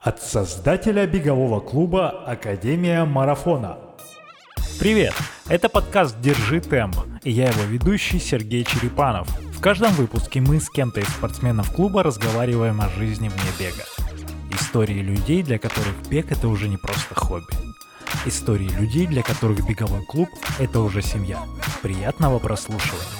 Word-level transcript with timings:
От 0.00 0.22
создателя 0.22 1.06
бегового 1.06 1.60
клуба 1.60 2.08
Академия 2.24 3.04
Марафона. 3.04 3.76
Привет! 4.78 5.12
Это 5.46 5.68
подкаст 5.68 6.18
«Держи 6.22 6.62
темп» 6.62 6.96
и 7.22 7.30
я 7.30 7.50
его 7.50 7.64
ведущий 7.64 8.18
Сергей 8.18 8.64
Черепанов. 8.64 9.28
В 9.52 9.60
каждом 9.60 9.92
выпуске 9.92 10.40
мы 10.40 10.58
с 10.58 10.70
кем-то 10.70 11.00
из 11.00 11.08
спортсменов 11.08 11.74
клуба 11.74 12.02
разговариваем 12.02 12.80
о 12.80 12.88
жизни 12.88 13.28
вне 13.28 13.50
бега. 13.58 13.84
Истории 14.58 15.02
людей, 15.02 15.42
для 15.42 15.58
которых 15.58 15.94
бег 16.08 16.32
это 16.32 16.48
уже 16.48 16.68
не 16.68 16.78
просто 16.78 17.14
хобби. 17.14 17.52
Истории 18.24 18.70
людей, 18.70 19.06
для 19.06 19.22
которых 19.22 19.68
беговой 19.68 20.02
клуб 20.06 20.30
это 20.58 20.80
уже 20.80 21.02
семья. 21.02 21.42
Приятного 21.82 22.38
прослушивания! 22.38 23.19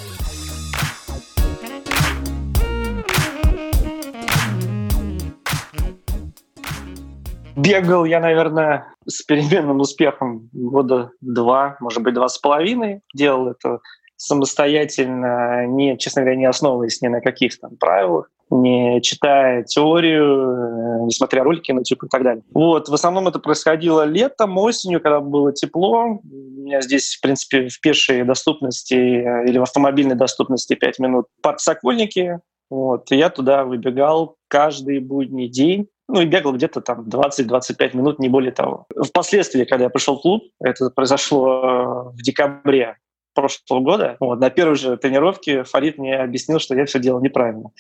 Бегал 7.60 8.06
я, 8.06 8.20
наверное, 8.20 8.94
с 9.06 9.22
переменным 9.22 9.80
успехом 9.80 10.48
года 10.52 11.10
два, 11.20 11.76
может 11.80 12.02
быть, 12.02 12.14
два 12.14 12.28
с 12.28 12.38
половиной. 12.38 13.02
Делал 13.14 13.48
это 13.48 13.80
самостоятельно, 14.16 15.66
не, 15.66 15.98
честно 15.98 16.22
говоря, 16.22 16.38
не 16.38 16.46
основываясь 16.46 17.02
ни 17.02 17.08
на 17.08 17.20
каких 17.20 17.58
там 17.58 17.76
правилах, 17.76 18.30
не 18.50 19.00
читая 19.02 19.62
теорию, 19.64 21.04
не 21.04 21.10
смотря 21.10 21.42
ролики 21.42 21.72
на 21.72 21.80
YouTube 21.80 22.04
и 22.04 22.08
так 22.08 22.22
далее. 22.22 22.42
Вот, 22.52 22.88
в 22.88 22.94
основном 22.94 23.28
это 23.28 23.38
происходило 23.38 24.04
летом, 24.04 24.56
осенью, 24.58 25.00
когда 25.00 25.20
было 25.20 25.52
тепло. 25.52 26.20
У 26.22 26.62
меня 26.62 26.80
здесь, 26.80 27.16
в 27.16 27.20
принципе, 27.20 27.68
в 27.68 27.80
пешей 27.80 28.22
доступности 28.24 28.94
или 28.94 29.58
в 29.58 29.62
автомобильной 29.62 30.16
доступности 30.16 30.74
5 30.74 30.98
минут 30.98 31.26
парк 31.42 31.60
Сокольники. 31.60 32.40
Вот, 32.70 33.10
и 33.10 33.16
я 33.16 33.30
туда 33.30 33.64
выбегал 33.64 34.36
каждый 34.48 35.00
будний 35.00 35.48
день 35.48 35.88
ну 36.12 36.20
и 36.20 36.26
бегал 36.26 36.52
где-то 36.52 36.80
там 36.80 37.08
20-25 37.08 37.96
минут, 37.96 38.18
не 38.18 38.28
более 38.28 38.52
того. 38.52 38.86
Впоследствии, 39.04 39.64
когда 39.64 39.84
я 39.84 39.90
пришел 39.90 40.18
в 40.18 40.22
клуб, 40.22 40.42
это 40.60 40.90
произошло 40.90 42.12
в 42.12 42.22
декабре 42.22 42.96
прошлого 43.34 43.80
года, 43.80 44.16
вот, 44.20 44.40
на 44.40 44.50
первой 44.50 44.74
же 44.74 44.96
тренировке 44.96 45.62
Фарид 45.62 45.98
мне 45.98 46.16
объяснил, 46.16 46.58
что 46.58 46.74
я 46.74 46.84
все 46.84 46.98
делал 46.98 47.20
неправильно. 47.20 47.70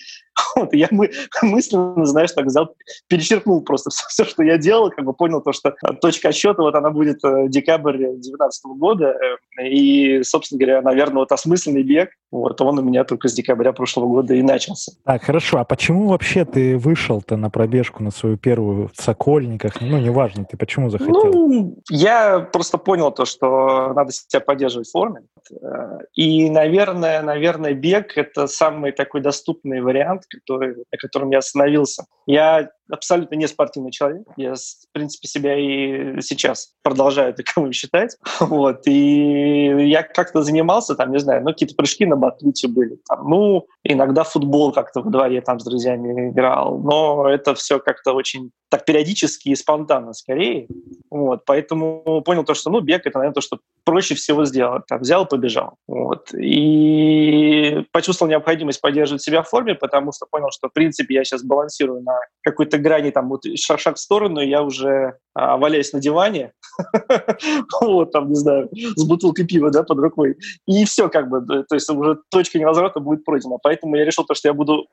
Вот, 0.56 0.74
я 0.74 0.88
мы, 0.90 1.10
мысленно, 1.42 2.04
знаешь, 2.04 2.32
так 2.32 2.46
взял, 2.46 2.74
перечеркнул 3.08 3.62
просто 3.62 3.90
все, 3.90 4.04
все, 4.08 4.24
что 4.24 4.42
я 4.42 4.58
делал, 4.58 4.90
как 4.90 5.04
бы 5.04 5.12
понял 5.12 5.40
то, 5.40 5.52
что 5.52 5.74
точка 6.00 6.28
отсчета, 6.28 6.62
вот 6.62 6.74
она 6.74 6.90
будет 6.90 7.24
э, 7.24 7.48
декабрь 7.48 7.96
2019 7.96 8.64
года, 8.76 9.16
э, 9.58 9.68
и, 9.68 10.22
собственно 10.22 10.58
говоря, 10.58 10.82
наверное, 10.82 11.20
вот 11.20 11.32
осмысленный 11.32 11.82
бег, 11.82 12.10
вот 12.30 12.60
он 12.60 12.78
у 12.78 12.82
меня 12.82 13.04
только 13.04 13.28
с 13.28 13.32
декабря 13.32 13.72
прошлого 13.72 14.06
года 14.06 14.34
и 14.34 14.42
начался. 14.42 14.92
Так, 15.04 15.24
хорошо, 15.24 15.58
а 15.58 15.64
почему 15.64 16.08
вообще 16.08 16.44
ты 16.44 16.76
вышел-то 16.76 17.36
на 17.36 17.50
пробежку, 17.50 18.02
на 18.02 18.10
свою 18.10 18.36
первую 18.36 18.90
в 18.94 19.00
Сокольниках? 19.00 19.80
Ну, 19.80 19.98
неважно, 19.98 20.44
ты 20.44 20.56
почему 20.56 20.90
захотел? 20.90 21.32
Ну, 21.32 21.78
я 21.88 22.40
просто 22.40 22.78
понял 22.78 23.10
то, 23.12 23.24
что 23.24 23.92
надо 23.94 24.12
себя 24.12 24.40
поддерживать 24.40 24.88
в 24.88 24.92
форме, 24.92 25.22
Э, 25.50 25.98
и, 26.14 26.50
наверное, 26.50 27.22
наверное, 27.22 27.74
бег— 27.74 28.12
это 28.16 28.46
самый 28.46 28.92
такой 28.92 29.20
доступный 29.20 29.80
вариант, 29.80 30.24
который, 30.30 30.76
на 30.76 30.98
котором 30.98 31.30
я 31.30 31.38
остановился. 31.38 32.04
Я 32.26 32.70
абсолютно 32.90 33.34
не 33.36 33.46
спортивный 33.48 33.90
человек. 33.90 34.26
Я, 34.36 34.54
в 34.54 34.92
принципе, 34.92 35.28
себя 35.28 35.56
и 35.56 36.20
сейчас 36.20 36.72
продолжаю 36.82 37.34
таковым 37.34 37.72
считать. 37.72 38.16
Вот. 38.40 38.86
И 38.86 39.88
я 39.88 40.02
как-то 40.02 40.42
занимался, 40.42 40.94
там, 40.94 41.12
не 41.12 41.18
знаю, 41.18 41.42
ну, 41.42 41.50
какие-то 41.50 41.74
прыжки 41.74 42.06
на 42.06 42.16
батуте 42.16 42.68
были. 42.68 42.98
Там, 43.08 43.28
ну, 43.28 43.66
иногда 43.84 44.24
футбол 44.24 44.72
как-то 44.72 45.02
во 45.02 45.10
дворе 45.10 45.40
там 45.40 45.60
с 45.60 45.64
друзьями 45.64 46.30
играл. 46.30 46.78
Но 46.78 47.28
это 47.28 47.54
все 47.54 47.78
как-то 47.78 48.12
очень 48.12 48.50
так 48.70 48.84
периодически 48.84 49.48
и 49.48 49.56
спонтанно 49.56 50.12
скорее. 50.14 50.68
Вот. 51.10 51.44
Поэтому 51.44 52.22
понял 52.24 52.44
то, 52.44 52.54
что, 52.54 52.70
ну, 52.70 52.80
бег— 52.80 53.02
это, 53.04 53.18
наверное, 53.18 53.34
то, 53.34 53.40
что 53.40 53.58
проще 53.84 54.14
всего 54.14 54.44
сделать. 54.44 54.86
Там, 54.86 55.00
взял, 55.00 55.26
побежал. 55.26 55.74
Вот. 55.88 56.32
И 56.32 57.84
почувствовал 57.92 58.30
необходимость 58.30 58.80
поддерживать 58.80 59.22
себя 59.22 59.42
в 59.42 59.48
форме, 59.48 59.74
потому 59.74 60.12
что 60.12 60.26
понял, 60.30 60.50
что, 60.52 60.68
в 60.68 60.72
принципе, 60.72 61.14
я 61.14 61.24
сейчас 61.24 61.42
балансирую 61.42 62.02
на 62.02 62.20
какой-то 62.42 62.78
грани, 62.80 63.10
там, 63.10 63.28
вот 63.28 63.42
шаг, 63.56 63.96
в 63.96 64.00
сторону, 64.00 64.40
я 64.40 64.62
уже 64.62 65.18
а, 65.34 65.56
валяюсь 65.56 65.92
на 65.92 66.00
диване, 66.00 66.52
вот, 67.80 68.12
там, 68.12 68.28
не 68.28 68.34
знаю, 68.34 68.68
с 68.72 69.04
бутылкой 69.04 69.46
пива, 69.46 69.70
да, 69.70 69.82
под 69.82 69.98
рукой, 69.98 70.36
и 70.66 70.84
все, 70.84 71.08
как 71.08 71.28
бы, 71.28 71.64
то 71.64 71.74
есть 71.74 71.88
уже 71.90 72.18
точка 72.30 72.58
невозврата 72.58 73.00
будет 73.00 73.24
пройдена. 73.24 73.58
Поэтому 73.62 73.96
я 73.96 74.04
решил 74.04 74.24
то, 74.24 74.34
что 74.34 74.48
я 74.48 74.54
буду 74.54 74.86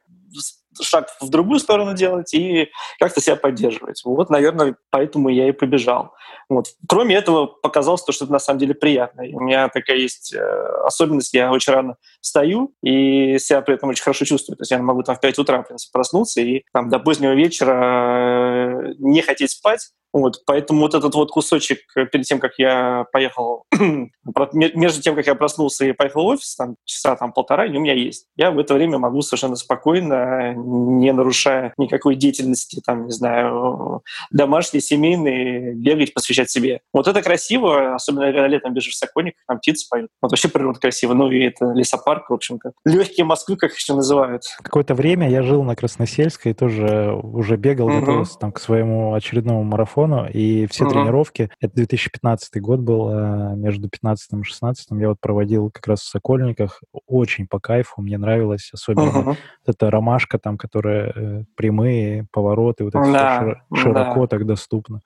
шаг 0.81 1.07
в 1.21 1.29
другую 1.29 1.59
сторону 1.59 1.93
делать 1.95 2.33
и 2.33 2.69
как-то 2.99 3.21
себя 3.21 3.35
поддерживать. 3.35 4.01
Вот, 4.05 4.29
наверное, 4.29 4.75
поэтому 4.89 5.29
я 5.29 5.49
и 5.49 5.51
побежал. 5.51 6.13
Вот. 6.49 6.67
Кроме 6.88 7.15
этого, 7.15 7.45
показалось 7.47 8.03
то, 8.03 8.11
что 8.11 8.25
это 8.25 8.33
на 8.33 8.39
самом 8.39 8.59
деле 8.59 8.73
приятно. 8.73 9.21
И 9.21 9.33
у 9.33 9.39
меня 9.39 9.69
такая 9.69 9.97
есть 9.97 10.33
э, 10.33 10.39
особенность, 10.85 11.33
я 11.33 11.51
очень 11.51 11.73
рано 11.73 11.95
встаю 12.21 12.73
и 12.83 13.38
себя 13.39 13.61
при 13.61 13.75
этом 13.75 13.89
очень 13.89 14.03
хорошо 14.03 14.25
чувствую. 14.25 14.57
То 14.57 14.61
есть 14.61 14.71
я 14.71 14.79
могу 14.79 15.03
там 15.03 15.15
в 15.15 15.19
5 15.19 15.39
утра 15.39 15.61
в 15.61 15.67
принципе, 15.67 15.91
проснуться 15.91 16.41
и 16.41 16.63
там 16.73 16.89
до 16.89 16.99
позднего 16.99 17.33
вечера 17.33 18.89
э, 18.89 18.94
не 18.99 19.21
хотеть 19.21 19.51
спать, 19.51 19.91
вот, 20.13 20.44
поэтому 20.45 20.81
вот 20.81 20.95
этот 20.95 21.13
вот 21.16 21.31
кусочек 21.31 21.79
э, 21.95 22.06
перед 22.06 22.25
тем, 22.25 22.40
как 22.40 22.53
я 22.57 23.06
поехал, 23.12 23.66
между 24.53 25.01
тем, 25.01 25.16
как 25.16 25.28
я 25.28 25.35
проснулся 25.35 25.85
и 25.85 25.91
поехал 25.91 26.23
в 26.23 26.28
офис, 26.28 26.56
там 26.56 26.75
часа 26.85 27.16
там 27.16 27.34
полтора, 27.34 27.63
они 27.63 27.78
у 27.78 27.81
меня 27.81 27.94
есть. 27.94 28.28
Я 28.35 28.51
в 28.51 28.59
это 28.59 28.73
время 28.73 28.97
могу 28.97 29.22
совершенно 29.22 29.56
спокойно, 29.56 30.53
не 30.56 31.12
нарушая 31.12 31.73
никакой 31.78 32.16
деятельности, 32.16 32.81
там, 32.85 33.06
не 33.06 33.12
знаю, 33.12 34.01
домашней, 34.31 34.81
семейной, 34.81 35.75
бегать, 35.75 36.13
посвящать 36.13 36.50
себе. 36.50 36.81
Вот 36.94 37.07
это 37.07 37.22
красиво, 37.22 37.94
особенно 37.94 38.25
когда 38.25 38.47
летом 38.47 38.74
бежишь 38.74 38.94
в 38.94 38.97
Сокольниках, 38.97 39.44
там 39.47 39.57
птицы 39.59 39.88
поют. 39.89 40.09
Вот 40.22 40.31
вообще 40.31 40.50
природа 40.50 40.79
красиво. 40.79 41.13
Ну 41.13 41.29
и 41.31 41.44
это 41.44 41.72
лесопарк, 41.74 42.29
в 42.29 42.34
общем-то. 42.34 42.72
Легкие 42.85 43.25
Москвы, 43.25 43.57
как 43.57 43.74
еще 43.74 43.94
называют. 43.94 44.44
Какое-то 44.63 44.95
время 44.95 45.29
я 45.29 45.44
жил 45.44 45.63
на 45.63 45.75
Красносельской, 45.75 46.53
тоже 46.53 47.12
уже 47.12 47.57
бегал, 47.57 47.88
готовился 47.88 48.39
там 48.39 48.51
к 48.51 48.59
своему 48.59 49.13
очередному 49.13 49.63
марафону 49.63 50.06
марафону, 50.07 50.29
и 50.29 50.68
все 50.68 50.85
uh-huh. 50.85 50.90
тренировки, 50.90 51.50
это 51.59 51.75
2015 51.75 52.62
год 52.62 52.79
был, 52.79 53.09
э, 53.12 53.56
между 53.56 53.90
15 53.90 54.34
и 54.34 54.44
16 54.44 54.88
я 54.91 55.09
вот 55.09 55.19
проводил 55.19 55.72
как 55.72 55.88
раз 55.88 56.01
в 56.01 56.09
Сокольниках, 56.09 56.81
очень 57.07 57.47
по 57.47 57.59
кайфу, 57.59 58.01
мне 58.01 58.18
нравилось, 58.18 58.69
особенно 58.73 59.09
uh-huh. 59.09 59.23
вот 59.25 59.38
эта 59.66 59.91
ромашка 59.91 60.40
там, 60.40 60.57
которая 60.57 61.13
э, 61.16 61.44
прямые 61.56 62.28
повороты, 62.31 62.84
вот 62.84 62.95
это 62.95 63.12
да, 63.12 63.40
широко, 63.40 63.75
широко 63.75 64.22
да. 64.22 64.28
так 64.28 64.45
доступно. 64.45 65.01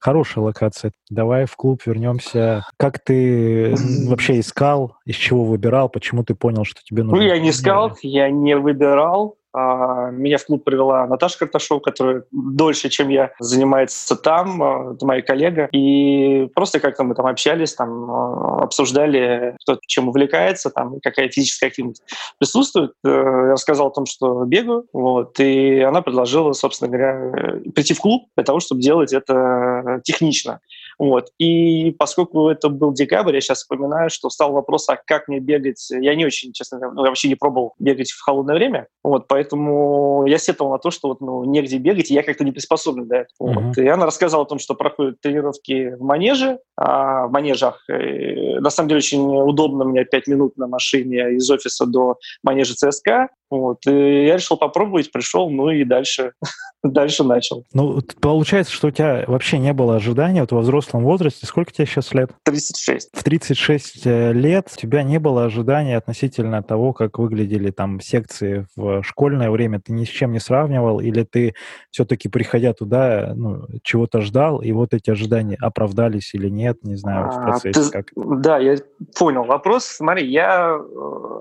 Хорошая 0.00 0.44
локация. 0.44 0.92
Давай 1.10 1.44
в 1.44 1.54
клуб 1.56 1.82
вернемся. 1.84 2.64
Как 2.78 3.04
ты 3.04 3.74
вообще 4.06 4.40
искал, 4.40 4.96
из 5.04 5.14
чего 5.14 5.44
выбирал, 5.44 5.90
почему 5.90 6.24
ты 6.24 6.34
понял, 6.34 6.64
что 6.64 6.80
тебе 6.82 7.02
нужно? 7.02 7.18
Ну, 7.18 7.22
я 7.22 7.38
не 7.38 7.50
искал, 7.50 7.94
я 8.00 8.30
не 8.30 8.56
выбирал. 8.56 9.36
А, 9.52 10.10
меня 10.10 10.38
в 10.38 10.46
клуб 10.46 10.64
привела 10.64 11.06
Наташа 11.06 11.38
Карташова, 11.38 11.80
которая 11.80 12.24
дольше, 12.30 12.88
чем 12.88 13.08
я, 13.08 13.32
занимается 13.40 14.16
там, 14.16 14.62
а, 14.62 14.92
это 14.94 15.04
моя 15.04 15.22
коллега. 15.22 15.68
И 15.72 16.48
просто 16.54 16.78
как-то 16.78 17.02
мы 17.04 17.14
там 17.14 17.26
общались, 17.26 17.74
там 17.74 18.10
а, 18.10 18.62
обсуждали, 18.62 19.56
кто 19.60 19.78
чем 19.86 20.08
увлекается, 20.08 20.70
там, 20.70 21.00
какая 21.02 21.28
физическая 21.28 21.70
активность 21.70 22.02
присутствует. 22.38 22.92
Э, 23.04 23.08
я 23.08 23.52
рассказал 23.52 23.88
о 23.88 23.92
том, 23.92 24.06
что 24.06 24.44
бегаю, 24.44 24.86
вот, 24.92 25.38
и 25.40 25.80
она 25.80 26.02
предложила, 26.02 26.52
собственно 26.52 26.90
говоря, 26.90 27.60
прийти 27.74 27.94
в 27.94 28.00
клуб 28.00 28.28
для 28.36 28.44
того, 28.44 28.60
чтобы 28.60 28.80
делать 28.80 29.12
это 29.12 30.00
технично. 30.04 30.60
Вот. 31.00 31.30
И 31.38 31.92
поскольку 31.92 32.50
это 32.50 32.68
был 32.68 32.92
декабрь, 32.92 33.34
я 33.34 33.40
сейчас 33.40 33.60
вспоминаю, 33.60 34.10
что 34.10 34.28
стал 34.28 34.52
вопрос, 34.52 34.86
а 34.90 34.96
как 35.02 35.28
мне 35.28 35.40
бегать? 35.40 35.88
Я 35.90 36.14
не 36.14 36.26
очень, 36.26 36.52
честно 36.52 36.78
говоря, 36.78 36.94
ну, 36.94 37.02
вообще 37.02 37.28
не 37.28 37.36
пробовал 37.36 37.72
бегать 37.78 38.10
в 38.10 38.20
холодное 38.20 38.54
время, 38.54 38.86
вот, 39.02 39.26
поэтому 39.26 40.26
я 40.26 40.36
сетовал 40.36 40.72
на 40.72 40.78
то, 40.78 40.90
что 40.90 41.08
вот, 41.08 41.22
ну, 41.22 41.44
негде 41.44 41.78
бегать, 41.78 42.10
и 42.10 42.14
я 42.14 42.22
как-то 42.22 42.44
не 42.44 42.52
приспособлен 42.52 43.08
для 43.08 43.20
этого. 43.22 43.48
Uh-huh. 43.48 43.68
Вот. 43.68 43.78
И 43.78 43.88
она 43.88 44.04
рассказала 44.04 44.42
о 44.42 44.46
том, 44.46 44.58
что 44.58 44.74
проходят 44.74 45.18
тренировки 45.22 45.94
в 45.94 46.02
манеже, 46.02 46.58
а, 46.76 47.28
в 47.28 47.32
манежах. 47.32 47.82
И, 47.88 48.58
на 48.60 48.68
самом 48.68 48.90
деле 48.90 48.98
очень 48.98 49.24
удобно, 49.24 49.86
у 49.86 49.88
меня 49.88 50.04
5 50.04 50.26
минут 50.26 50.58
на 50.58 50.66
машине 50.66 51.32
из 51.36 51.50
офиса 51.50 51.86
до 51.86 52.18
манежа 52.42 52.74
ЦСКА. 52.74 53.30
Вот. 53.50 53.86
И 53.86 54.26
я 54.26 54.36
решил 54.36 54.56
попробовать, 54.56 55.10
пришел, 55.10 55.50
ну 55.50 55.70
и 55.70 55.84
дальше 55.84 56.32
дальше 56.82 57.24
начал. 57.24 57.64
Ну, 57.72 58.00
получается, 58.20 58.72
что 58.72 58.88
у 58.88 58.90
тебя 58.90 59.24
вообще 59.26 59.58
не 59.58 59.72
было 59.72 59.96
ожидания 59.96 60.40
вот 60.40 60.52
во 60.52 60.60
взрослом 60.60 61.04
возрасте. 61.04 61.46
Сколько 61.46 61.72
тебе 61.72 61.86
сейчас 61.86 62.14
лет? 62.14 62.30
36. 62.44 63.10
В 63.12 63.22
36 63.22 64.06
э, 64.06 64.32
лет 64.32 64.68
у 64.72 64.76
тебя 64.76 65.02
не 65.02 65.18
было 65.18 65.44
ожидания 65.44 65.96
относительно 65.96 66.62
того, 66.62 66.92
как 66.92 67.18
выглядели 67.18 67.70
там 67.70 68.00
секции 68.00 68.66
в 68.76 69.02
школьное 69.02 69.50
время. 69.50 69.80
Ты 69.80 69.92
ни 69.92 70.04
с 70.04 70.08
чем 70.08 70.32
не 70.32 70.40
сравнивал? 70.40 71.00
Или 71.00 71.24
ты 71.24 71.54
все-таки, 71.90 72.28
приходя 72.28 72.72
туда, 72.72 73.32
ну, 73.34 73.66
чего-то 73.82 74.20
ждал, 74.20 74.62
и 74.62 74.72
вот 74.72 74.94
эти 74.94 75.10
ожидания 75.10 75.56
оправдались 75.60 76.34
или 76.34 76.48
нет? 76.48 76.78
Не 76.84 76.96
знаю, 76.96 77.30
в 77.30 77.38
а, 77.38 77.42
процессе 77.42 77.80
а, 77.80 77.84
ты, 77.84 77.90
как. 77.90 78.06
Да, 78.40 78.58
я 78.58 78.76
понял 79.18 79.44
вопрос. 79.44 79.84
Смотри, 79.84 80.30
я 80.30 80.78
э, 80.78 81.40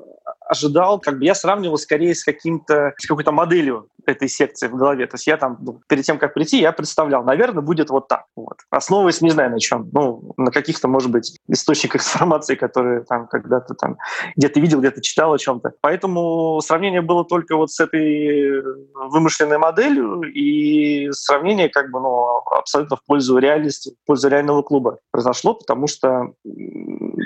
ожидал, 0.49 0.99
как 0.99 1.19
бы 1.19 1.25
я 1.25 1.35
сравнивал 1.35 1.77
скорее 1.77 2.15
с 2.15 2.23
каким-то, 2.23 2.93
с 2.97 3.05
какой-то 3.07 3.31
моделью 3.31 3.87
этой 4.05 4.27
секции 4.27 4.67
в 4.67 4.75
голове. 4.75 5.05
То 5.05 5.15
есть 5.15 5.27
я 5.27 5.37
там, 5.37 5.57
ну, 5.61 5.79
перед 5.87 6.03
тем, 6.03 6.17
как 6.17 6.33
прийти, 6.33 6.59
я 6.59 6.71
представлял, 6.71 7.23
наверное, 7.23 7.61
будет 7.61 7.91
вот 7.91 8.07
так. 8.07 8.25
Вот. 8.35 8.57
Основываясь, 8.71 9.21
не 9.21 9.29
знаю 9.29 9.51
на 9.51 9.59
чем, 9.59 9.89
ну, 9.91 10.33
на 10.37 10.51
каких-то, 10.51 10.87
может 10.87 11.11
быть, 11.11 11.37
источниках 11.47 12.01
информации, 12.01 12.55
которые 12.55 13.03
там 13.03 13.27
когда-то 13.27 13.75
там 13.75 13.97
где-то 14.35 14.59
видел, 14.59 14.79
где-то 14.79 15.01
читал 15.01 15.33
о 15.33 15.37
чем-то. 15.37 15.73
Поэтому 15.81 16.59
сравнение 16.61 17.01
было 17.01 17.23
только 17.23 17.55
вот 17.55 17.71
с 17.71 17.79
этой 17.79 18.63
вымышленной 18.95 19.59
моделью, 19.59 20.21
и 20.23 21.11
сравнение 21.11 21.69
как 21.69 21.91
бы, 21.91 21.99
ну, 21.99 22.41
абсолютно 22.57 22.97
в 22.97 23.05
пользу 23.05 23.37
реальности, 23.37 23.91
в 24.03 24.07
пользу 24.07 24.29
реального 24.29 24.63
клуба 24.63 24.97
произошло, 25.11 25.53
потому 25.53 25.85
что 25.85 26.33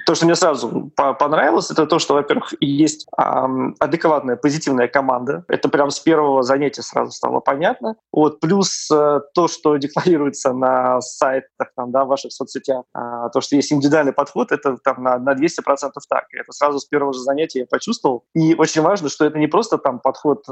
то, 0.06 0.16
что 0.16 0.26
мне 0.26 0.36
сразу 0.36 0.92
понравилось, 0.96 1.72
это 1.72 1.86
то, 1.86 2.00
что, 2.00 2.16
во-первых, 2.16 2.54
есть 2.60 3.08
адекватная, 3.16 4.36
позитивная 4.36 4.88
команда. 4.88 5.44
Это 5.48 5.70
прям 5.70 5.90
с 5.90 6.00
первого 6.00 6.44
занятия 6.44 6.82
сразу 6.82 7.12
стало 7.12 7.40
понятно. 7.40 7.96
Вот, 8.12 8.40
плюс 8.40 8.90
э, 8.92 9.22
то, 9.34 9.48
что 9.48 9.78
декларируется 9.78 10.54
на 10.54 11.02
сайтах, 11.02 11.72
там, 11.76 11.92
да, 11.92 12.06
в 12.06 12.08
ваших 12.08 12.32
соцсетях, 12.32 12.84
а, 12.94 13.30
то, 13.30 13.42
что 13.42 13.56
есть 13.56 13.72
индивидуальный 13.72 14.14
подход, 14.14 14.52
это 14.52 14.78
там 14.84 15.04
на, 15.04 15.18
на 15.18 15.34
200% 15.34 15.92
так. 16.10 16.26
Это 16.32 16.52
сразу 16.52 16.80
с 16.80 16.86
первого 16.86 17.14
же 17.14 17.20
занятия 17.20 17.60
я 17.60 17.66
почувствовал. 17.66 18.24
И 18.34 18.56
очень 18.56 18.82
важно, 18.82 19.10
что 19.10 19.26
это 19.26 19.38
не 19.38 19.48
просто 19.48 19.78
там 19.78 20.00
подход 20.00 20.44
э, 20.48 20.52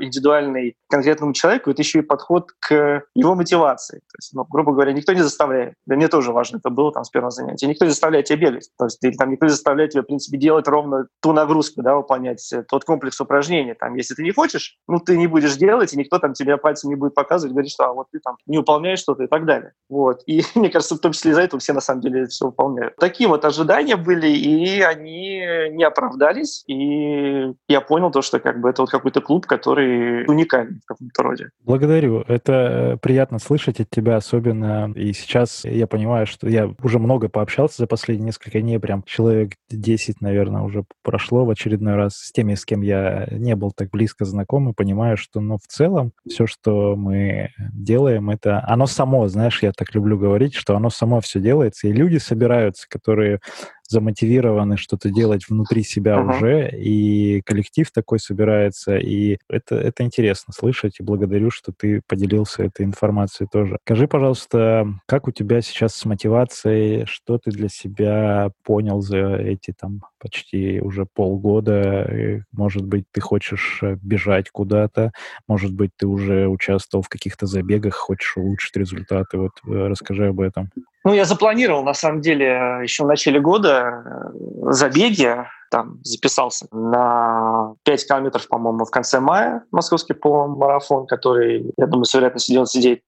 индивидуальный 0.00 0.76
конкретному 0.88 1.32
человеку, 1.32 1.70
это 1.70 1.82
еще 1.82 2.00
и 2.00 2.02
подход 2.02 2.52
к 2.58 3.02
его 3.14 3.34
мотивации. 3.34 3.98
То 3.98 4.16
есть, 4.18 4.34
ну, 4.34 4.44
грубо 4.48 4.72
говоря, 4.72 4.92
никто 4.92 5.12
не 5.12 5.22
заставляет. 5.22 5.74
Для 5.86 5.96
меня 5.96 6.08
тоже 6.08 6.32
важно 6.32 6.58
это 6.58 6.70
было 6.70 6.92
там 6.92 7.04
с 7.04 7.10
первого 7.10 7.30
занятия. 7.30 7.66
Никто 7.66 7.84
не 7.84 7.90
заставляет 7.90 8.26
тебя 8.26 8.50
бегать. 8.50 8.70
То 8.78 8.84
есть, 8.86 9.02
или 9.04 9.16
там 9.16 9.30
никто 9.30 9.46
не 9.46 9.50
заставляет 9.50 9.90
тебя, 9.90 10.02
в 10.02 10.06
принципе, 10.06 10.38
делать 10.38 10.68
ровно 10.68 11.08
ту 11.20 11.32
нагрузку, 11.32 11.82
да, 11.82 11.96
выполнять 11.96 12.52
э, 12.52 12.62
тот 12.62 12.84
комплекс 12.84 13.20
упражнений. 13.20 13.74
Там, 13.74 13.94
если 13.96 14.14
ты 14.14 14.22
не 14.22 14.32
хочешь, 14.32 14.78
ну, 14.86 15.00
ты 15.00 15.16
не 15.16 15.26
будешь 15.26 15.56
делать, 15.56 15.92
и 15.92 15.98
никто 15.98 16.18
там 16.18 16.32
тебе 16.32 16.56
пальцем 16.56 16.90
не 16.90 16.96
будет 16.96 17.14
показывать, 17.14 17.52
говорить, 17.52 17.72
что 17.72 17.86
а 17.86 17.92
вот 17.92 18.06
ты 18.12 18.20
там 18.20 18.36
не 18.46 18.58
выполняешь 18.58 19.00
что-то 19.00 19.24
и 19.24 19.26
так 19.26 19.44
далее. 19.44 19.72
Вот. 19.88 20.22
И 20.26 20.42
мне 20.54 20.70
кажется, 20.70 20.94
в 20.94 21.00
том 21.00 21.12
числе 21.12 21.32
из-за 21.32 21.42
этого 21.42 21.60
все 21.60 21.72
на 21.72 21.80
самом 21.80 22.00
деле 22.02 22.26
все 22.26 22.46
выполняют. 22.46 22.96
Такие 22.96 23.28
вот 23.28 23.44
ожидания 23.44 23.96
были, 23.96 24.28
и 24.28 24.80
они 24.80 25.40
не 25.72 25.84
оправдались. 25.84 26.62
И 26.68 27.52
я 27.68 27.80
понял 27.80 28.10
то, 28.10 28.22
что 28.22 28.38
как 28.38 28.60
бы 28.60 28.70
это 28.70 28.82
вот 28.82 28.90
какой-то 28.90 29.20
клуб, 29.20 29.46
который 29.46 30.24
уникальный 30.26 30.80
в 30.84 30.86
каком-то 30.86 31.22
роде. 31.22 31.50
Благодарю. 31.64 32.24
Это 32.28 32.52
э, 32.52 32.96
приятно 32.98 33.38
слышать 33.38 33.80
от 33.80 33.90
тебя, 33.90 34.16
особенно 34.16 34.92
и 34.94 35.12
сейчас 35.12 35.64
я 35.64 35.86
понимаю, 35.86 36.26
что 36.26 36.48
я 36.48 36.72
уже 36.82 36.98
много 36.98 37.28
пообщался 37.28 37.78
за 37.78 37.86
последние 37.86 38.26
несколько 38.26 38.57
дней, 38.60 38.78
прям 38.78 39.02
человек 39.04 39.52
10, 39.70 40.20
наверное, 40.20 40.62
уже 40.62 40.84
прошло 41.02 41.44
в 41.44 41.50
очередной 41.50 41.94
раз 41.94 42.14
с 42.14 42.32
теми, 42.32 42.54
с 42.54 42.64
кем 42.64 42.82
я 42.82 43.26
не 43.30 43.54
был 43.56 43.72
так 43.74 43.90
близко 43.90 44.24
знаком, 44.24 44.68
и 44.68 44.74
понимаю, 44.74 45.16
что, 45.16 45.40
ну, 45.40 45.56
в 45.56 45.66
целом, 45.66 46.12
все, 46.28 46.46
что 46.46 46.96
мы 46.96 47.50
делаем, 47.72 48.30
это 48.30 48.64
оно 48.66 48.86
само, 48.86 49.28
знаешь, 49.28 49.62
я 49.62 49.72
так 49.72 49.94
люблю 49.94 50.18
говорить, 50.18 50.54
что 50.54 50.76
оно 50.76 50.90
само 50.90 51.20
все 51.20 51.40
делается, 51.40 51.88
и 51.88 51.92
люди 51.92 52.18
собираются, 52.18 52.86
которые 52.88 53.40
замотивированы 53.88 54.76
что-то 54.76 55.10
делать 55.10 55.48
внутри 55.48 55.82
себя 55.82 56.16
uh-huh. 56.16 56.36
уже, 56.36 56.70
и 56.70 57.40
коллектив 57.42 57.90
такой 57.90 58.20
собирается, 58.20 58.96
и 58.96 59.38
это, 59.48 59.76
это 59.76 60.02
интересно 60.02 60.52
слышать, 60.52 61.00
и 61.00 61.02
благодарю, 61.02 61.50
что 61.50 61.72
ты 61.72 62.02
поделился 62.06 62.64
этой 62.64 62.84
информацией 62.84 63.48
тоже. 63.50 63.78
Скажи, 63.84 64.06
пожалуйста, 64.06 64.86
как 65.06 65.28
у 65.28 65.30
тебя 65.30 65.60
сейчас 65.62 65.94
с 65.94 66.04
мотивацией, 66.04 67.06
что 67.06 67.38
ты 67.38 67.50
для 67.50 67.68
себя 67.68 68.50
понял 68.62 69.00
за 69.00 69.36
эти 69.36 69.72
там 69.78 70.02
почти 70.18 70.80
уже 70.80 71.06
полгода, 71.06 72.44
может 72.52 72.84
быть, 72.84 73.04
ты 73.12 73.20
хочешь 73.20 73.78
э, 73.82 73.96
бежать 74.02 74.50
куда-то, 74.50 75.12
может 75.46 75.72
быть, 75.72 75.90
ты 75.96 76.06
уже 76.06 76.48
участвовал 76.48 77.02
в 77.02 77.08
каких-то 77.08 77.46
забегах, 77.46 77.94
хочешь 77.94 78.36
улучшить 78.36 78.76
результаты, 78.76 79.38
вот 79.38 79.52
э, 79.66 79.86
расскажи 79.88 80.26
об 80.26 80.40
этом. 80.40 80.70
Ну, 81.04 81.14
я 81.14 81.24
запланировал, 81.24 81.84
на 81.84 81.94
самом 81.94 82.20
деле, 82.20 82.80
еще 82.82 83.04
в 83.04 83.06
начале 83.06 83.40
года 83.40 83.77
э, 83.78 84.72
забеги. 84.72 85.46
Там 85.70 85.98
записался 86.02 86.66
на 86.72 87.74
5 87.84 88.08
километров, 88.08 88.48
по-моему, 88.48 88.86
в 88.86 88.90
конце 88.90 89.20
мая 89.20 89.64
московский 89.70 90.14
полумарафон, 90.14 91.06
который, 91.06 91.70
я 91.76 91.86
думаю, 91.86 92.06
с 92.06 92.14
вероятностью 92.14 92.62
99% 92.62 93.00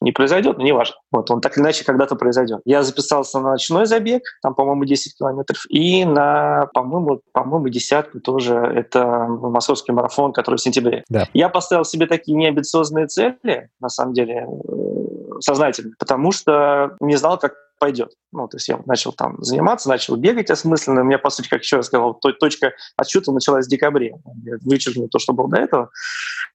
не 0.00 0.12
произойдет, 0.12 0.56
но 0.56 0.64
не 0.64 0.72
важно. 0.72 0.96
Вот, 1.12 1.30
он 1.30 1.42
так 1.42 1.58
или 1.58 1.64
иначе 1.64 1.84
когда-то 1.84 2.16
произойдет. 2.16 2.62
Я 2.64 2.82
записался 2.82 3.38
на 3.38 3.50
ночной 3.50 3.84
забег, 3.84 4.22
там, 4.42 4.54
по-моему, 4.54 4.86
10 4.86 5.18
километров, 5.18 5.66
и 5.68 6.06
на, 6.06 6.70
по-моему, 6.72 7.20
по-моему, 7.32 7.68
десятку 7.68 8.20
тоже. 8.20 8.54
Это 8.54 9.26
московский 9.28 9.92
марафон, 9.92 10.32
который 10.32 10.56
в 10.56 10.62
сентябре. 10.62 11.04
Да. 11.10 11.28
Я 11.34 11.50
поставил 11.50 11.84
себе 11.84 12.06
такие 12.06 12.34
неамбициозные 12.34 13.08
цели, 13.08 13.68
на 13.78 13.90
самом 13.90 14.14
деле, 14.14 14.46
э, 14.46 15.40
сознательно, 15.40 15.92
потому 15.98 16.32
что 16.32 16.96
не 17.00 17.16
знал, 17.16 17.38
как 17.38 17.52
пойдет. 17.78 18.12
Ну, 18.32 18.48
то 18.48 18.56
есть 18.56 18.68
я 18.68 18.78
начал 18.86 19.12
там 19.12 19.42
заниматься, 19.42 19.88
начал 19.88 20.16
бегать 20.16 20.50
осмысленно. 20.50 21.00
У 21.00 21.04
меня, 21.04 21.18
по 21.18 21.30
сути, 21.30 21.48
как 21.48 21.62
еще 21.62 21.76
раз 21.76 21.86
сказал, 21.86 22.14
точка 22.14 22.72
отсчета 22.96 23.32
началась 23.32 23.66
в 23.66 23.70
декабре. 23.70 24.14
Я 24.44 24.54
вычеркнул 24.62 25.08
то, 25.08 25.18
что 25.18 25.32
было 25.32 25.48
до 25.48 25.56
этого. 25.58 25.90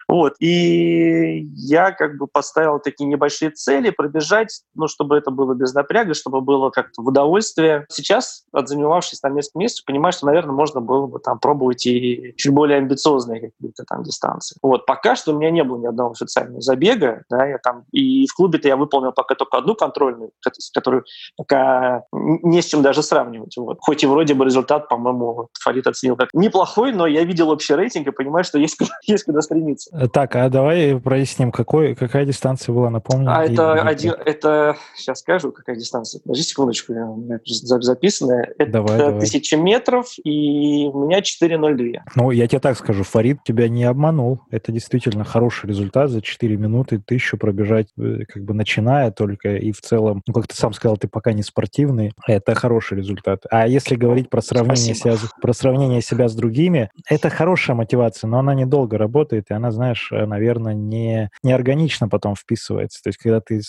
Вот. 0.07 0.35
И 0.39 1.47
я 1.55 1.91
как 1.91 2.17
бы 2.17 2.27
поставил 2.27 2.79
такие 2.79 3.07
небольшие 3.07 3.51
цели, 3.51 3.91
пробежать, 3.91 4.61
ну, 4.75 4.87
чтобы 4.87 5.15
это 5.15 5.31
было 5.31 5.53
без 5.53 5.73
напряга, 5.73 6.13
чтобы 6.13 6.41
было 6.41 6.69
как-то 6.69 7.01
в 7.01 7.07
удовольствие. 7.07 7.85
Сейчас, 7.89 8.43
отзанимавшись 8.51 9.21
там 9.21 9.35
несколько 9.35 9.59
месяцев, 9.59 9.85
понимаю, 9.85 10.11
что, 10.11 10.25
наверное, 10.25 10.53
можно 10.53 10.81
было 10.81 11.07
бы 11.07 11.19
там 11.19 11.39
пробовать 11.39 11.85
и 11.85 12.33
чуть 12.35 12.53
более 12.53 12.77
амбициозные 12.77 13.39
какие-то 13.39 13.85
там 13.85 14.03
дистанции. 14.03 14.57
Вот. 14.61 14.85
Пока 14.85 15.15
что 15.15 15.33
у 15.33 15.37
меня 15.37 15.49
не 15.49 15.63
было 15.63 15.77
ни 15.77 15.87
одного 15.87 16.11
официального 16.11 16.61
забега, 16.61 17.23
да, 17.29 17.45
я 17.45 17.57
там 17.57 17.85
и 17.91 18.27
в 18.27 18.35
клубе-то 18.35 18.67
я 18.67 18.75
выполнил 18.75 19.13
пока 19.13 19.35
только 19.35 19.57
одну 19.57 19.75
контрольную, 19.75 20.31
которую 20.73 21.05
пока 21.37 22.03
не 22.11 22.61
с 22.61 22.65
чем 22.65 22.81
даже 22.81 23.03
сравнивать. 23.03 23.55
Вот. 23.57 23.77
Хоть 23.81 24.03
и 24.03 24.07
вроде 24.07 24.33
бы 24.33 24.45
результат, 24.45 24.89
по-моему, 24.89 25.49
Фарид 25.59 25.87
оценил 25.87 26.15
как 26.15 26.29
неплохой, 26.33 26.93
но 26.93 27.07
я 27.07 27.23
видел 27.23 27.49
общий 27.49 27.75
рейтинг 27.75 28.07
и 28.07 28.11
понимаю, 28.11 28.43
что 28.43 28.57
есть, 28.57 28.77
есть 29.07 29.23
куда 29.23 29.41
стремиться. 29.41 29.89
Э, 29.93 30.07
так, 30.07 30.35
а 30.35 30.49
давай 30.49 30.99
проясним, 30.99 31.51
какой, 31.51 31.95
какая 31.95 32.25
дистанция 32.25 32.73
была, 32.73 32.89
напомню. 32.89 33.31
А 33.31 33.43
это, 33.43 33.73
один, 33.73 34.13
это, 34.13 34.77
сейчас 34.95 35.19
скажу, 35.19 35.51
какая 35.51 35.75
дистанция. 35.75 36.21
Подожди 36.21 36.43
секундочку, 36.43 36.93
у 36.93 37.15
меня 37.17 37.39
записано. 37.45 38.45
Это 38.57 38.71
давай, 38.71 38.97
давай. 38.97 39.17
1000 39.17 39.57
метров, 39.57 40.07
и 40.23 40.87
у 40.87 41.05
меня 41.05 41.19
4.02. 41.19 41.99
Ну, 42.15 42.31
я 42.31 42.47
тебе 42.47 42.59
так 42.59 42.77
скажу, 42.77 43.03
Фарид 43.03 43.43
тебя 43.43 43.67
не 43.69 43.83
обманул. 43.83 44.41
Это 44.51 44.71
действительно 44.71 45.23
хороший 45.23 45.67
результат 45.67 46.09
за 46.09 46.21
4 46.21 46.57
минуты. 46.57 46.99
Тысячу 46.99 47.37
пробежать, 47.37 47.87
э, 47.97 48.25
как 48.27 48.43
бы 48.43 48.53
начиная 48.53 49.11
только, 49.11 49.55
и 49.55 49.71
в 49.71 49.81
целом, 49.81 50.21
ну, 50.27 50.33
как 50.33 50.47
ты 50.47 50.55
сам 50.55 50.73
сказал, 50.73 50.97
ты 51.01 51.07
пока 51.07 51.33
не 51.33 51.41
спортивный. 51.41 52.13
Это 52.27 52.53
хороший 52.53 52.99
результат. 52.99 53.43
А 53.49 53.67
если 53.67 53.95
говорить 53.95 54.29
про 54.29 54.41
сравнение, 54.41 54.93
себя, 54.93 55.15
про 55.41 55.53
сравнение 55.53 56.01
себя 56.01 56.27
с 56.27 56.35
другими, 56.35 56.89
это 57.09 57.29
хорошая 57.29 57.75
мотивация, 57.75 58.27
но 58.27 58.39
она 58.39 58.53
недолго 58.53 58.97
работает, 58.97 59.49
и 59.49 59.53
она, 59.53 59.71
знаешь, 59.71 60.11
э, 60.11 60.25
наверное, 60.25 60.73
не, 60.73 61.29
не 61.43 61.51
органично 61.51 62.07
потом 62.07 62.35
вписывается. 62.35 63.01
То 63.03 63.09
есть, 63.09 63.17
когда 63.17 63.41
ты 63.41 63.61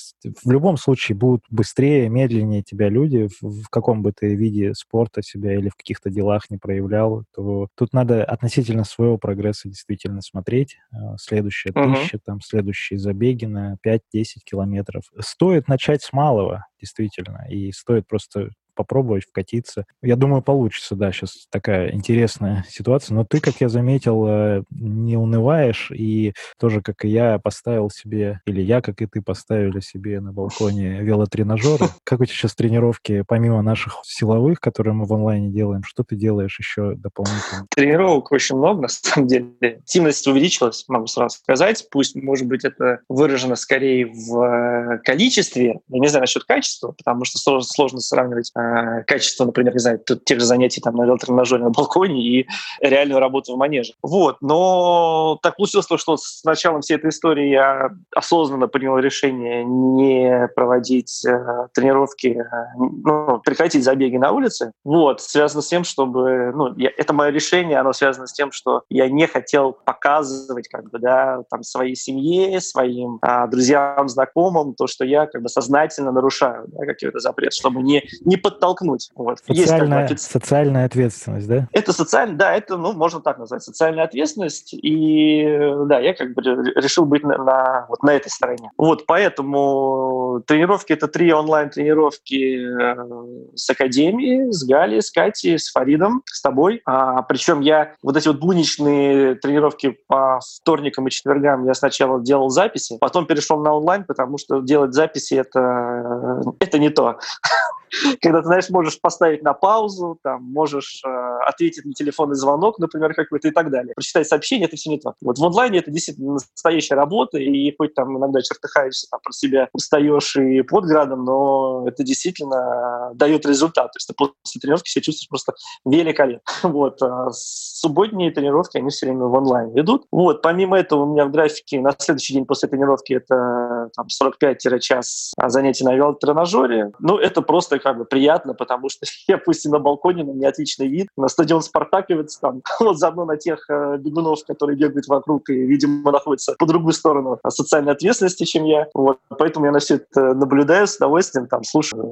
в 0.45 0.51
любом 0.51 0.77
случае 0.77 1.17
будут 1.17 1.43
быстрее, 1.51 2.09
медленнее 2.09 2.63
тебя 2.63 2.89
люди, 2.89 3.29
в, 3.41 3.63
в 3.63 3.69
каком 3.71 4.03
бы 4.03 4.13
ты 4.13 4.35
виде 4.35 4.75
спорта 4.75 5.23
себя 5.23 5.55
или 5.55 5.71
в 5.71 5.77
каких-то 5.77 6.11
делах 6.11 6.51
не 6.51 6.59
проявлял, 6.59 7.25
то 7.35 7.69
тут 7.77 7.95
надо 7.95 8.25
относительно 8.25 8.85
своего 8.85 9.17
прогресса 9.17 9.69
действительно 9.69 10.21
смотреть. 10.21 10.77
Э, 10.93 11.17
следующая 11.19 11.73
тысяча, 11.73 12.19
там, 12.23 12.41
следующие 12.43 12.99
забеги 12.99 13.47
на 13.47 13.77
5-10 13.87 14.01
километров. 14.45 15.05
Стоит 15.19 15.69
начать 15.69 16.03
с 16.03 16.13
малого, 16.13 16.67
действительно, 16.83 17.47
и 17.49 17.73
стоит 17.73 18.09
просто 18.09 18.51
попробовать 18.75 19.25
вкатиться. 19.25 19.85
Я 20.03 20.17
думаю, 20.17 20.43
получится, 20.43 20.95
да, 20.95 21.13
сейчас 21.13 21.47
такая 21.51 21.93
интересная 21.93 22.65
ситуация. 22.69 23.15
Но 23.15 23.25
ты, 23.25 23.41
как 23.41 23.61
я 23.61 23.69
заметил, 23.69 24.27
э, 24.27 24.63
не 24.71 25.17
унываешь, 25.17 25.91
и 25.91 26.35
тоже, 26.59 26.83
как 26.83 27.05
и 27.05 27.09
я, 27.09 27.39
поставил 27.39 27.91
себе, 27.91 28.41
или 28.47 28.61
я, 28.61 28.81
как 28.81 29.01
и 29.03 29.07
ты, 29.07 29.23
поставили 29.23 29.81
себе 29.81 30.21
на 30.21 30.33
балконе 30.33 31.01
велотренажеры. 31.01 31.87
Как 32.05 32.21
у 32.21 32.25
тебя 32.25 32.35
сейчас 32.35 32.55
тренировки, 32.55 33.25
помимо 33.27 33.63
наших 33.63 34.01
силовых, 34.05 34.61
которые 34.61 34.95
мы 34.95 35.07
в 35.07 35.13
онлайне 35.13 35.49
делаем, 35.49 35.83
что 35.85 36.05
ты 36.05 36.17
делаешь 36.17 36.59
еще 36.59 36.95
дополнительно? 36.95 37.67
Тренировок 37.71 38.33
очень 38.33 38.57
много, 38.57 38.83
на 38.83 38.89
самом 38.89 39.29
деле. 39.29 39.53
Активность 39.61 40.27
увеличилась, 40.27 40.85
могу 40.89 41.07
сразу 41.07 41.39
сказать. 41.39 41.87
Пусть, 41.91 42.15
может 42.15 42.47
быть, 42.47 42.65
это 42.65 43.01
выражено 43.09 43.57
скорее 43.57 44.07
в 44.07 44.43
э, 44.43 44.99
количестве, 45.05 45.81
я 45.89 45.99
не 45.99 46.09
знаю 46.09 46.23
насчет 46.23 46.45
качества, 46.45 46.93
потому 46.93 47.25
что 47.25 47.39
сложно, 47.39 47.69
сложно 47.69 48.01
сравнивать 48.01 48.51
э, 48.63 49.05
качество, 49.05 49.45
например, 49.45 49.73
не 49.75 49.79
знаю, 49.79 49.99
тех 49.99 50.41
же 50.41 50.47
занятий 50.47 50.81
там 50.81 50.97
на 50.97 51.05
велотренажере 51.05 51.63
на 51.63 51.71
балконе 51.71 52.23
и 52.23 52.47
реальную 52.81 53.21
работу 53.21 53.55
в 53.55 53.59
манеже. 53.59 53.95
Вот. 54.03 54.37
Но 54.41 55.39
так 55.43 55.57
получилось, 55.57 55.87
что 55.97 56.17
с 56.17 56.45
началом 56.45 56.81
всей 56.81 56.97
этой 56.97 57.11
истории 57.11 57.49
я 57.49 57.91
осознанно 58.15 58.69
принял 58.69 58.99
решение 58.99 59.65
не 59.65 60.49
проводить 60.55 61.25
э, 61.25 61.69
тренировки, 61.75 62.39
э, 62.39 62.67
ну, 62.77 63.41
прекратить 63.45 63.85
забеги 63.85 64.17
на 64.17 64.33
улице. 64.33 64.73
Вот. 64.85 65.21
Связано 65.21 65.63
с 65.63 65.69
тем, 65.69 65.85
чтобы... 65.85 66.53
Ну, 66.55 66.75
я, 66.77 66.91
это 66.97 67.13
мое 67.13 67.31
решение, 67.31 67.79
оно 67.79 67.93
связано 67.93 68.27
с 68.27 68.33
тем, 68.33 68.53
что 68.53 68.83
я 68.89 69.09
не 69.09 69.27
хотел 69.27 69.73
показывать 69.85 70.69
как 70.69 70.91
бы, 70.91 70.99
да, 70.99 71.43
там, 71.51 71.63
своей 71.63 71.97
семье, 71.97 72.61
своим 72.61 73.19
а, 73.23 73.47
друзьям, 73.47 74.09
знакомым 74.09 74.75
то, 74.75 74.87
что 74.87 75.05
я 75.05 75.27
как 75.27 75.43
бы 75.43 75.49
сознательно 75.49 76.13
нарушаю 76.13 76.67
да, 76.69 76.87
какой-то 76.87 77.19
запрет, 77.19 77.53
чтобы 77.53 77.83
не, 77.83 78.05
не 78.25 78.37
подтолкнуть. 78.53 79.11
Вот. 79.15 79.39
Социальная, 79.39 80.09
Есть, 80.09 80.31
социальная 80.31 80.85
ответственность, 80.85 81.49
да? 81.49 81.69
Это 81.73 81.93
социальная, 81.93 82.37
да, 82.37 82.55
это, 82.55 82.77
ну, 82.77 82.93
можно 82.93 83.21
так 83.21 83.39
назвать, 83.39 83.63
социальная 83.63 84.05
ответственность. 84.05 84.75
И 84.75 85.45
да, 85.87 85.99
я 85.99 86.15
как 86.15 86.35
бы 86.35 86.43
решил 86.43 87.05
быть 87.05 87.23
на, 87.23 87.39
на, 87.39 87.87
вот 87.89 88.03
на 88.03 88.11
этой 88.11 88.29
стороне. 88.29 88.71
Вот, 88.77 89.07
поэтому 89.07 90.43
тренировки— 90.47 90.93
это 90.95 91.09
три 91.09 91.33
онлайн-тренировки 91.33 92.59
э, 92.59 93.55
с 93.55 93.71
Академией, 93.71 94.53
с 94.53 94.65
Галей, 94.65 95.03
с 95.03 95.11
Катей, 95.11 95.59
с 95.59 95.71
Фаридом, 95.71 96.23
с 96.27 96.41
тобой. 96.41 96.83
А, 96.85 97.23
причем 97.23 97.61
я 97.61 97.95
вот 98.03 98.17
эти 98.17 98.29
вот 98.29 98.39
будничные 98.39 99.35
тренировки 99.37 99.99
по 100.07 100.41
вторникам 100.61 101.09
и 101.09 101.11
четвергам 101.11 101.67
я 101.67 101.75
сначала 101.75 102.21
делал 102.21 102.51
записи, 102.51 102.99
потом 103.01 103.27
перешел 103.27 103.61
на 103.61 103.75
онлайн, 103.75 104.05
потому 104.05 104.39
что 104.39 104.61
делать 104.61 104.95
записи 104.95 105.35
это, 105.35 106.43
это 106.59 106.79
не 106.79 106.91
то. 106.91 107.19
когда 108.21 108.41
ты, 108.41 108.47
знаешь, 108.47 108.71
можешь 108.71 109.01
поставить 109.01 109.43
на 109.43 109.53
паузу, 109.53 110.19
там, 110.23 110.43
можешь 110.43 111.03
э, 111.05 111.09
ответить 111.47 111.85
на 111.85 111.93
телефонный 111.93 112.37
звонок, 112.37 112.79
например, 112.79 113.15
какой-то 113.15 113.49
и 113.49 113.51
так 113.51 113.71
далее. 113.71 113.95
Прочитать 113.95 114.29
сообщение— 114.29 114.67
это 114.69 114.77
все 114.77 114.91
не 114.91 114.99
то. 114.99 115.15
Вот 115.21 115.39
в 115.39 115.45
онлайне 115.45 115.79
это 115.79 115.91
действительно 115.91 116.35
настоящая 116.35 116.95
работа, 116.95 117.39
и 117.39 117.75
хоть 117.77 117.95
там 117.95 118.17
иногда 118.17 118.41
чертыхаешься, 118.41 119.09
там, 119.11 119.21
про 119.23 119.33
себя 119.33 119.69
устаешь 119.73 120.37
и 120.37 120.63
под 120.63 120.85
градом, 120.85 121.25
но 121.25 121.85
это 121.87 122.03
действительно 122.03 123.11
дает 123.15 123.47
результат. 123.47 123.93
То 123.93 123.97
есть 123.97 124.09
ты 124.09 124.15
после 124.15 124.61
тренировки 124.61 124.89
себя 124.89 125.03
чувствуешь 125.03 125.29
просто 125.29 125.55
великолепно. 125.85 126.43
Вот. 126.73 127.03
А 127.03 127.29
субботние 127.33 128.31
тренировки, 128.31 128.79
они 128.79 128.89
все 128.89 129.07
время 129.07 129.25
в 129.27 129.35
онлайн 129.35 129.79
идут. 129.79 130.07
Вот. 130.11 130.43
Помимо 130.43 130.79
этого 130.79 131.03
у 131.03 131.13
меня 131.13 131.27
в 131.27 131.31
графике 131.31 131.81
на 131.81 131.95
следующий 131.99 132.35
день 132.35 132.47
после 132.47 132.69
тренировки 132.69 133.15
это 133.15 133.91
там, 133.95 134.07
45-час 134.07 135.33
занятий 135.47 135.85
на 135.85 135.95
велотренажере. 135.95 136.93
Ну, 136.99 137.19
это 137.19 137.43
просто 137.43 137.79
как 137.83 137.99
бы 137.99 138.05
приятно, 138.05 138.55
потому 138.55 138.89
что 138.89 139.07
я 139.29 139.39
пусть 139.39 139.67
и 139.67 139.69
на 139.69 139.79
балконе, 139.79 140.25
но 140.25 140.33
у 140.33 140.35
меня 140.35 140.49
отличный 140.49 140.89
вид. 140.89 141.09
На 141.17 141.29
стадион 141.29 141.63
Спартаковец 141.63 142.39
там, 142.39 142.63
вот 142.81 142.99
заодно 142.99 143.25
на 143.25 143.37
тех 143.37 143.69
э, 143.69 143.97
бегунов, 143.99 144.45
которые 144.47 144.77
бегают 144.77 145.07
вокруг 145.09 145.49
и, 145.51 145.55
видимо, 145.55 146.11
находятся 146.11 146.55
по 146.59 146.67
другую 146.67 146.93
сторону 146.93 147.39
социальной 147.49 147.93
ответственности, 147.93 148.45
чем 148.45 148.65
я. 148.65 148.87
Вот. 148.95 149.19
Поэтому 149.29 149.67
я 149.67 149.73
на 149.73 149.79
все 149.79 149.97
это 149.97 150.35
наблюдаю 150.35 150.87
с 150.87 150.97
удовольствием, 150.97 151.47
там, 151.47 151.65
слушаю 151.65 152.03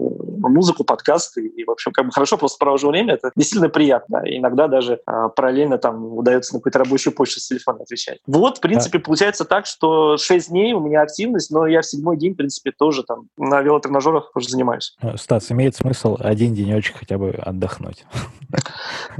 музыку, 0.49 0.85
подкасты, 0.85 1.47
и, 1.47 1.65
в 1.65 1.71
общем, 1.71 1.93
как 1.93 2.07
бы 2.07 2.13
хорошо 2.13 2.37
просто 2.37 2.59
провожу 2.59 2.89
время, 2.89 3.15
это 3.15 3.31
действительно 3.37 3.69
приятно. 3.69 4.23
И 4.25 4.39
иногда 4.39 4.69
даже 4.69 5.01
э, 5.07 5.29
параллельно 5.35 5.79
там 5.79 6.17
удается 6.17 6.55
на 6.55 6.61
какую-то 6.61 6.79
рабочую 6.79 7.15
почту 7.15 7.41
с 7.41 7.49
телефона 7.49 7.81
отвечать. 7.83 8.19
Вот, 8.27 8.59
в 8.59 8.61
принципе, 8.61 8.99
да. 8.99 9.05
получается 9.05 9.45
так, 9.45 9.67
что 9.67 10.17
6 10.17 10.51
дней 10.51 10.73
у 10.73 10.81
меня 10.81 11.03
активность, 11.03 11.51
но 11.51 11.67
я 11.67 11.83
в 11.83 11.87
седьмой 11.87 12.17
день, 12.17 12.35
в 12.35 12.37
принципе, 12.37 12.73
тоже 12.73 13.03
там 13.03 13.29
на 13.37 13.61
велотренажерах 13.61 14.31
тоже 14.33 14.49
занимаюсь. 14.49 14.97
Э, 15.03 15.17
Стас, 15.17 15.51
имеет 15.61 15.77
смысл 15.77 16.17
один 16.19 16.55
денечек 16.55 16.97
хотя 16.99 17.19
бы 17.19 17.31
отдохнуть. 17.31 18.05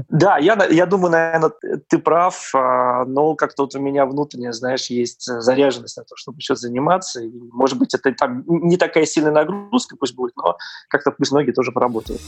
Да, 0.09 0.37
я, 0.37 0.57
я 0.69 0.85
думаю, 0.85 1.11
наверное, 1.11 1.51
ты 1.87 1.97
прав, 1.97 2.51
а, 2.53 3.05
но 3.05 3.35
как-то 3.35 3.63
вот 3.63 3.75
у 3.75 3.79
меня 3.79 4.05
внутренне, 4.05 4.51
знаешь, 4.51 4.87
есть 4.87 5.23
заряженность 5.23 5.97
на 5.97 6.03
то, 6.03 6.15
чтобы 6.15 6.39
еще 6.39 6.55
заниматься. 6.55 7.21
И, 7.21 7.31
может 7.51 7.77
быть, 7.77 7.93
это 7.93 8.11
там 8.13 8.43
не 8.47 8.77
такая 8.77 9.05
сильная 9.05 9.31
нагрузка 9.31 9.95
пусть 9.97 10.15
будет, 10.15 10.35
но 10.35 10.57
как-то 10.89 11.11
пусть 11.11 11.31
ноги 11.31 11.51
тоже 11.51 11.71
поработают. 11.71 12.21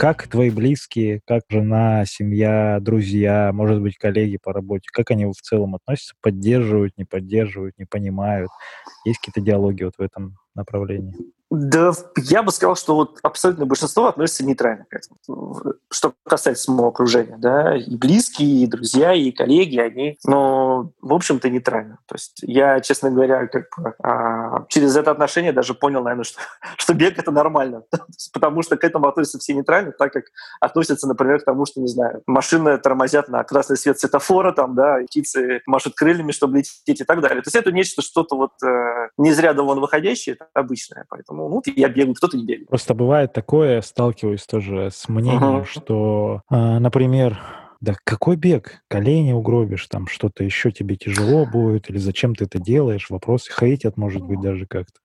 Как 0.00 0.28
твои 0.28 0.48
близкие, 0.48 1.20
как 1.26 1.42
жена, 1.50 2.06
семья, 2.06 2.78
друзья, 2.80 3.50
может 3.52 3.82
быть, 3.82 3.98
коллеги 3.98 4.38
по 4.42 4.50
работе, 4.50 4.88
как 4.90 5.10
они 5.10 5.26
в 5.26 5.34
целом 5.34 5.74
относятся, 5.74 6.14
поддерживают, 6.22 6.96
не 6.96 7.04
поддерживают, 7.04 7.76
не 7.76 7.84
понимают? 7.84 8.48
Есть 9.04 9.18
какие-то 9.18 9.42
диалоги 9.42 9.82
вот 9.82 9.92
в 9.98 10.00
этом 10.00 10.38
направлении? 10.54 11.14
Да, 11.50 11.90
я 12.16 12.44
бы 12.44 12.52
сказал, 12.52 12.76
что 12.76 12.94
вот 12.94 13.18
абсолютное 13.24 13.66
большинство 13.66 14.06
относится 14.06 14.44
нейтрально 14.44 14.86
к 14.88 14.94
этому. 14.94 15.74
Что 15.90 16.14
касается 16.24 16.70
моего 16.70 16.88
окружения, 16.88 17.36
да, 17.38 17.76
и 17.76 17.96
близкие, 17.96 18.62
и 18.62 18.66
друзья, 18.68 19.12
и 19.12 19.32
коллеги, 19.32 19.78
они, 19.78 20.16
но, 20.24 20.92
в 21.00 21.12
общем-то, 21.12 21.50
нейтрально. 21.50 21.98
То 22.06 22.14
есть 22.14 22.38
я, 22.42 22.80
честно 22.80 23.10
говоря, 23.10 23.48
как 23.48 23.66
бы, 23.76 23.94
а, 24.00 24.64
через 24.68 24.96
это 24.96 25.10
отношение 25.10 25.52
даже 25.52 25.74
понял, 25.74 26.04
наверное, 26.04 26.22
что, 26.22 26.38
что 26.76 26.94
бег— 26.94 27.14
это 27.18 27.32
нормально. 27.32 27.82
Потому 28.32 28.62
что 28.62 28.76
к 28.76 28.84
этому 28.84 29.08
относятся 29.08 29.40
все 29.40 29.52
нейтрально, 29.52 29.90
так 29.90 30.12
как 30.12 30.26
относятся, 30.60 31.08
например, 31.08 31.40
к 31.40 31.44
тому, 31.44 31.66
что, 31.66 31.80
не 31.80 31.88
знаю, 31.88 32.22
машины 32.28 32.78
тормозят 32.78 33.28
на 33.28 33.42
красный 33.42 33.76
свет 33.76 33.98
светофора, 33.98 34.52
там, 34.52 34.76
да, 34.76 34.98
птицы 35.04 35.62
машут 35.66 35.96
крыльями, 35.96 36.30
чтобы 36.30 36.58
лететь 36.58 37.00
и 37.00 37.04
так 37.04 37.20
далее. 37.20 37.42
То 37.42 37.48
есть 37.48 37.56
это 37.56 37.72
нечто, 37.72 38.02
что-то 38.02 38.36
вот 38.36 38.52
э, 38.64 39.08
не 39.18 39.32
зря 39.32 39.52
вон 39.52 39.80
выходящее, 39.80 40.36
обычное. 40.54 41.06
Поэтому 41.08 41.39
ну, 41.48 41.62
ну, 41.64 41.72
я 41.76 41.88
бегаю, 41.88 42.14
кто-то 42.14 42.36
не 42.36 42.44
бегает. 42.44 42.68
Просто 42.68 42.94
бывает 42.94 43.32
такое, 43.32 43.80
сталкиваюсь 43.80 44.46
тоже 44.46 44.90
с 44.92 45.08
мнением, 45.08 45.60
uh-huh. 45.60 45.64
что, 45.64 46.42
э, 46.50 46.78
например, 46.78 47.38
да 47.80 47.94
какой 48.04 48.36
бег? 48.36 48.82
Колени 48.88 49.32
угробишь, 49.32 49.86
там 49.86 50.06
что-то 50.06 50.44
еще 50.44 50.70
тебе 50.70 50.96
тяжело 50.96 51.46
будет, 51.46 51.88
или 51.88 51.96
зачем 51.96 52.34
ты 52.34 52.44
это 52.44 52.58
делаешь? 52.58 53.08
Вопросы 53.08 53.50
хейтят, 53.52 53.96
может 53.96 54.22
быть, 54.22 54.40
даже 54.40 54.66
как-то. 54.66 55.00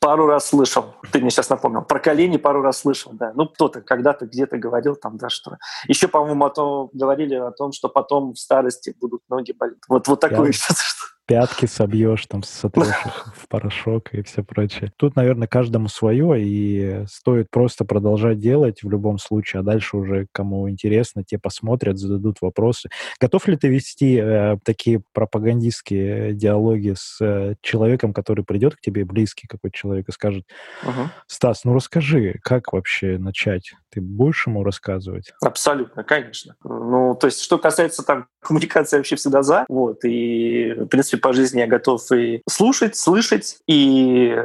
Пару 0.00 0.26
раз 0.26 0.46
слышал, 0.46 0.94
ты 1.12 1.20
мне 1.20 1.30
сейчас 1.30 1.50
напомнил, 1.50 1.82
про 1.82 1.98
колени 1.98 2.36
пару 2.36 2.62
раз 2.62 2.78
слышал, 2.78 3.12
да. 3.14 3.32
Ну, 3.34 3.48
кто-то 3.48 3.80
когда-то 3.82 4.26
где-то 4.26 4.58
говорил 4.58 4.94
там, 4.94 5.16
да, 5.16 5.28
что... 5.28 5.58
Еще, 5.88 6.06
по-моему, 6.06 6.44
о 6.44 6.50
том, 6.50 6.90
говорили 6.92 7.34
о 7.34 7.50
том, 7.50 7.72
что 7.72 7.88
потом 7.88 8.34
в 8.34 8.38
старости 8.38 8.94
будут 9.00 9.22
ноги 9.28 9.52
болеть. 9.52 9.78
Вот, 9.88 10.06
вот 10.06 10.20
такое 10.20 10.46
Я... 10.46 10.52
сейчас 10.52 10.76
пятки 11.28 11.66
собьешь, 11.66 12.24
там, 12.26 12.42
сотрешь 12.42 12.86
в 13.36 13.46
порошок 13.48 14.14
и 14.14 14.22
все 14.22 14.42
прочее. 14.42 14.90
Тут, 14.96 15.14
наверное, 15.14 15.46
каждому 15.46 15.88
свое, 15.88 16.42
и 16.42 17.04
стоит 17.06 17.50
просто 17.50 17.84
продолжать 17.84 18.38
делать 18.38 18.82
в 18.82 18.90
любом 18.90 19.18
случае, 19.18 19.60
а 19.60 19.62
дальше 19.62 19.98
уже 19.98 20.26
кому 20.32 20.68
интересно, 20.70 21.22
те 21.22 21.38
посмотрят, 21.38 21.98
зададут 21.98 22.38
вопросы. 22.40 22.88
Готов 23.20 23.46
ли 23.46 23.56
ты 23.56 23.68
вести 23.68 24.16
э, 24.16 24.56
такие 24.64 25.02
пропагандистские 25.12 26.32
диалоги 26.32 26.94
с 26.96 27.18
э, 27.20 27.54
человеком, 27.60 28.14
который 28.14 28.44
придет 28.44 28.76
к 28.76 28.80
тебе, 28.80 29.04
близкий 29.04 29.46
какой-то 29.46 29.76
человек, 29.76 30.08
и 30.08 30.12
скажет, 30.12 30.44
uh-huh. 30.82 31.08
Стас, 31.26 31.64
ну 31.64 31.74
расскажи, 31.74 32.40
как 32.42 32.72
вообще 32.72 33.18
начать? 33.18 33.74
Ты 33.90 34.00
будешь 34.00 34.46
ему 34.46 34.64
рассказывать? 34.64 35.32
Абсолютно, 35.42 36.04
конечно. 36.04 36.56
Ну, 36.64 37.14
то 37.20 37.26
есть, 37.26 37.42
что 37.42 37.58
касается 37.58 38.02
там 38.02 38.28
коммуникации 38.48 38.96
вообще 38.96 39.16
всегда 39.16 39.42
за, 39.42 39.66
вот, 39.68 40.04
и, 40.04 40.72
в 40.72 40.86
принципе, 40.86 41.18
по 41.18 41.34
жизни 41.34 41.60
я 41.60 41.66
готов 41.66 42.00
и 42.12 42.42
слушать, 42.48 42.96
слышать, 42.96 43.58
и 43.66 44.34
э, 44.34 44.42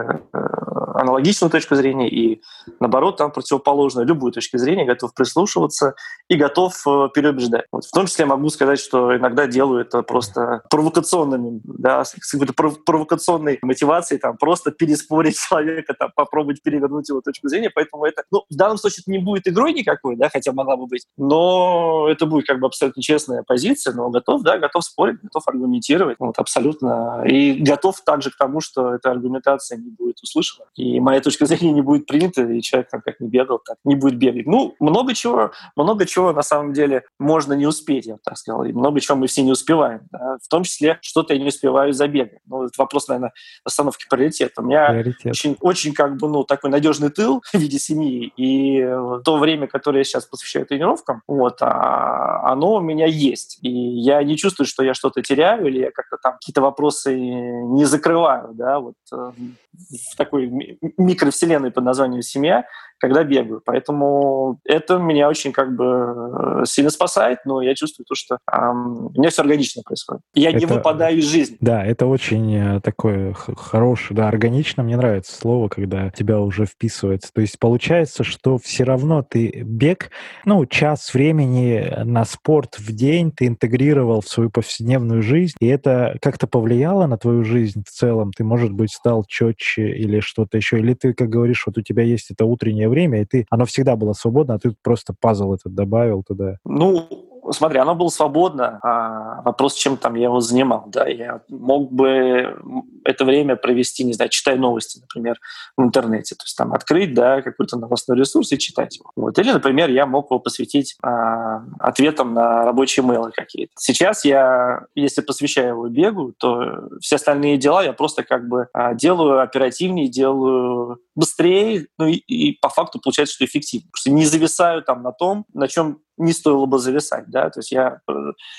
аналогичную 0.93 1.49
точку 1.49 1.75
зрения, 1.75 2.09
и 2.09 2.41
наоборот, 2.79 3.17
там 3.17 3.31
противоположную, 3.31 4.05
любую 4.05 4.31
точку 4.31 4.57
зрения, 4.57 4.85
готов 4.85 5.13
прислушиваться 5.13 5.95
и 6.27 6.35
готов 6.35 6.75
э, 6.85 7.09
переубеждать. 7.13 7.65
Вот. 7.71 7.85
В 7.85 7.91
том 7.91 8.05
числе 8.07 8.25
могу 8.25 8.49
сказать, 8.49 8.79
что 8.79 9.15
иногда 9.15 9.47
делаю 9.47 9.81
это 9.81 10.01
просто 10.03 10.63
провокационными, 10.69 11.61
да, 11.63 12.03
с 12.03 12.13
какой-то 12.31 12.53
провокационной 12.53 13.59
мотивацией, 13.61 14.19
там, 14.19 14.37
просто 14.37 14.71
переспорить 14.71 15.37
человека, 15.49 15.93
там, 15.97 16.11
попробовать 16.15 16.61
перевернуть 16.61 17.09
его 17.09 17.21
точку 17.21 17.47
зрения, 17.47 17.71
поэтому 17.73 18.05
это, 18.05 18.23
ну, 18.31 18.43
в 18.49 18.55
данном 18.55 18.77
случае 18.77 19.03
это 19.03 19.11
не 19.11 19.19
будет 19.19 19.47
игрой 19.47 19.73
никакой, 19.73 20.17
да, 20.17 20.29
хотя 20.29 20.51
могла 20.51 20.75
бы 20.75 20.87
быть, 20.87 21.05
но 21.17 22.07
это 22.09 22.25
будет 22.25 22.47
как 22.47 22.59
бы 22.59 22.67
абсолютно 22.67 23.01
честная 23.01 23.43
позиция, 23.43 23.92
но 23.93 24.09
готов, 24.09 24.41
да, 24.43 24.57
готов 24.57 24.83
спорить, 24.83 25.21
готов 25.21 25.47
аргументировать, 25.47 26.17
вот, 26.19 26.37
абсолютно, 26.37 27.23
и 27.25 27.53
готов 27.53 28.01
также 28.01 28.31
к 28.31 28.37
тому, 28.37 28.61
что 28.61 28.93
эта 28.93 29.11
аргументация 29.11 29.77
не 29.77 29.89
будет 29.89 30.21
услышана, 30.21 30.65
и 30.75 30.99
моя 30.99 31.21
точка 31.21 31.45
зрения 31.45 31.73
не 31.73 31.81
будет 31.81 32.05
принята, 32.05 32.43
и 32.43 32.61
человек 32.61 32.89
там 32.89 33.01
как 33.01 33.19
не 33.19 33.27
бегал, 33.27 33.59
так 33.59 33.77
не 33.83 33.95
будет 33.95 34.17
бегать. 34.17 34.45
Ну, 34.45 34.75
много 34.79 35.13
чего, 35.13 35.51
много 35.75 36.05
чего 36.05 36.33
на 36.33 36.43
самом 36.43 36.73
деле 36.73 37.03
можно 37.19 37.53
не 37.53 37.65
успеть, 37.65 38.05
я 38.05 38.15
бы 38.15 38.19
так 38.23 38.37
сказал, 38.37 38.63
и 38.63 38.73
много 38.73 38.99
чего 38.99 39.17
мы 39.17 39.27
все 39.27 39.41
не 39.43 39.51
успеваем. 39.51 40.01
Да? 40.11 40.37
В 40.41 40.47
том 40.47 40.63
числе 40.63 40.99
что-то 41.01 41.33
я 41.33 41.39
не 41.39 41.47
успеваю 41.47 41.93
забегать. 41.93 42.39
Ну, 42.45 42.63
это 42.63 42.73
вопрос, 42.77 43.07
наверное, 43.07 43.33
расстановки 43.65 44.05
приоритета. 44.09 44.61
У 44.61 44.65
меня 44.65 44.87
Приоритет. 44.89 45.31
очень, 45.31 45.57
очень 45.59 45.93
как 45.93 46.17
бы, 46.17 46.27
ну, 46.29 46.43
такой 46.43 46.69
надежный 46.69 47.09
тыл 47.09 47.43
в 47.53 47.57
виде 47.57 47.79
семьи, 47.79 48.31
и 48.37 48.81
то 49.23 49.37
время, 49.37 49.67
которое 49.67 49.99
я 49.99 50.03
сейчас 50.03 50.25
посвящаю 50.25 50.65
тренировкам, 50.65 51.21
вот, 51.27 51.57
а, 51.61 52.51
оно 52.51 52.75
у 52.75 52.81
меня 52.81 53.05
есть. 53.05 53.59
И 53.61 53.69
я 53.73 54.23
не 54.23 54.37
чувствую, 54.37 54.67
что 54.67 54.83
я 54.83 54.93
что-то 54.93 55.21
теряю 55.21 55.67
или 55.67 55.79
я 55.79 55.91
как-то 55.91 56.17
там 56.21 56.33
какие-то 56.33 56.61
вопросы 56.61 57.15
не 57.15 57.85
закрываю, 57.85 58.53
да, 58.53 58.79
вот 58.79 58.95
э, 59.11 59.15
в 59.15 60.15
такой 60.17 60.51
микровселенной 60.97 61.71
под 61.71 61.83
названием 61.83 62.21
«семья», 62.21 62.65
когда 63.03 63.25
бегаю. 63.25 63.61
Поэтому 63.65 64.59
это 64.63 64.97
меня 64.97 65.27
очень 65.27 65.51
как 65.51 65.75
бы 65.75 66.61
э, 66.61 66.65
сильно 66.65 66.89
спасает, 66.89 67.39
но 67.43 67.61
я 67.61 67.75
чувствую 67.75 68.05
то, 68.05 68.15
что 68.15 68.37
эм, 68.49 69.07
у 69.07 69.19
меня 69.19 69.29
все 69.29 69.41
органично 69.41 69.83
происходит. 69.83 70.21
Я 70.33 70.51
это, 70.51 70.59
не 70.59 70.65
выпадаю 70.65 71.17
из 71.17 71.25
жизни. 71.25 71.57
Да, 71.59 71.83
это 71.83 72.05
очень 72.05 72.55
э, 72.55 72.79
такое 72.79 73.33
хорошее, 73.33 74.15
да, 74.15 74.29
органично. 74.29 74.83
Мне 74.83 74.95
нравится 74.95 75.35
слово, 75.35 75.67
когда 75.67 76.11
тебя 76.11 76.39
уже 76.39 76.65
вписывается. 76.65 77.33
То 77.33 77.41
есть 77.41 77.59
получается, 77.59 78.23
что 78.23 78.57
все 78.57 78.85
равно 78.85 79.21
ты 79.21 79.63
бег, 79.65 80.09
ну, 80.45 80.65
час 80.65 81.13
времени 81.13 82.03
на 82.05 82.23
спорт 82.23 82.79
в 82.79 82.89
день 82.93 83.33
ты 83.33 83.47
интегрировал 83.63 84.21
в 84.21 84.27
свою 84.27 84.49
повседневную 84.49 85.21
жизнь, 85.21 85.55
и 85.59 85.67
это 85.67 86.17
как-то 86.21 86.47
повлияло 86.47 87.07
на 87.07 87.17
твою 87.17 87.43
жизнь 87.43 87.83
в 87.87 87.91
целом? 87.91 88.31
Ты, 88.35 88.43
может 88.43 88.71
быть, 88.71 88.91
стал 88.91 89.23
четче 89.25 89.89
или 89.89 90.19
что-то 90.19 90.57
еще? 90.57 90.79
Или 90.79 90.93
ты, 90.93 91.13
как 91.13 91.29
говоришь, 91.29 91.63
вот 91.65 91.77
у 91.77 91.81
тебя 91.81 92.03
есть 92.03 92.31
это 92.31 92.45
утреннее 92.45 92.89
время, 92.89 93.21
и 93.21 93.25
ты, 93.25 93.45
оно 93.49 93.65
всегда 93.65 93.95
было 93.95 94.13
свободно, 94.13 94.55
а 94.55 94.59
ты 94.59 94.75
просто 94.83 95.15
пазл 95.19 95.53
этот 95.53 95.73
добавил 95.73 96.23
туда. 96.23 96.57
Ну, 96.65 97.07
смотри, 97.51 97.79
оно 97.79 97.95
было 97.95 98.09
свободно, 98.09 98.79
а 98.83 99.41
вопрос, 99.41 99.73
чем 99.75 99.97
там 99.97 100.15
я 100.15 100.25
его 100.25 100.39
занимал, 100.39 100.85
да, 100.87 101.07
я 101.07 101.41
мог 101.49 101.91
бы 101.91 102.55
это 103.03 103.25
время 103.25 103.55
провести, 103.55 104.03
не 104.03 104.13
знаю, 104.13 104.29
читая 104.29 104.55
новости, 104.55 104.99
например, 104.99 105.39
в 105.77 105.81
интернете, 105.81 106.35
то 106.35 106.43
есть 106.45 106.57
там 106.57 106.73
открыть, 106.73 107.13
да, 107.13 107.41
какой-то 107.41 107.77
новостной 107.77 108.17
ресурс 108.17 108.51
и 108.51 108.59
читать 108.59 108.97
его. 108.97 109.11
Вот. 109.15 109.37
Или, 109.39 109.51
например, 109.51 109.89
я 109.89 110.05
мог 110.05 110.31
его 110.31 110.39
посвятить 110.39 110.95
а, 111.01 111.63
ответам 111.79 112.33
на 112.33 112.63
рабочие 112.65 113.03
мейлы 113.03 113.31
какие-то. 113.31 113.73
Сейчас 113.77 114.25
я, 114.25 114.85
если 114.95 115.21
посвящаю 115.21 115.69
его 115.69 115.87
бегу, 115.89 116.33
то 116.37 116.89
все 117.01 117.15
остальные 117.15 117.57
дела 117.57 117.83
я 117.83 117.93
просто 117.93 118.23
как 118.23 118.47
бы 118.47 118.67
а, 118.73 118.93
делаю 118.93 119.41
оперативнее, 119.41 120.07
делаю 120.07 120.99
быстрее, 121.15 121.87
ну 121.97 122.07
и, 122.07 122.15
и 122.15 122.57
по 122.59 122.69
факту 122.69 122.99
получается, 122.99 123.35
что 123.35 123.45
эффективнее. 123.45 123.89
Потому 123.91 123.99
что 123.99 124.11
не 124.11 124.25
зависаю 124.25 124.83
там 124.83 125.03
на 125.03 125.11
том, 125.11 125.45
на 125.53 125.67
чем 125.67 125.99
не 126.17 126.31
стоило 126.31 126.65
бы 126.65 126.79
зависать, 126.79 127.25
да, 127.27 127.49
то 127.49 127.59
есть 127.59 127.71
я 127.71 127.99
э, 128.07 128.13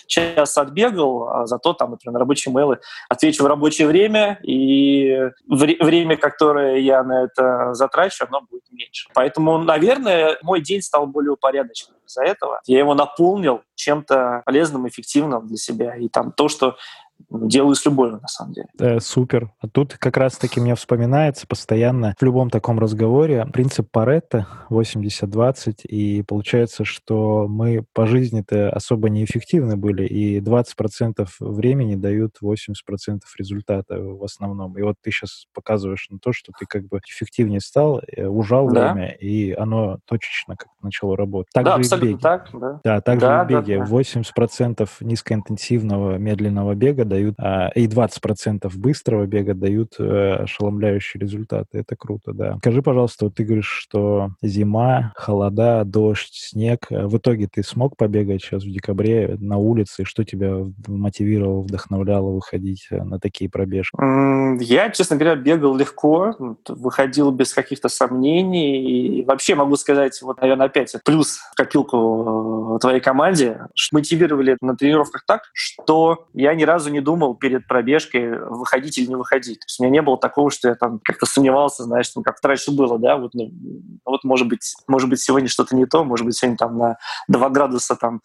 час 0.07 0.59
отбегал, 0.59 1.29
а 1.29 1.47
зато 1.47 1.73
там, 1.73 1.93
например, 1.93 2.15
на 2.15 2.19
рабочие 2.19 2.53
мейлы 2.53 2.79
отвечу 3.09 3.45
в 3.45 3.47
рабочее 3.47 3.87
время, 3.87 4.39
и 4.43 5.31
вре- 5.49 5.77
время, 5.81 6.17
которое 6.17 6.79
я 6.79 7.03
на 7.03 7.25
это 7.25 7.75
затрачу, 7.75 8.27
оно 8.29 8.41
будет 8.41 8.65
меньше. 8.71 9.09
Поэтому, 9.15 9.59
наверное, 9.59 10.39
мой 10.43 10.61
день 10.61 10.83
стал 10.83 11.07
более 11.07 11.33
упорядоченным 11.33 11.99
из-за 12.07 12.23
этого. 12.25 12.61
Я 12.67 12.79
его 12.79 12.95
наполнил 12.95 13.63
чем-то 13.75 14.43
полезным, 14.45 14.89
эффективным 14.89 15.47
для 15.47 15.57
себя. 15.57 15.97
И 15.97 16.09
там 16.09 16.33
то, 16.33 16.49
что 16.49 16.77
делаю 17.31 17.75
с 17.75 17.85
любовью, 17.85 18.21
на 18.21 18.29
самом 18.29 18.53
деле. 18.53 18.69
Э, 18.79 19.01
супер. 19.01 19.53
А 19.61 19.69
тут 19.69 19.95
как 19.95 20.17
раз-таки 20.17 20.61
мне 20.61 20.75
вспоминается 20.75 21.47
постоянно 21.47 22.15
в 22.19 22.23
любом 22.23 22.51
таком 22.51 22.79
разговоре 22.79 23.47
принцип 23.53 23.91
Паретта 23.91 24.47
80-20, 24.71 25.83
и 25.85 26.23
получается, 26.23 26.85
что 26.85 27.47
мы 27.49 27.85
по 27.93 28.07
жизни-то 28.07 28.71
особо 28.71 29.09
неэффективны 29.09 29.77
были, 29.77 30.07
и 30.07 30.41
20% 30.41 31.29
времени 31.41 31.97
дают 31.97 32.37
80% 32.43 32.75
результата 33.39 33.99
в 33.99 34.23
основном. 34.25 34.79
И 34.79 34.83
вот 34.83 34.97
ты 35.03 35.11
сейчас 35.11 35.47
показываешь 35.53 36.09
на 36.11 36.19
то, 36.19 36.33
что 36.33 36.53
ты 36.59 36.67
как 36.67 36.87
бы 36.87 37.01
эффективнее 37.07 37.61
стал, 37.61 38.01
э, 38.07 38.27
ужал 38.27 38.71
да. 38.71 38.93
время, 38.93 39.13
и 39.13 39.53
оно 39.53 39.99
точечно 40.07 40.57
как 40.57 40.69
начало 40.83 41.17
работать. 41.17 41.53
Так 41.53 41.65
да, 41.65 41.75
абсолютно 41.75 42.07
и 42.07 42.11
в 42.11 42.17
беге. 42.17 42.23
так. 42.23 42.49
Да, 42.53 42.81
да 42.85 43.01
так 43.01 43.19
да, 43.19 43.49
же 43.49 43.55
и 43.55 43.57
в 43.57 43.61
беге. 43.61 43.79
Да, 43.79 43.87
да. 43.87 43.91
80% 43.91 44.89
низкоинтенсивного 45.01 46.19
медленного 46.19 46.75
бега 46.75 47.04
дают, 47.05 47.35
а, 47.39 47.69
и 47.75 47.87
20% 47.87 48.71
быстрого 48.77 49.27
бега 49.27 49.55
дают 49.55 49.95
а, 49.99 50.43
ошеломляющие 50.43 51.21
результаты. 51.21 51.79
Это 51.79 51.97
круто, 51.97 52.33
да. 52.33 52.57
Скажи, 52.59 52.83
пожалуйста, 52.83 53.27
вот 53.27 53.35
ты 53.35 53.45
говоришь, 53.45 53.69
что 53.69 54.31
зима, 54.43 55.13
холода, 55.17 55.85
дождь, 55.85 56.33
снег. 56.33 56.87
А 56.91 57.07
в 57.07 57.17
итоге 57.17 57.49
ты 57.53 57.63
смог 57.63 57.97
побегать 57.97 58.43
сейчас 58.43 58.65
в 58.65 58.71
декабре 58.71 59.37
на 59.39 59.57
улице? 59.57 60.05
Что 60.05 60.25
тебя 60.25 60.65
мотивировало, 60.87 61.63
вдохновляло 61.63 62.31
выходить 62.31 62.87
э, 62.91 63.03
на 63.03 63.19
такие 63.19 63.51
пробежки? 63.51 63.97
Я, 64.63 64.91
честно 64.91 65.17
говоря, 65.17 65.37
бегал 65.37 65.77
легко, 65.77 66.35
выходил 66.69 67.31
без 67.31 67.53
каких-то 67.53 67.89
сомнений. 67.89 69.19
И 69.21 69.25
вообще 69.25 69.55
могу 69.55 69.77
сказать, 69.77 70.21
вот, 70.23 70.41
наверное, 70.41 70.67
опять 70.67 70.95
плюс 71.05 71.41
копилку 71.57 72.77
э, 72.77 72.79
твоей 72.81 73.01
команде. 73.01 73.67
Мотивировали 73.93 74.57
на 74.61 74.77
тренировках 74.77 75.25
так, 75.27 75.43
что 75.53 76.27
я 76.33 76.55
ни 76.55 76.65
разу 76.65 76.91
не 76.95 77.01
думал 77.01 77.35
перед 77.35 77.67
пробежкой, 77.67 78.39
выходить 78.39 78.99
или 78.99 79.07
не 79.07 79.17
выходить. 79.17 79.61
То 79.61 79.67
есть 79.67 79.81
у 79.81 79.83
меня 79.85 79.93
не 79.93 80.03
было 80.03 80.19
такого, 80.19 80.51
что 80.51 80.69
я 80.69 80.75
там 80.75 81.01
как-то 81.05 81.27
сомневался, 81.27 81.85
знаешь, 81.85 82.09
там, 82.09 82.23
как 82.23 82.37
раньше 82.43 82.71
было, 82.73 82.99
да, 82.99 83.17
вот, 83.17 83.35
ну, 83.35 83.51
вот 84.05 84.25
может 84.25 84.49
быть, 84.49 84.75
может 84.87 85.09
быть, 85.09 85.21
сегодня 85.21 85.49
что-то 85.49 85.77
не 85.77 85.87
то, 85.87 86.05
может 86.05 86.25
быть, 86.25 86.37
сегодня 86.37 86.57
там 86.57 86.79
на 86.79 86.97
2 87.29 87.51
градуса 87.51 87.97
там 87.97 88.21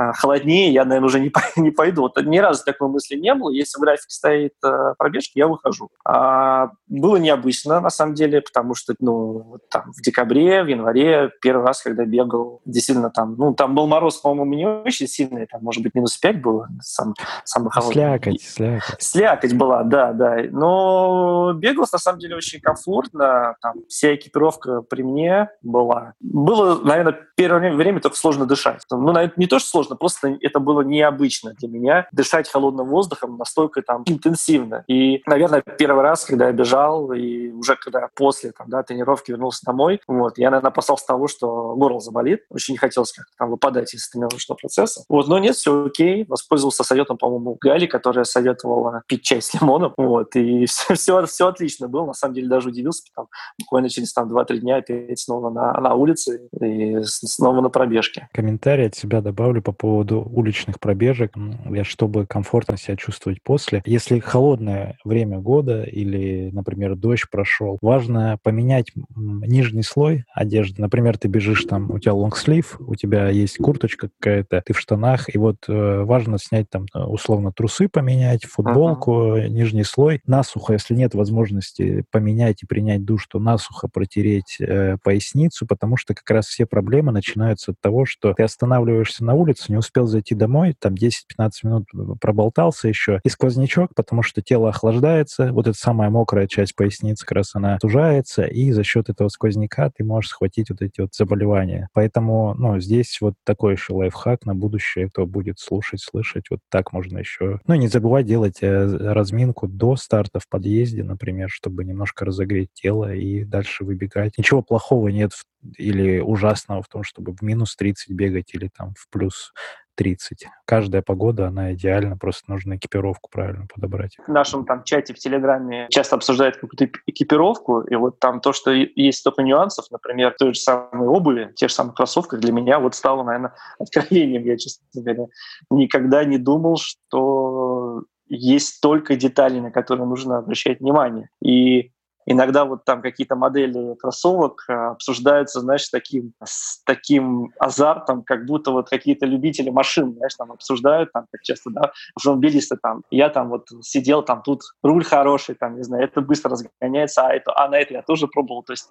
а, 0.00 0.12
холоднее, 0.12 0.72
я, 0.72 0.84
наверное, 0.84 1.06
уже 1.06 1.18
не, 1.18 1.32
не 1.60 1.72
пойду. 1.72 2.02
Вот 2.02 2.16
ни 2.24 2.38
разу 2.38 2.62
такой 2.64 2.88
мысли 2.88 3.16
не 3.16 3.34
было. 3.34 3.50
Если 3.50 3.78
в 3.78 3.80
графике 3.80 4.10
стоит 4.10 4.52
э, 4.64 4.94
пробежки, 4.96 5.38
я 5.38 5.48
выхожу. 5.48 5.90
А, 6.04 6.70
было 6.86 7.16
необычно, 7.16 7.80
на 7.80 7.90
самом 7.90 8.14
деле, 8.14 8.40
потому 8.40 8.76
что 8.76 8.94
ну, 9.00 9.42
вот 9.42 9.68
там, 9.68 9.90
в 9.92 10.00
декабре, 10.00 10.62
в 10.62 10.68
январе, 10.68 11.32
первый 11.42 11.66
раз, 11.66 11.82
когда 11.82 12.04
бегал, 12.04 12.60
действительно 12.64 13.10
там, 13.10 13.34
ну, 13.36 13.54
там 13.54 13.74
был 13.74 13.88
мороз, 13.88 14.18
по-моему, 14.18 14.54
не 14.54 14.68
очень 14.68 15.08
сильный, 15.08 15.46
там, 15.46 15.64
может 15.64 15.82
быть, 15.82 15.96
минус 15.96 16.16
5 16.16 16.42
было, 16.42 16.68
сам, 16.80 17.14
самый 17.42 17.70
холодный. 17.72 18.00
Слякоть, 18.08 18.42
слякоть. 18.42 19.02
Слякоть 19.02 19.54
была, 19.54 19.82
да, 19.82 20.12
да. 20.12 20.38
Но 20.50 21.52
бегалось, 21.54 21.92
на 21.92 21.98
самом 21.98 22.20
деле, 22.20 22.36
очень 22.36 22.60
комфортно. 22.60 23.56
Там 23.60 23.74
вся 23.88 24.14
экипировка 24.14 24.82
при 24.82 25.02
мне 25.02 25.50
была. 25.62 26.14
Было, 26.20 26.80
наверное, 26.82 27.18
первое 27.36 27.74
время 27.74 28.00
только 28.00 28.16
сложно 28.16 28.46
дышать. 28.46 28.82
Ну, 28.90 29.12
наверное, 29.12 29.34
не 29.36 29.46
то, 29.46 29.58
что 29.58 29.68
сложно, 29.68 29.96
просто 29.96 30.36
это 30.40 30.58
было 30.60 30.82
необычно 30.82 31.52
для 31.54 31.68
меня 31.68 32.08
дышать 32.12 32.48
холодным 32.48 32.88
воздухом 32.88 33.36
настолько 33.36 33.82
там 33.82 34.02
интенсивно. 34.06 34.84
И, 34.88 35.22
наверное, 35.26 35.60
первый 35.60 36.02
раз, 36.02 36.24
когда 36.24 36.46
я 36.46 36.52
бежал, 36.52 37.12
и 37.12 37.50
уже 37.50 37.76
когда 37.76 38.08
после 38.14 38.52
там, 38.52 38.68
да, 38.68 38.82
тренировки 38.82 39.30
вернулся 39.30 39.64
домой, 39.64 40.00
вот, 40.06 40.38
я, 40.38 40.50
наверное, 40.50 40.70
опасался 40.70 41.06
того, 41.06 41.28
что 41.28 41.74
горло 41.76 42.00
заболит. 42.00 42.44
Очень 42.50 42.74
не 42.74 42.78
хотелось 42.78 43.12
как-то 43.12 43.32
там 43.36 43.50
выпадать 43.50 43.94
из 43.94 44.08
тренировочного 44.08 44.58
процесса. 44.58 45.04
Вот, 45.08 45.28
но 45.28 45.38
нет, 45.38 45.56
все 45.56 45.86
окей. 45.86 46.24
Воспользовался 46.28 46.84
советом, 46.84 47.18
по-моему, 47.18 47.56
Гали, 47.60 47.86
которая 47.98 48.24
советовала 48.24 49.02
пить 49.08 49.22
чай 49.22 49.42
с 49.42 49.52
лимоном. 49.54 49.92
Вот, 49.96 50.36
и 50.36 50.66
все, 50.66 50.94
все, 50.94 51.26
все 51.26 51.48
отлично 51.48 51.88
было. 51.88 52.06
На 52.06 52.14
самом 52.14 52.34
деле 52.34 52.48
даже 52.48 52.68
удивился, 52.68 53.02
там, 53.14 53.26
буквально 53.58 53.88
через 53.88 54.12
там 54.12 54.32
2-3 54.32 54.58
дня 54.58 54.76
опять 54.76 55.18
снова 55.18 55.50
на, 55.50 55.72
на 55.72 55.94
улице 55.94 56.48
и 56.60 56.98
снова 57.02 57.60
на 57.60 57.70
пробежке. 57.70 58.28
Комментарий 58.32 58.86
от 58.86 58.94
себя 58.94 59.20
добавлю 59.20 59.62
по 59.62 59.72
поводу 59.72 60.20
уличных 60.20 60.78
пробежек, 60.78 61.34
чтобы 61.82 62.26
комфортно 62.26 62.76
себя 62.76 62.96
чувствовать 62.96 63.42
после. 63.42 63.82
Если 63.84 64.20
холодное 64.20 64.96
время 65.04 65.38
года 65.38 65.82
или, 65.82 66.50
например, 66.52 66.94
дождь 66.94 67.28
прошел, 67.30 67.78
важно 67.82 68.38
поменять 68.42 68.92
нижний 69.16 69.82
слой 69.82 70.24
одежды. 70.32 70.80
Например, 70.80 71.18
ты 71.18 71.28
бежишь 71.28 71.64
там, 71.64 71.90
у 71.90 71.98
тебя 71.98 72.14
лонгслив, 72.14 72.76
у 72.80 72.94
тебя 72.94 73.28
есть 73.28 73.58
курточка 73.58 74.08
какая-то, 74.18 74.62
ты 74.64 74.72
в 74.72 74.78
штанах, 74.78 75.34
и 75.34 75.38
вот 75.38 75.56
э, 75.68 76.02
важно 76.02 76.38
снять 76.38 76.70
там 76.70 76.86
э, 76.94 77.00
условно 77.00 77.52
трусы 77.52 77.87
поменять, 77.88 78.44
футболку, 78.44 79.36
uh-huh. 79.36 79.48
нижний 79.48 79.84
слой, 79.84 80.20
насухо, 80.26 80.74
если 80.74 80.94
нет 80.94 81.14
возможности 81.14 82.04
поменять 82.10 82.62
и 82.62 82.66
принять 82.66 83.04
душ, 83.04 83.26
то 83.26 83.38
насухо 83.38 83.88
протереть 83.88 84.56
э, 84.60 84.96
поясницу, 85.02 85.66
потому 85.66 85.96
что 85.96 86.14
как 86.14 86.28
раз 86.30 86.46
все 86.46 86.66
проблемы 86.66 87.12
начинаются 87.12 87.72
от 87.72 87.80
того, 87.80 88.04
что 88.04 88.34
ты 88.34 88.42
останавливаешься 88.42 89.24
на 89.24 89.34
улице, 89.34 89.66
не 89.68 89.76
успел 89.76 90.06
зайти 90.06 90.34
домой, 90.34 90.74
там 90.78 90.94
10-15 90.94 91.50
минут 91.64 91.86
проболтался 92.20 92.88
еще, 92.88 93.20
и 93.24 93.28
сквознячок, 93.28 93.94
потому 93.94 94.22
что 94.22 94.42
тело 94.42 94.68
охлаждается, 94.68 95.52
вот 95.52 95.66
эта 95.66 95.76
самая 95.78 96.10
мокрая 96.10 96.46
часть 96.46 96.74
поясницы, 96.74 97.24
как 97.24 97.36
раз 97.36 97.54
она 97.54 97.78
сужается, 97.80 98.44
и 98.44 98.72
за 98.72 98.84
счет 98.84 99.08
этого 99.08 99.28
сквозняка 99.28 99.90
ты 99.90 100.04
можешь 100.04 100.30
схватить 100.30 100.70
вот 100.70 100.82
эти 100.82 101.00
вот 101.00 101.14
заболевания. 101.14 101.88
Поэтому, 101.92 102.54
ну, 102.54 102.80
здесь 102.80 103.18
вот 103.20 103.34
такой 103.44 103.74
еще 103.74 103.92
лайфхак 103.94 104.44
на 104.44 104.54
будущее, 104.54 105.08
кто 105.08 105.26
будет 105.26 105.58
слушать, 105.58 106.00
слышать, 106.00 106.44
вот 106.50 106.60
так 106.70 106.92
можно 106.92 107.18
еще. 107.18 107.60
Ну, 107.66 107.74
не 107.78 107.88
забывать 107.88 108.26
делать 108.26 108.58
э, 108.62 108.84
разминку 108.86 109.66
до 109.66 109.96
старта 109.96 110.40
в 110.40 110.48
подъезде, 110.48 111.02
например, 111.02 111.48
чтобы 111.50 111.84
немножко 111.84 112.24
разогреть 112.24 112.70
тело 112.74 113.14
и 113.14 113.44
дальше 113.44 113.84
выбегать. 113.84 114.36
Ничего 114.38 114.62
плохого 114.62 115.08
нет 115.08 115.32
в 115.32 115.44
или 115.76 116.20
ужасного 116.20 116.82
в 116.82 116.88
том, 116.88 117.02
чтобы 117.02 117.34
в 117.34 117.42
минус 117.42 117.74
30 117.76 118.10
бегать 118.10 118.54
или 118.54 118.70
там 118.76 118.94
в 118.96 119.08
плюс 119.10 119.52
30. 119.98 120.46
Каждая 120.64 121.02
погода, 121.02 121.48
она 121.48 121.74
идеальна, 121.74 122.16
просто 122.16 122.44
нужно 122.46 122.76
экипировку 122.76 123.28
правильно 123.30 123.66
подобрать. 123.66 124.16
В 124.24 124.30
нашем 124.30 124.64
там 124.64 124.84
чате 124.84 125.12
в 125.12 125.18
Телеграме 125.18 125.88
часто 125.90 126.14
обсуждают 126.14 126.56
какую-то 126.56 126.88
экипировку, 127.06 127.80
и 127.80 127.96
вот 127.96 128.20
там 128.20 128.40
то, 128.40 128.52
что 128.52 128.70
есть 128.70 129.18
столько 129.18 129.42
нюансов, 129.42 129.86
например, 129.90 130.36
той 130.38 130.54
же 130.54 130.60
самой 130.60 131.08
обуви, 131.08 131.50
те 131.56 131.66
же 131.66 131.74
самые 131.74 131.94
кроссовки, 131.94 132.36
для 132.36 132.52
меня 132.52 132.78
вот 132.78 132.94
стало, 132.94 133.24
наверное, 133.24 133.54
откровением, 133.80 134.44
я, 134.44 134.56
честно 134.56 134.86
говоря. 134.94 135.26
Никогда 135.68 136.24
не 136.24 136.38
думал, 136.38 136.76
что 136.76 138.04
есть 138.28 138.76
столько 138.76 139.16
деталей, 139.16 139.60
на 139.60 139.72
которые 139.72 140.06
нужно 140.06 140.38
обращать 140.38 140.78
внимание. 140.78 141.28
И 141.42 141.90
иногда 142.28 142.64
вот 142.64 142.84
там 142.84 143.00
какие-то 143.00 143.36
модели 143.36 143.94
кроссовок 143.94 144.64
э, 144.68 144.72
обсуждаются, 144.72 145.60
знаешь, 145.60 145.84
с 145.84 145.90
таким, 145.90 146.34
с 146.44 146.82
таким 146.84 147.52
азартом, 147.58 148.22
как 148.22 148.44
будто 148.44 148.70
вот 148.70 148.90
какие-то 148.90 149.24
любители 149.24 149.70
машин, 149.70 150.14
знаешь, 150.14 150.34
там 150.34 150.52
обсуждают, 150.52 151.10
там, 151.12 151.24
как 151.32 151.42
часто, 151.42 151.70
да, 151.70 151.92
автомобилисты 152.14 152.76
там, 152.82 153.02
я 153.10 153.30
там 153.30 153.48
вот 153.48 153.68
сидел, 153.82 154.22
там 154.22 154.42
тут 154.42 154.60
руль 154.82 155.04
хороший, 155.04 155.54
там, 155.54 155.76
не 155.76 155.82
знаю, 155.82 156.04
это 156.04 156.20
быстро 156.20 156.50
разгоняется, 156.50 157.26
а, 157.26 157.32
это, 157.32 157.52
а 157.56 157.68
на 157.68 157.78
это 157.78 157.94
я 157.94 158.02
тоже 158.02 158.28
пробовал, 158.28 158.62
то 158.62 158.74
есть 158.74 158.90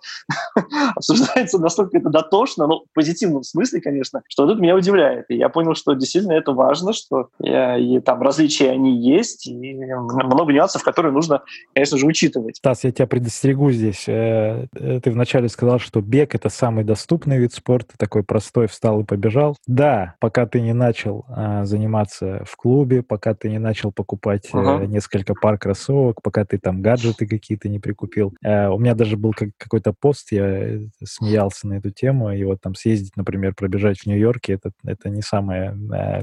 обсуждается 0.96 1.60
настолько 1.60 1.98
это 1.98 2.10
дотошно, 2.10 2.66
но 2.66 2.80
в 2.80 2.94
позитивном 2.94 3.44
смысле, 3.44 3.82
конечно, 3.82 4.24
что 4.28 4.48
тут 4.48 4.60
меня 4.60 4.76
удивляет, 4.76 5.26
и 5.30 5.36
я 5.36 5.50
понял, 5.50 5.76
что 5.76 5.94
действительно 5.94 6.34
это 6.34 6.54
важно, 6.54 6.94
что 6.94 7.30
и, 7.40 7.50
и 7.50 8.00
там 8.00 8.22
различия 8.22 8.72
они 8.72 9.00
есть, 9.00 9.46
и 9.46 9.54
много 9.54 10.54
нюансов, 10.54 10.82
которые 10.82 11.12
нужно, 11.12 11.44
конечно 11.76 11.98
же, 12.00 12.08
учитывать. 12.08 12.58
Стас, 12.58 12.84
я 12.84 12.92
тебя 12.92 13.06
предостерегу 13.28 13.72
здесь. 13.72 14.06
Э, 14.08 14.68
э, 14.74 15.02
ты 15.04 15.12
вначале 15.12 15.50
сказал, 15.50 15.80
что 15.80 16.00
бег— 16.00 16.34
это 16.36 16.48
самый 16.48 16.86
доступный 16.86 17.38
вид 17.38 17.54
спорта, 17.54 17.96
такой 17.98 18.24
простой, 18.24 18.68
встал 18.68 19.02
и 19.02 19.04
побежал. 19.04 19.58
Да, 19.68 20.16
пока 20.20 20.46
ты 20.46 20.62
не 20.62 20.74
начал 20.74 21.26
а, 21.28 21.66
заниматься 21.66 22.44
в 22.46 22.56
клубе, 22.56 23.04
пока 23.04 23.34
ты 23.34 23.50
не 23.50 23.60
начал 23.60 23.92
покупать 23.92 24.50
uh-huh. 24.52 24.88
несколько 24.88 25.34
пар 25.34 25.58
кроссовок, 25.58 26.22
пока 26.22 26.46
ты 26.46 26.58
там 26.58 26.82
гаджеты 26.82 27.28
какие-то 27.28 27.68
не 27.68 27.80
прикупил. 27.80 28.34
У 28.42 28.80
меня 28.80 28.96
даже 28.96 29.18
был 29.18 29.34
какой-то 29.34 29.94
пост, 29.94 30.32
я 30.32 30.80
смеялся 31.04 31.68
на 31.68 31.76
эту 31.76 31.92
тему, 31.92 32.32
и 32.32 32.44
вот 32.44 32.62
там 32.62 32.76
съездить, 32.76 33.18
например, 33.18 33.56
пробежать 33.56 34.00
в 34.00 34.06
Нью-Йорке, 34.06 34.54
это, 34.54 34.72
это 34.86 35.10
не 35.10 35.22
самое 35.22 35.74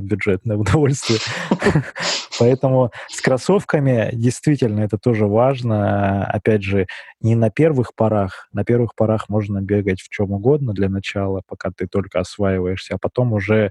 бюджетное 0.01 0.57
удовольствие. 0.65 1.19
Поэтому 2.39 2.91
с 3.09 3.21
кроссовками 3.21 4.11
действительно 4.13 4.81
это 4.81 4.99
тоже 4.99 5.27
важно. 5.27 6.25
Опять 6.27 6.63
же, 6.63 6.87
не 7.21 7.35
на 7.37 7.51
первых 7.51 7.95
порах. 7.95 8.49
На 8.53 8.65
первых 8.65 8.95
порах 8.95 9.29
можно 9.29 9.61
бегать 9.61 10.01
в 10.01 10.09
чем 10.09 10.33
угодно 10.33 10.73
для 10.73 10.89
начала, 10.89 11.43
пока 11.47 11.71
ты 11.77 11.87
только 11.87 12.21
осваиваешься, 12.21 12.95
а 12.95 12.99
потом 12.99 13.33
уже 13.33 13.71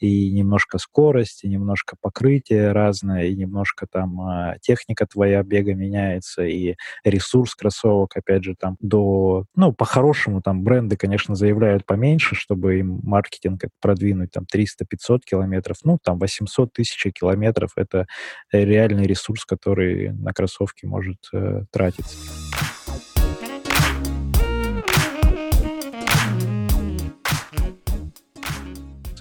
и 0.00 0.30
немножко 0.30 0.78
скорость, 0.78 1.44
и 1.44 1.48
немножко 1.48 1.96
покрытие 2.00 2.72
разное, 2.72 3.26
и 3.26 3.36
немножко 3.36 3.86
там 3.90 4.20
э, 4.20 4.58
техника 4.60 5.06
твоя 5.06 5.42
бега 5.42 5.74
меняется, 5.74 6.42
и 6.42 6.74
ресурс 7.04 7.54
кроссовок, 7.54 8.16
опять 8.16 8.44
же, 8.44 8.54
там 8.58 8.76
до... 8.80 9.44
Ну, 9.54 9.72
по-хорошему, 9.72 10.42
там 10.42 10.64
бренды, 10.64 10.96
конечно, 10.96 11.34
заявляют 11.34 11.84
поменьше, 11.86 12.34
чтобы 12.34 12.78
им 12.78 13.00
маркетинг 13.02 13.62
продвинуть, 13.80 14.30
там 14.30 14.46
300-500 14.52 15.20
километров, 15.24 15.78
ну, 15.84 15.98
там 16.02 16.18
800 16.18 16.72
тысяч 16.72 17.12
километров— 17.12 17.72
это 17.76 18.06
реальный 18.52 19.04
ресурс, 19.04 19.44
который 19.44 20.12
на 20.12 20.32
кроссовки 20.32 20.86
может 20.86 21.18
э, 21.32 21.64
тратиться. 21.70 22.16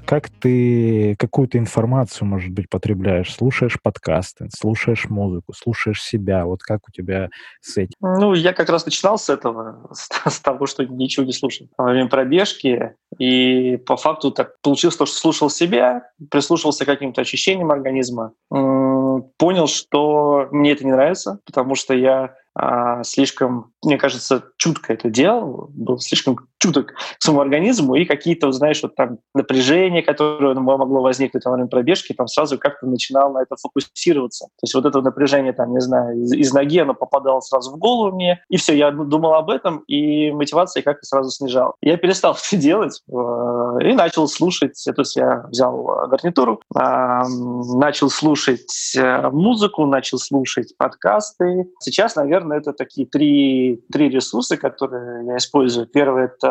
Как 0.09 0.31
ты 0.31 1.15
какую-то 1.19 1.59
информацию, 1.59 2.27
может 2.27 2.49
быть, 2.49 2.67
потребляешь? 2.67 3.31
Слушаешь 3.31 3.77
подкасты, 3.79 4.49
слушаешь 4.51 5.07
музыку, 5.07 5.53
слушаешь 5.53 6.01
себя? 6.01 6.47
Вот 6.47 6.63
как 6.63 6.79
у 6.87 6.91
тебя 6.91 7.29
с 7.61 7.77
этим? 7.77 7.93
Ну, 8.01 8.33
я 8.33 8.53
как 8.53 8.69
раз 8.69 8.85
начинал 8.85 9.19
с 9.19 9.29
этого, 9.29 9.87
с 9.93 10.39
того, 10.39 10.65
что 10.65 10.83
ничего 10.83 11.27
не 11.27 11.31
слушал 11.31 11.67
во 11.77 11.91
время 11.91 12.09
пробежки. 12.09 12.95
И 13.19 13.77
по 13.85 13.97
факту 13.97 14.31
так 14.31 14.59
получилось 14.63 14.97
то, 14.97 15.05
что 15.05 15.15
слушал 15.15 15.51
себя, 15.51 16.09
прислушивался 16.31 16.85
к 16.85 16.87
каким-то 16.87 17.21
ощущениям 17.21 17.69
организма, 17.69 18.33
понял, 18.49 19.67
что 19.67 20.47
мне 20.49 20.71
это 20.71 20.85
не 20.85 20.91
нравится, 20.91 21.39
потому 21.45 21.75
что 21.75 21.93
я 21.93 22.33
а, 22.55 23.03
слишком, 23.03 23.73
мне 23.83 23.97
кажется, 23.97 24.43
чутко 24.57 24.91
это 24.91 25.09
делал, 25.09 25.69
был 25.71 25.99
слишком 25.99 26.48
чуток 26.59 26.93
к 26.93 27.23
своему 27.23 27.41
организму, 27.41 27.95
и 27.95 28.05
какие-то, 28.05 28.51
знаешь, 28.51 28.81
вот 28.83 28.95
там 28.95 29.19
напряжения, 29.33 30.01
которое 30.01 30.53
могло 30.53 31.01
возникнуть 31.01 31.45
во 31.45 31.53
время 31.53 31.67
пробежки, 31.67 32.13
там 32.13 32.27
сразу 32.27 32.57
как-то 32.57 32.85
начинал 32.85 33.31
на 33.31 33.39
это 33.41 33.55
фокусироваться. 33.55 34.45
То 34.45 34.63
есть 34.63 34.75
вот 34.75 34.85
это 34.85 35.01
напряжение, 35.01 35.53
там, 35.53 35.73
не 35.73 35.81
знаю, 35.81 36.21
из, 36.21 36.33
из 36.33 36.53
ноги 36.53 36.79
оно 36.79 36.93
попадало 36.93 37.39
сразу 37.39 37.71
в 37.71 37.77
голову 37.77 38.15
мне, 38.15 38.43
и 38.49 38.57
все, 38.57 38.75
я 38.75 38.91
думал 38.91 39.33
об 39.33 39.49
этом, 39.49 39.79
и 39.87 40.31
мотивация 40.31 40.83
как-то 40.83 41.05
сразу 41.05 41.29
снижал. 41.29 41.75
Я 41.81 41.97
перестал 41.97 42.33
это 42.33 42.57
делать 42.61 43.01
э, 43.07 43.11
и 43.11 43.93
начал 43.93 44.27
слушать, 44.27 44.81
то 44.85 45.01
есть 45.01 45.15
я 45.15 45.45
взял 45.49 46.07
гарнитуру, 46.07 46.61
начал 46.73 48.09
слушать 48.09 48.95
э, 48.97 49.29
музыку, 49.29 49.85
начал 49.85 50.17
слушать 50.17 50.75
подкасты. 50.77 51.69
Сейчас, 51.79 52.15
наверное, 52.15 52.57
это 52.57 52.73
такие 52.73 53.07
три, 53.07 53.81
три 53.91 54.09
ресурса, 54.09 54.57
которые 54.57 55.25
я 55.25 55.37
использую. 55.37 55.87
Первый— 55.87 56.25
это 56.25 56.48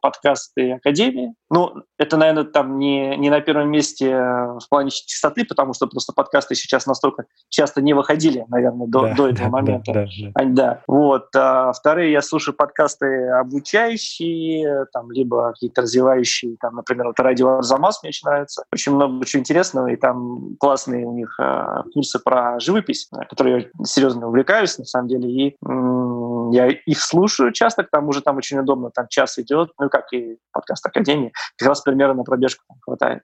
подкасты 0.00 0.72
Академии. 0.72 1.34
Ну, 1.50 1.74
это, 1.98 2.16
наверное, 2.16 2.44
там 2.44 2.78
не, 2.78 3.16
не 3.16 3.30
на 3.30 3.40
первом 3.40 3.70
месте 3.70 4.10
в 4.14 4.68
плане 4.68 4.90
частоты, 4.90 5.44
потому 5.44 5.74
что 5.74 5.86
просто 5.86 6.12
подкасты 6.12 6.54
сейчас 6.54 6.86
настолько 6.86 7.24
часто 7.48 7.80
не 7.82 7.94
выходили, 7.94 8.44
наверное, 8.48 8.86
до, 8.86 9.02
да, 9.02 9.14
до 9.14 9.28
этого 9.28 9.48
да, 9.50 9.50
момента. 9.50 9.92
Да, 9.92 10.04
да, 10.04 10.30
да. 10.34 10.44
да. 10.44 10.82
Вот. 10.86 11.28
А 11.34 11.72
вторые 11.72 12.12
я 12.12 12.22
слушаю 12.22 12.54
подкасты 12.54 13.28
обучающие, 13.28 14.86
там, 14.92 15.10
либо 15.10 15.52
какие-то 15.52 15.82
развивающие, 15.82 16.56
там, 16.60 16.76
например, 16.76 17.06
вот 17.06 17.20
радио 17.20 17.58
Арзамас 17.58 18.02
мне 18.02 18.08
очень 18.08 18.28
нравится. 18.28 18.64
Очень 18.72 18.94
много 18.94 19.20
очень 19.20 19.40
интересного, 19.40 19.88
и 19.88 19.96
там 19.96 20.56
классные 20.58 21.06
у 21.06 21.12
них 21.12 21.34
э, 21.40 21.82
курсы 21.92 22.18
про 22.18 22.58
живопись, 22.60 23.08
которые 23.28 23.70
я 23.78 23.84
серьезно 23.84 24.28
увлекаюсь, 24.28 24.78
на 24.78 24.84
самом 24.84 25.08
деле, 25.08 25.30
и 25.30 25.56
я 26.52 26.68
их 26.68 27.00
слушаю 27.00 27.52
часто, 27.52 27.84
к 27.84 27.90
тому 27.90 28.12
же 28.12 28.20
там 28.20 28.36
очень 28.36 28.58
удобно, 28.58 28.90
там 28.90 29.06
час 29.08 29.38
идет, 29.38 29.70
ну 29.78 29.88
как 29.88 30.12
и 30.12 30.38
подкаст 30.52 30.86
Академии, 30.86 31.32
как 31.56 31.68
раз 31.68 31.80
примерно 31.82 32.14
на 32.14 32.24
пробежку 32.24 32.64
там 32.68 32.78
хватает. 32.80 33.22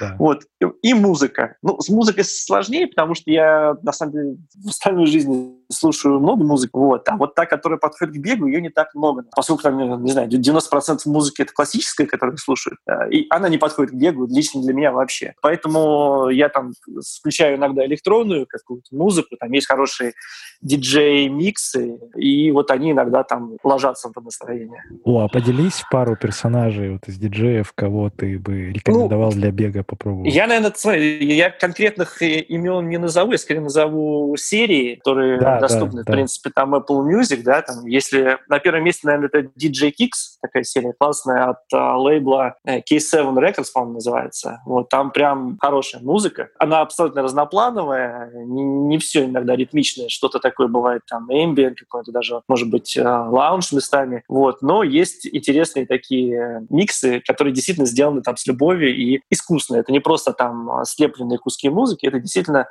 Да. 0.00 0.16
Вот. 0.18 0.42
И 0.82 0.94
музыка. 0.94 1.56
Ну, 1.62 1.80
с 1.80 1.88
музыкой 1.88 2.24
сложнее, 2.24 2.86
потому 2.86 3.14
что 3.14 3.30
я, 3.30 3.76
на 3.82 3.92
самом 3.92 4.12
деле, 4.12 4.36
в 4.64 4.68
остальной 4.68 5.06
жизни 5.06 5.54
слушаю 5.70 6.18
много 6.18 6.44
музыки, 6.44 6.70
вот. 6.74 7.08
а 7.08 7.16
вот 7.16 7.34
та, 7.34 7.46
которая 7.46 7.78
подходит 7.78 8.14
к 8.14 8.18
бегу, 8.18 8.46
ее 8.46 8.60
не 8.60 8.70
так 8.70 8.94
много. 8.94 9.24
Поскольку, 9.34 9.62
там, 9.62 10.02
не 10.02 10.12
знаю, 10.12 10.28
90% 10.28 10.98
музыки— 11.06 11.42
это 11.42 11.52
классическая, 11.52 12.06
которую 12.06 12.36
слушают, 12.38 12.78
и 13.10 13.26
она 13.30 13.48
не 13.48 13.58
подходит 13.58 13.92
к 13.92 13.94
бегу, 13.94 14.26
лично 14.26 14.62
для 14.62 14.74
меня 14.74 14.92
вообще. 14.92 15.34
Поэтому 15.40 16.28
я 16.30 16.48
там 16.48 16.72
включаю 17.18 17.56
иногда 17.56 17.84
электронную 17.86 18.46
какую-то 18.46 18.94
музыку, 18.94 19.36
там 19.38 19.50
есть 19.52 19.66
хорошие 19.66 20.14
диджей-миксы, 20.62 21.98
и 22.16 22.50
вот 22.50 22.61
они 22.70 22.92
иногда 22.92 23.22
там 23.22 23.56
ложатся 23.62 24.10
в 24.14 24.24
настроение. 24.24 24.82
О, 25.04 25.20
а 25.20 25.28
поделись 25.28 25.82
пару 25.90 26.16
персонажей 26.16 26.92
вот 26.92 27.08
из 27.08 27.18
диджеев, 27.18 27.72
кого 27.74 28.10
ты 28.10 28.38
бы 28.38 28.70
рекомендовал 28.72 29.30
ну, 29.30 29.36
для 29.36 29.50
бега 29.50 29.82
попробовать. 29.82 30.32
Я, 30.32 30.46
наверное, 30.46 30.72
смотри, 30.74 31.34
я 31.34 31.50
конкретных 31.50 32.22
имен 32.22 32.88
не 32.88 32.98
назову, 32.98 33.32
я 33.32 33.38
скорее 33.38 33.60
назову 33.60 34.36
серии, 34.36 34.96
которые 34.96 35.38
да, 35.38 35.60
доступны, 35.60 35.98
да, 35.98 36.02
в 36.02 36.06
да. 36.06 36.12
принципе, 36.12 36.50
там 36.50 36.74
Apple 36.74 37.04
Music, 37.04 37.42
да, 37.42 37.62
там, 37.62 37.86
если 37.86 38.38
на 38.48 38.58
первом 38.58 38.84
месте, 38.84 39.06
наверное, 39.06 39.28
это 39.28 39.40
DJ 39.58 39.92
Kicks, 39.98 40.38
такая 40.40 40.62
серия 40.62 40.92
классная 40.98 41.50
от 41.50 41.58
а, 41.72 41.96
лейбла 41.96 42.56
э, 42.64 42.78
K7 42.78 43.34
Records, 43.34 43.68
по-моему, 43.72 43.94
называется. 43.94 44.60
Вот 44.66 44.88
там 44.88 45.10
прям 45.10 45.58
хорошая 45.60 46.02
музыка. 46.02 46.48
Она 46.58 46.80
абсолютно 46.80 47.22
разноплановая, 47.22 48.30
не, 48.34 48.62
не 48.62 48.98
все 48.98 49.24
иногда 49.24 49.56
ритмичное, 49.56 50.08
что-то 50.08 50.38
такое 50.38 50.68
бывает 50.68 51.02
там 51.08 51.30
ambient 51.30 51.74
какой-то 51.74 52.12
даже, 52.12 52.42
может 52.52 52.68
быть, 52.68 52.98
э, 52.98 53.02
лаунж 53.02 53.72
местами. 53.72 54.24
Вот. 54.28 54.60
Но 54.60 54.82
есть 54.82 55.26
интересные 55.26 55.86
такие 55.86 56.66
миксы, 56.68 57.22
которые 57.26 57.54
действительно 57.54 57.86
сделаны 57.86 58.20
там 58.20 58.36
с 58.36 58.46
любовью 58.46 58.94
и 58.94 59.22
искусственно. 59.30 59.78
Это 59.78 59.90
не 59.90 60.00
просто 60.00 60.34
там 60.34 60.84
слепленные 60.84 61.38
куски 61.38 61.70
музыки, 61.70 62.04
это 62.04 62.20
действительно 62.20 62.60
а, 62.60 62.66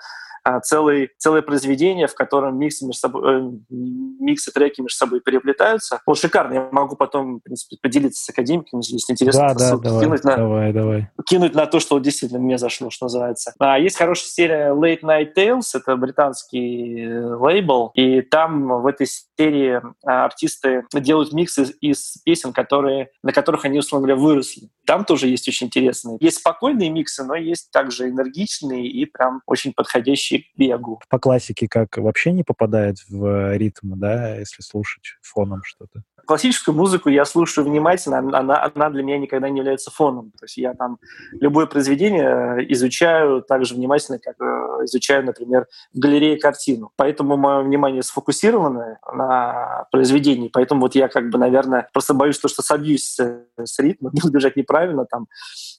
целый, 0.64 1.10
целое 1.18 1.42
произведение, 1.42 2.08
в 2.08 2.16
котором 2.16 2.58
миксы, 2.58 2.86
между 2.86 3.00
собой, 3.00 3.22
э, 3.24 3.52
миксы 3.70 4.52
треки 4.52 4.82
между 4.82 4.98
собой 4.98 5.22
переплетаются. 5.22 6.02
Вот 6.06 6.18
шикарно. 6.18 6.54
Я 6.54 6.70
могу 6.72 6.96
потом, 6.96 7.38
в 7.38 7.40
принципе, 7.42 7.78
поделиться 7.82 8.24
с 8.24 8.30
академиками, 8.30 8.82
если 8.82 9.14
интересно. 9.14 9.50
Да, 9.50 9.54
да, 9.54 9.78
давай, 9.78 10.04
кинуть 10.06 10.24
на, 10.24 10.36
давай, 10.36 10.74
давай. 10.74 11.10
Кинуть 11.28 11.56
на 11.56 11.66
то, 11.66 11.80
что 11.80 12.00
действительно 12.00 12.40
мне 12.40 12.58
зашло, 12.58 12.90
что 12.90 13.06
называется. 13.06 13.54
А, 13.60 13.80
есть 13.80 13.98
хорошая 13.98 14.30
серия 14.30 14.74
Late 14.74 15.02
Night 15.02 15.34
Tales, 15.36 15.68
это 15.74 15.96
британский 15.96 17.06
э, 17.06 17.36
лейбл, 17.36 17.92
и 17.96 18.22
там 18.22 18.82
в 18.82 18.88
этой 18.88 19.08
серии 19.08 19.82
а, 20.06 20.26
артисты 20.26 20.86
делают 20.94 21.34
миксы 21.34 21.64
из 21.82 22.18
песен, 22.24 22.54
которые, 22.54 23.10
на 23.24 23.32
которых 23.32 23.66
они, 23.66 23.80
условно 23.80 24.08
говоря, 24.08 24.22
выросли. 24.22 24.70
Там 24.86 25.06
тоже 25.06 25.28
есть 25.28 25.48
очень 25.48 25.68
интересные. 25.68 26.18
Есть 26.20 26.38
спокойные 26.38 26.90
миксы, 26.90 27.24
но 27.24 27.36
есть 27.36 27.72
также 27.72 28.10
энергичные 28.10 28.88
и 28.88 29.06
прям 29.06 29.42
очень 29.46 29.74
подходящие 29.74 30.31
к 30.40 30.58
бегу. 30.58 31.00
По 31.10 31.20
классике 31.20 31.68
как 31.68 31.98
вообще 31.98 32.32
не 32.32 32.44
попадает 32.44 32.98
в 33.10 33.56
ритм, 33.58 33.94
да, 33.96 34.36
если 34.36 34.62
слушать 34.62 35.16
фоном 35.22 35.62
что-то? 35.64 36.04
Классическую 36.26 36.76
музыку 36.76 37.10
я 37.10 37.26
слушаю 37.26 37.66
внимательно, 37.66 38.20
она, 38.20 38.72
она 38.74 38.90
для 38.90 39.04
меня 39.04 39.18
никогда 39.18 39.50
не 39.50 39.60
является 39.60 39.92
фоном. 39.92 40.32
То 40.40 40.46
есть 40.46 40.58
я 40.58 40.74
там 40.74 41.00
любое 41.32 41.66
произведение 41.66 42.66
изучаю 42.74 43.42
так 43.42 43.66
же 43.66 43.76
внимательно, 43.76 44.20
как 44.20 44.36
э, 44.40 44.86
изучаю, 44.86 45.26
например, 45.26 45.68
в 45.94 46.00
галерее 46.00 46.38
картину. 46.38 46.92
Поэтому 46.96 47.38
мое 47.38 47.64
внимание 47.64 48.04
сфокусировано 48.04 49.00
на 49.12 49.88
произведении. 49.92 50.50
Поэтому 50.50 50.82
вот 50.82 50.96
я 50.96 51.08
как 51.08 51.30
бы, 51.30 51.38
наверное, 51.38 51.90
просто 51.92 52.14
боюсь, 52.14 52.40
то, 52.40 52.48
что 52.48 52.62
собьюсь 52.62 53.18
с 53.58 53.80
ритма, 53.80 54.10
буду 54.14 54.32
бежать 54.32 54.56
неправильно 54.56 55.06
там. 55.06 55.28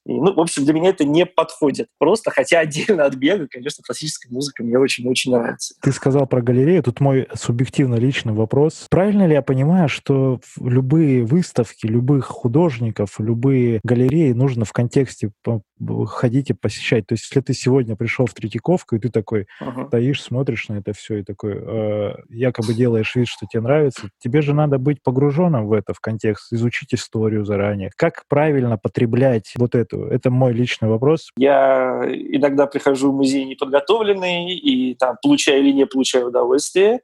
И, 0.06 0.12
ну, 0.12 0.34
в 0.34 0.40
общем, 0.40 0.64
для 0.64 0.74
меня 0.74 0.90
это 0.90 1.04
не 1.04 1.26
подходит. 1.26 1.88
Просто, 1.98 2.30
хотя 2.30 2.60
отдельно 2.60 3.04
от 3.04 3.14
бега, 3.14 3.46
конечно, 3.48 3.82
классическая 3.84 4.32
музыка 4.32 4.64
мне 4.64 4.78
очень-очень 4.78 5.32
нравится. 5.32 5.74
Ты 5.80 5.92
сказал 5.92 6.26
про 6.26 6.42
галерею. 6.42 6.82
Тут 6.82 7.00
мой 7.00 7.28
субъективно 7.34 7.96
личный 7.96 8.32
вопрос. 8.32 8.86
Правильно 8.90 9.26
ли 9.26 9.34
я 9.34 9.42
понимаю, 9.42 9.88
что 9.88 10.40
любые 10.60 11.24
выставки, 11.24 11.86
любых 11.86 12.26
художников, 12.26 13.16
любые 13.18 13.80
галереи 13.84 14.32
нужно 14.32 14.64
в 14.64 14.72
контексте 14.72 15.30
ходить 16.06 16.50
и 16.50 16.54
посещать? 16.54 17.06
То 17.06 17.14
есть, 17.14 17.24
если 17.24 17.40
ты 17.40 17.54
сегодня 17.54 17.96
пришел 17.96 18.26
в 18.26 18.34
Третьяковку, 18.34 18.96
и 18.96 18.98
ты 18.98 19.08
такой 19.08 19.46
uh-huh. 19.60 19.88
стоишь, 19.88 20.22
смотришь 20.22 20.68
на 20.68 20.74
это 20.74 20.92
все, 20.92 21.18
и 21.18 21.22
такой 21.22 21.54
э, 21.56 22.14
якобы 22.28 22.74
делаешь 22.74 23.14
вид, 23.14 23.28
что 23.28 23.46
тебе 23.46 23.62
нравится, 23.62 24.08
тебе 24.18 24.42
же 24.42 24.54
надо 24.54 24.78
быть 24.78 25.02
погруженным 25.02 25.66
в 25.66 25.72
это, 25.72 25.94
в 25.94 26.00
контекст, 26.00 26.52
изучить 26.52 26.94
историю 26.94 27.44
заранее. 27.44 27.90
Как 27.96 28.24
правильно 28.28 28.78
потреблять 28.78 29.52
вот 29.56 29.74
эту? 29.92 30.06
Это 30.06 30.30
мой 30.30 30.52
личный 30.52 30.88
вопрос. 30.88 31.30
Я 31.36 32.02
иногда 32.06 32.66
прихожу 32.66 33.12
в 33.12 33.14
музей 33.14 33.44
неподготовленный, 33.44 34.54
и 34.54 34.94
там 34.94 35.16
получаю 35.22 35.60
или 35.60 35.72
не 35.72 35.86
получаю 35.86 36.28
удовольствие 36.28 37.00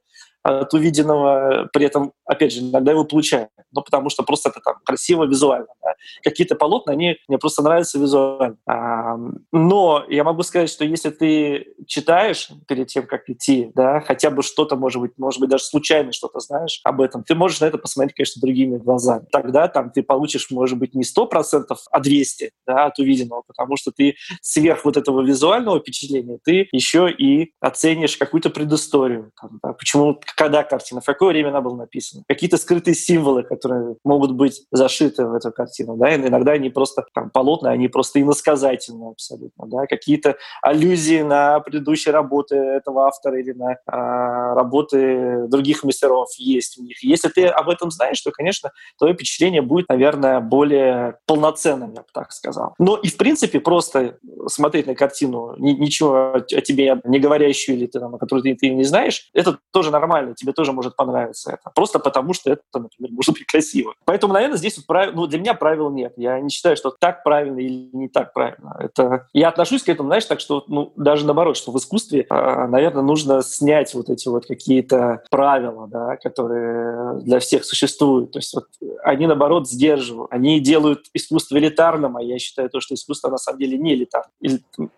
от 0.48 0.72
увиденного, 0.74 1.68
при 1.72 1.84
этом, 1.84 2.12
опять 2.24 2.52
же, 2.52 2.60
иногда 2.60 2.92
его 2.92 3.04
получаю, 3.04 3.48
но 3.72 3.82
потому 3.82 4.08
что 4.08 4.22
просто 4.22 4.48
это 4.50 4.60
там 4.64 4.76
красиво 4.84 5.24
визуально. 5.24 5.68
Да. 5.82 5.94
Какие-то 6.22 6.54
полотна, 6.54 6.92
они 6.92 7.16
мне 7.28 7.38
просто 7.38 7.62
нравятся 7.62 7.98
визуально. 7.98 8.56
А, 8.66 9.16
но 9.52 10.04
я 10.08 10.24
могу 10.24 10.42
сказать, 10.42 10.70
что 10.70 10.84
если 10.84 11.10
ты 11.10 11.74
читаешь 11.86 12.50
перед 12.66 12.86
тем, 12.88 13.06
как 13.06 13.28
идти, 13.28 13.70
да, 13.74 14.00
хотя 14.00 14.30
бы 14.30 14.42
что-то, 14.42 14.76
может 14.76 15.00
быть, 15.00 15.12
может 15.18 15.40
быть, 15.40 15.50
даже 15.50 15.64
случайно 15.64 16.12
что-то 16.12 16.40
знаешь 16.40 16.80
об 16.84 17.00
этом, 17.00 17.24
ты 17.24 17.34
можешь 17.34 17.60
на 17.60 17.66
это 17.66 17.78
посмотреть, 17.78 18.14
конечно, 18.14 18.40
другими 18.40 18.78
глазами. 18.78 19.26
Тогда 19.30 19.68
там 19.68 19.90
ты 19.90 20.02
получишь, 20.02 20.50
может 20.50 20.78
быть, 20.78 20.94
не 20.94 21.02
100%, 21.02 21.64
а 21.90 22.00
200 22.00 22.52
да, 22.66 22.86
от 22.86 22.98
увиденного, 22.98 23.42
потому 23.46 23.76
что 23.76 23.90
ты 23.90 24.16
сверх 24.40 24.84
вот 24.84 24.96
этого 24.96 25.22
визуального 25.22 25.80
впечатления, 25.80 26.38
ты 26.42 26.68
еще 26.72 27.10
и 27.10 27.52
оценишь 27.60 28.16
какую-то 28.16 28.50
предысторию. 28.50 29.32
Там, 29.40 29.58
да, 29.62 29.72
почему 29.72 30.20
когда 30.38 30.62
картина, 30.62 31.00
в 31.00 31.04
какое 31.04 31.30
время 31.30 31.48
она 31.48 31.60
была 31.60 31.76
написана, 31.76 32.22
какие-то 32.28 32.58
скрытые 32.58 32.94
символы, 32.94 33.42
которые 33.42 33.96
могут 34.04 34.32
быть 34.32 34.62
зашиты 34.70 35.26
в 35.26 35.34
эту 35.34 35.50
картину, 35.50 35.96
да, 35.96 36.14
иногда 36.14 36.52
они 36.52 36.70
просто 36.70 37.04
там 37.12 37.30
полотна, 37.30 37.70
они 37.70 37.88
просто 37.88 38.22
иносказательные 38.22 39.10
абсолютно, 39.10 39.66
да, 39.66 39.86
какие-то 39.86 40.36
аллюзии 40.62 41.22
на 41.22 41.58
предыдущие 41.58 42.12
работы 42.12 42.54
этого 42.54 43.08
автора 43.08 43.40
или 43.40 43.50
на 43.50 43.78
а, 43.86 44.54
работы 44.54 45.48
других 45.48 45.82
мастеров 45.82 46.28
есть 46.38 46.78
у 46.78 46.84
них. 46.84 47.02
Если 47.02 47.28
ты 47.30 47.46
об 47.46 47.68
этом 47.68 47.90
знаешь, 47.90 48.20
то, 48.20 48.30
конечно, 48.30 48.70
твое 48.96 49.14
впечатление 49.14 49.60
будет, 49.60 49.88
наверное, 49.88 50.38
более 50.38 51.18
полноценным, 51.26 51.94
я 51.94 52.02
бы 52.02 52.08
так 52.12 52.30
сказал. 52.30 52.74
Но 52.78 52.96
и, 52.96 53.08
в 53.08 53.16
принципе, 53.16 53.58
просто 53.58 54.18
смотреть 54.46 54.86
на 54.86 54.94
картину, 54.94 55.56
ничего 55.58 56.34
о 56.34 56.40
тебе 56.60 57.00
не 57.02 57.18
говорящую 57.18 57.76
или 57.76 57.86
ты, 57.86 57.98
там, 57.98 58.14
о 58.14 58.18
которой 58.18 58.42
ты, 58.42 58.54
ты 58.54 58.68
не 58.70 58.84
знаешь, 58.84 59.30
это 59.34 59.58
тоже 59.72 59.90
нормально 59.90 60.17
нормально, 60.18 60.34
тебе 60.34 60.52
тоже 60.52 60.72
может 60.72 60.96
понравиться 60.96 61.52
это. 61.52 61.70
Просто 61.74 61.98
потому, 61.98 62.32
что 62.32 62.50
это, 62.50 62.62
например, 62.74 63.12
может 63.12 63.34
быть 63.34 63.46
красиво. 63.46 63.94
Поэтому, 64.04 64.32
наверное, 64.32 64.58
здесь 64.58 64.76
вот 64.76 64.86
прав... 64.86 65.14
ну, 65.14 65.26
для 65.26 65.38
меня 65.38 65.54
правил 65.54 65.90
нет. 65.90 66.12
Я 66.16 66.40
не 66.40 66.50
считаю, 66.50 66.76
что 66.76 66.94
так 66.98 67.22
правильно 67.22 67.58
или 67.58 67.88
не 67.92 68.08
так 68.08 68.32
правильно. 68.32 68.76
Это... 68.78 69.26
Я 69.32 69.48
отношусь 69.48 69.82
к 69.82 69.88
этому, 69.88 70.08
знаешь, 70.08 70.24
так 70.24 70.40
что, 70.40 70.64
ну, 70.68 70.92
даже 70.96 71.24
наоборот, 71.24 71.56
что 71.56 71.72
в 71.72 71.78
искусстве, 71.78 72.26
а, 72.30 72.66
наверное, 72.66 73.02
нужно 73.02 73.42
снять 73.42 73.94
вот 73.94 74.10
эти 74.10 74.28
вот 74.28 74.46
какие-то 74.46 75.22
правила, 75.30 75.86
да, 75.88 76.16
которые 76.16 77.20
для 77.20 77.38
всех 77.38 77.64
существуют. 77.64 78.32
То 78.32 78.38
есть 78.38 78.54
вот 78.54 78.64
они, 79.02 79.26
наоборот, 79.26 79.68
сдерживают. 79.68 80.32
Они 80.32 80.60
делают 80.60 81.06
искусство 81.14 81.56
элитарным, 81.56 82.16
а 82.16 82.22
я 82.22 82.38
считаю 82.38 82.70
то, 82.70 82.80
что 82.80 82.94
искусство 82.94 83.28
на 83.28 83.38
самом 83.38 83.58
деле 83.58 83.78
не 83.78 83.94
элитарно. 83.94 84.30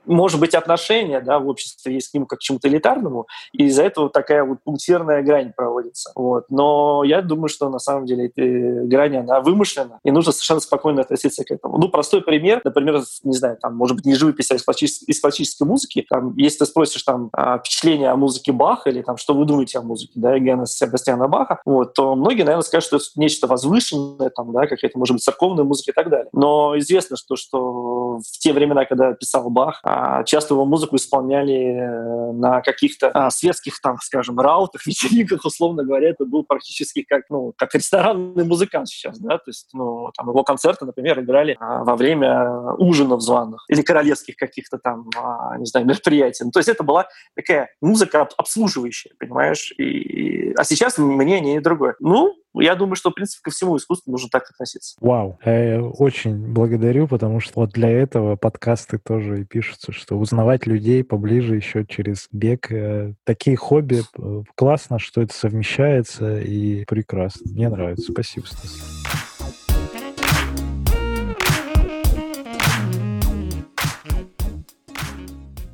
Может 0.06 0.40
быть, 0.40 0.54
отношения 0.54 1.20
да, 1.20 1.38
в 1.38 1.48
обществе 1.48 1.94
есть 1.94 2.10
к 2.10 2.14
нему 2.14 2.26
как 2.26 2.38
к 2.38 2.42
чему-то 2.42 2.68
элитарному, 2.68 3.26
и 3.52 3.64
из-за 3.64 3.84
этого 3.84 4.08
такая 4.08 4.44
вот 4.44 4.58
пунктирная 4.64 5.09
определенная 5.10 5.22
грань 5.22 5.52
проводится. 5.54 6.10
Вот. 6.14 6.44
Но 6.50 7.02
я 7.04 7.22
думаю, 7.22 7.48
что 7.48 7.68
на 7.68 7.78
самом 7.78 8.06
деле 8.06 8.26
эта 8.26 8.86
грань, 8.86 9.16
она 9.16 9.40
вымышлена, 9.40 9.98
и 10.04 10.10
нужно 10.10 10.32
совершенно 10.32 10.60
спокойно 10.60 11.02
относиться 11.02 11.44
к 11.44 11.50
этому. 11.50 11.78
Ну, 11.78 11.88
простой 11.88 12.22
пример, 12.22 12.60
например, 12.64 13.02
не 13.24 13.36
знаю, 13.36 13.58
там, 13.60 13.76
может 13.76 13.96
быть, 13.96 14.06
не 14.06 14.14
живопись, 14.14 14.50
а 14.50 14.54
из 14.54 14.62
классической, 14.62 15.04
из 15.06 15.20
классической 15.20 15.66
музыки. 15.66 16.06
Там, 16.08 16.36
если 16.36 16.58
ты 16.58 16.66
спросишь 16.66 17.02
там 17.02 17.30
а, 17.32 17.58
впечатление 17.58 18.10
о 18.10 18.16
музыке 18.16 18.52
Баха 18.52 18.90
или 18.90 19.02
там, 19.02 19.16
что 19.16 19.34
вы 19.34 19.44
думаете 19.44 19.78
о 19.78 19.82
музыке, 19.82 20.12
да, 20.14 20.34
Егена 20.34 20.66
Себастьяна 20.66 21.28
Баха, 21.28 21.60
вот, 21.64 21.94
то 21.94 22.14
многие, 22.14 22.42
наверное, 22.42 22.62
скажут, 22.62 22.86
что 22.86 22.96
это 22.96 23.06
нечто 23.16 23.46
возвышенное, 23.46 24.30
там, 24.30 24.52
да, 24.52 24.66
какая-то, 24.66 24.98
может 24.98 25.14
быть, 25.14 25.22
церковная 25.22 25.64
музыка 25.64 25.90
и 25.90 25.94
так 25.94 26.10
далее. 26.10 26.28
Но 26.32 26.78
известно, 26.78 27.16
что, 27.16 27.36
что 27.36 28.18
в 28.18 28.38
те 28.38 28.52
времена, 28.52 28.84
когда 28.84 29.12
писал 29.12 29.50
Бах, 29.50 29.80
а, 29.82 30.24
часто 30.24 30.54
его 30.54 30.64
музыку 30.64 30.96
исполняли 30.96 31.54
э, 31.54 32.32
на 32.32 32.60
каких-то 32.60 33.08
а, 33.08 33.30
светских, 33.30 33.80
там, 33.80 33.98
скажем, 34.02 34.38
раутах, 34.38 34.82
вечеринках, 35.02 35.44
условно 35.44 35.84
говоря, 35.84 36.10
это 36.10 36.24
был 36.24 36.44
практически 36.44 37.02
как, 37.02 37.24
ну, 37.30 37.52
как 37.56 37.74
ресторанный 37.74 38.44
музыкант 38.44 38.88
сейчас, 38.88 39.18
да, 39.18 39.38
то 39.38 39.48
есть, 39.48 39.68
ну, 39.72 40.10
там 40.16 40.28
его 40.28 40.42
концерты, 40.44 40.84
например, 40.84 41.20
играли 41.20 41.56
а, 41.60 41.84
во 41.84 41.96
время 41.96 42.74
ужинов 42.78 43.20
званых 43.20 43.64
или 43.68 43.82
королевских 43.82 44.36
каких-то 44.36 44.78
там, 44.78 45.08
а, 45.16 45.56
не 45.58 45.66
знаю, 45.66 45.86
мероприятий. 45.86 46.44
Ну, 46.44 46.50
то 46.50 46.58
есть 46.58 46.68
это 46.68 46.82
была 46.82 47.08
такая 47.34 47.70
музыка 47.80 48.28
обслуживающая, 48.36 49.12
понимаешь? 49.18 49.72
И, 49.78 50.52
а 50.56 50.64
сейчас 50.64 50.98
мнение 50.98 51.54
не 51.54 51.60
другое. 51.60 51.96
Ну, 52.00 52.34
я 52.54 52.74
думаю, 52.74 52.96
что, 52.96 53.10
в 53.10 53.14
принципе, 53.14 53.40
ко 53.44 53.50
всему 53.50 53.76
искусству 53.76 54.10
нужно 54.10 54.28
так 54.30 54.50
относиться. 54.50 54.96
Вау. 55.00 55.38
Я 55.44 55.82
очень 55.82 56.52
благодарю, 56.52 57.06
потому 57.06 57.40
что 57.40 57.60
вот 57.60 57.70
для 57.70 57.90
этого 57.90 58.36
подкасты 58.36 58.98
тоже 58.98 59.42
и 59.42 59.44
пишутся, 59.44 59.92
что 59.92 60.16
узнавать 60.16 60.66
людей 60.66 61.04
поближе 61.04 61.56
еще 61.56 61.86
через 61.86 62.28
бег. 62.32 62.70
Э, 62.72 63.14
такие 63.24 63.56
хобби 63.56 64.02
э, 64.18 64.42
классно, 64.54 64.98
что 64.98 65.22
это 65.22 65.34
совмещается 65.34 66.40
и 66.40 66.84
прекрасно. 66.86 67.52
Мне 67.52 67.68
нравится. 67.68 68.12
Спасибо, 68.12 68.46
Стас. 68.46 69.29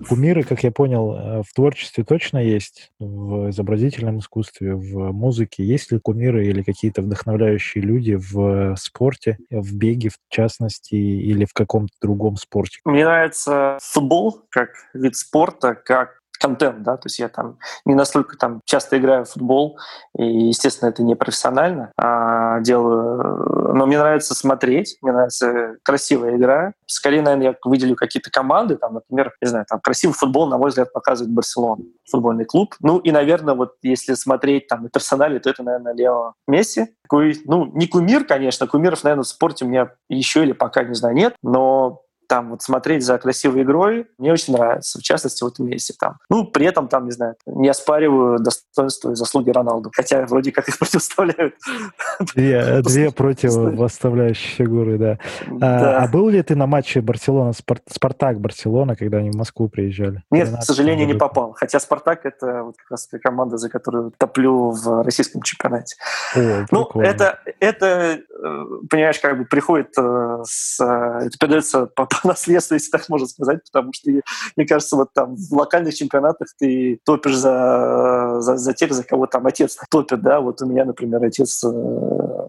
Кумиры, 0.08 0.44
как 0.44 0.62
я 0.62 0.70
понял, 0.70 1.14
э, 1.14 1.42
в 1.42 1.52
творчестве 1.52 2.04
точно 2.04 2.38
есть, 2.38 2.92
в 2.98 3.50
изобразительном 3.50 4.20
искусстве, 4.20 4.74
в 4.74 5.12
музыке. 5.12 5.64
Есть 5.64 5.90
ли 5.90 5.98
кумиры 5.98 6.46
или 6.46 6.62
какие-то 6.62 7.02
вдохновляющие 7.02 7.82
люди 7.82 8.14
в 8.14 8.76
спорте, 8.76 9.38
в 9.50 9.74
беге 9.74 10.10
в 10.10 10.18
частности, 10.28 10.94
или 10.94 11.44
в 11.44 11.52
каком-то 11.52 11.94
другом 12.00 12.36
спорте? 12.36 12.78
Мне 12.84 13.04
нравится 13.04 13.78
футбол 13.82 14.42
как 14.48 14.70
вид 14.94 15.16
спорта, 15.16 15.74
как 15.74 16.20
контент, 16.38 16.82
да, 16.82 16.96
то 16.96 17.06
есть 17.06 17.18
я 17.18 17.28
там 17.28 17.58
не 17.84 17.94
настолько 17.94 18.36
там 18.36 18.60
часто 18.64 18.98
играю 18.98 19.24
в 19.24 19.30
футбол, 19.30 19.78
и, 20.16 20.24
естественно, 20.24 20.88
это 20.88 21.02
не 21.02 21.14
профессионально 21.14 21.92
а 21.96 22.60
делаю, 22.60 23.74
но 23.74 23.86
мне 23.86 23.98
нравится 23.98 24.34
смотреть, 24.34 24.98
мне 25.02 25.12
нравится 25.12 25.76
красивая 25.82 26.36
игра. 26.36 26.72
Скорее, 26.86 27.22
наверное, 27.22 27.48
я 27.48 27.54
выделю 27.64 27.96
какие-то 27.96 28.30
команды, 28.30 28.76
там, 28.76 28.94
например, 28.94 29.34
не 29.40 29.48
знаю, 29.48 29.66
там 29.68 29.80
красивый 29.80 30.14
футбол, 30.14 30.46
на 30.46 30.58
мой 30.58 30.70
взгляд, 30.70 30.92
показывает 30.92 31.34
Барселона, 31.34 31.82
футбольный 32.10 32.44
клуб. 32.44 32.74
Ну 32.80 32.98
и, 32.98 33.10
наверное, 33.12 33.54
вот 33.54 33.74
если 33.82 34.14
смотреть 34.14 34.68
там 34.68 34.82
на 34.82 34.88
персонале, 34.88 35.38
то 35.38 35.50
это, 35.50 35.62
наверное, 35.62 35.94
Лео 35.94 36.34
Месси. 36.46 36.94
Такой, 37.02 37.40
ну, 37.44 37.66
не 37.74 37.86
кумир, 37.86 38.24
конечно, 38.24 38.66
кумиров, 38.66 39.04
наверное, 39.04 39.24
в 39.24 39.28
спорте 39.28 39.64
у 39.64 39.68
меня 39.68 39.92
еще 40.08 40.42
или 40.42 40.52
пока, 40.52 40.82
не 40.84 40.94
знаю, 40.94 41.14
нет, 41.14 41.34
но 41.42 42.02
там 42.28 42.50
вот 42.50 42.62
смотреть 42.62 43.04
за 43.04 43.18
красивой 43.18 43.62
игрой 43.62 44.06
мне 44.18 44.32
очень 44.32 44.54
нравится, 44.54 44.98
в 44.98 45.02
частности, 45.02 45.42
вот 45.42 45.58
Месси 45.58 45.94
там. 45.98 46.16
Ну, 46.30 46.46
при 46.46 46.66
этом 46.66 46.88
там, 46.88 47.06
не 47.06 47.12
знаю, 47.12 47.36
не 47.46 47.68
оспариваю 47.68 48.38
достоинства 48.38 49.12
и 49.12 49.14
заслуги 49.14 49.50
Роналду, 49.50 49.90
хотя 49.94 50.26
вроде 50.26 50.52
как 50.52 50.68
их 50.68 50.78
противоставляют. 50.78 51.54
Две, 52.34 52.80
две 52.82 53.10
противоставляющие 53.10 54.52
фигуры, 54.56 54.98
да. 54.98 55.18
да. 55.46 56.00
А, 56.00 56.04
а 56.04 56.08
был 56.08 56.28
ли 56.28 56.42
ты 56.42 56.56
на 56.56 56.66
матче 56.66 57.00
Барселона, 57.00 57.52
Спартак-Барселона, 57.52 58.96
когда 58.96 59.18
они 59.18 59.30
в 59.30 59.36
Москву 59.36 59.68
приезжали? 59.68 60.22
Нет, 60.30 60.50
к 60.50 60.62
сожалению, 60.62 61.06
не 61.06 61.14
попал. 61.14 61.52
Хотя 61.52 61.80
Спартак— 61.80 62.20
это 62.24 62.64
вот 62.64 62.76
как 62.76 62.90
раз 62.90 63.08
команда, 63.22 63.56
за 63.56 63.68
которую 63.68 64.12
топлю 64.16 64.70
в 64.70 65.02
российском 65.02 65.42
чемпионате. 65.42 65.96
О, 66.34 66.66
ну, 66.70 66.90
это, 67.00 67.38
это, 67.60 67.86
э, 67.86 68.18
понимаешь, 68.90 69.18
как 69.20 69.38
бы 69.38 69.44
приходит 69.44 69.92
э, 69.98 70.38
с... 70.44 70.80
Э, 70.80 71.26
это 71.26 71.38
передается 71.38 71.86
по, 71.86 72.06
по 72.22 72.28
наследству, 72.28 72.74
если 72.74 72.90
так 72.90 73.08
можно 73.08 73.26
сказать, 73.26 73.60
потому 73.64 73.92
что, 73.92 74.10
мне 74.56 74.66
кажется, 74.66 74.96
вот 74.96 75.12
там 75.12 75.36
в 75.36 75.52
локальных 75.52 75.94
чемпионатах 75.94 76.48
ты 76.58 77.00
топишь 77.04 77.36
за, 77.36 78.36
за, 78.40 78.56
за 78.56 78.72
тех, 78.72 78.92
за 78.92 79.04
кого 79.04 79.26
там 79.26 79.46
отец 79.46 79.78
топит, 79.90 80.22
да, 80.22 80.40
вот 80.40 80.62
у 80.62 80.66
меня, 80.66 80.84
например, 80.84 81.22
отец 81.24 81.64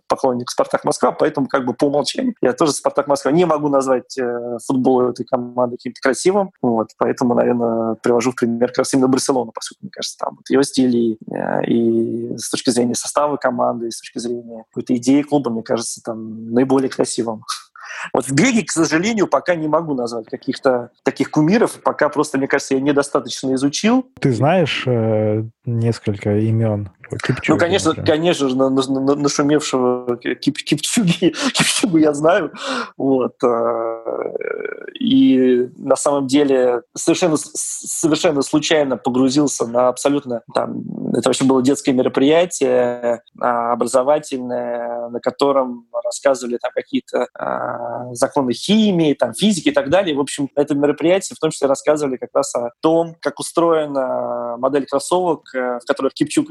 поклонник 0.08 0.50
Спартак 0.50 0.84
Москва, 0.84 1.12
поэтому 1.12 1.48
как 1.48 1.66
бы 1.66 1.74
по 1.74 1.86
умолчанию 1.86 2.36
я 2.42 2.54
тоже 2.54 2.72
Спартак 2.72 3.08
Москва. 3.08 3.32
Не 3.32 3.46
могу 3.46 3.70
назвать 3.70 4.18
футбол 4.66 5.10
этой 5.10 5.26
команды 5.26 5.78
каким-то 5.78 6.02
красивым, 6.02 6.52
вот, 6.62 6.90
поэтому, 6.98 7.34
наверное, 7.34 7.96
привожу 7.96 8.32
в 8.32 8.36
пример 8.36 8.70
как 8.70 8.80
раз 8.80 8.94
именно 8.94 9.08
Барселону, 9.08 9.52
по 9.52 9.62
сути, 9.62 9.80
мне 9.82 9.92
кажется, 9.92 10.18
там 10.18 10.36
вот 10.38 10.50
ее 10.50 10.64
стиль 10.64 10.96
и, 10.96 11.18
и 11.68 12.38
с 12.38 12.50
точки 12.50 12.70
зрения 12.70 12.96
состава 12.96 13.38
команды, 13.38 13.88
и 13.88 13.92
с 13.92 14.00
точки 14.00 14.20
зрения 14.20 14.64
какой-то 14.70 14.96
идеи 14.96 15.22
клуба, 15.22 15.52
мне 15.52 15.64
кажется, 15.64 16.02
там 16.04 16.52
наиболее 16.54 16.90
красивым. 16.90 17.44
Вот 18.14 18.28
в 18.28 18.34
беге, 18.34 18.64
к 18.64 18.72
сожалению, 18.72 19.28
пока 19.28 19.56
не 19.56 19.68
могу 19.68 19.94
назвать 19.94 20.26
каких-то 20.26 20.92
таких 21.04 21.32
кумиров, 21.32 21.80
пока 21.84 22.10
просто, 22.10 22.38
мне 22.38 22.48
кажется, 22.48 22.76
я 22.76 22.82
недостаточно 22.82 23.54
изучил. 23.54 24.10
Ты 24.20 24.32
знаешь 24.32 24.84
э, 24.86 25.44
несколько 25.66 26.38
имен 26.38 26.90
Кипчуги, 27.10 27.52
ну, 27.52 27.58
конечно, 27.58 27.94
да. 27.94 28.04
конечно 28.04 28.50
же, 28.50 28.58
на, 28.58 28.70
на, 28.70 28.82
на, 28.82 29.16
нашумевшего 29.16 30.18
Кип, 30.18 30.58
Кипчуги, 30.58 31.34
Кипчугу 31.54 31.98
я 31.98 32.14
знаю. 32.14 32.52
Вот. 32.98 33.36
Э, 33.44 33.98
и 35.00 35.70
на 35.78 35.96
самом 35.96 36.28
деле 36.28 36.82
совершенно, 36.96 37.38
совершенно 37.38 38.42
случайно 38.42 38.98
погрузился 38.98 39.68
на 39.68 39.88
абсолютно... 39.88 40.42
Там, 40.54 40.84
это 41.14 41.30
вообще 41.30 41.46
было 41.46 41.62
детское 41.62 41.94
мероприятие 41.94 43.22
а, 43.40 43.72
образовательное, 43.72 45.10
на 45.10 45.20
котором 45.20 45.88
рассказывали 46.04 46.58
там 46.58 46.72
какие-то 46.74 47.28
а, 47.34 48.14
законы 48.14 48.54
химии, 48.54 49.14
там, 49.14 49.34
физики 49.34 49.70
и 49.70 49.74
так 49.74 49.90
далее. 49.90 50.16
В 50.16 50.20
общем, 50.20 50.50
это 50.56 50.76
мероприятие 50.76 51.36
в 51.36 51.40
том 51.40 51.52
числе 51.52 51.68
рассказывали 51.68 52.18
как 52.18 52.30
раз 52.34 52.54
о 52.56 52.72
том, 52.82 53.16
как 53.22 53.40
устроена 53.40 54.58
модель 54.58 54.86
кроссовок, 54.86 55.54
э, 55.56 55.80
в 55.82 55.86
которых 55.86 56.14
Кипчук 56.14 56.48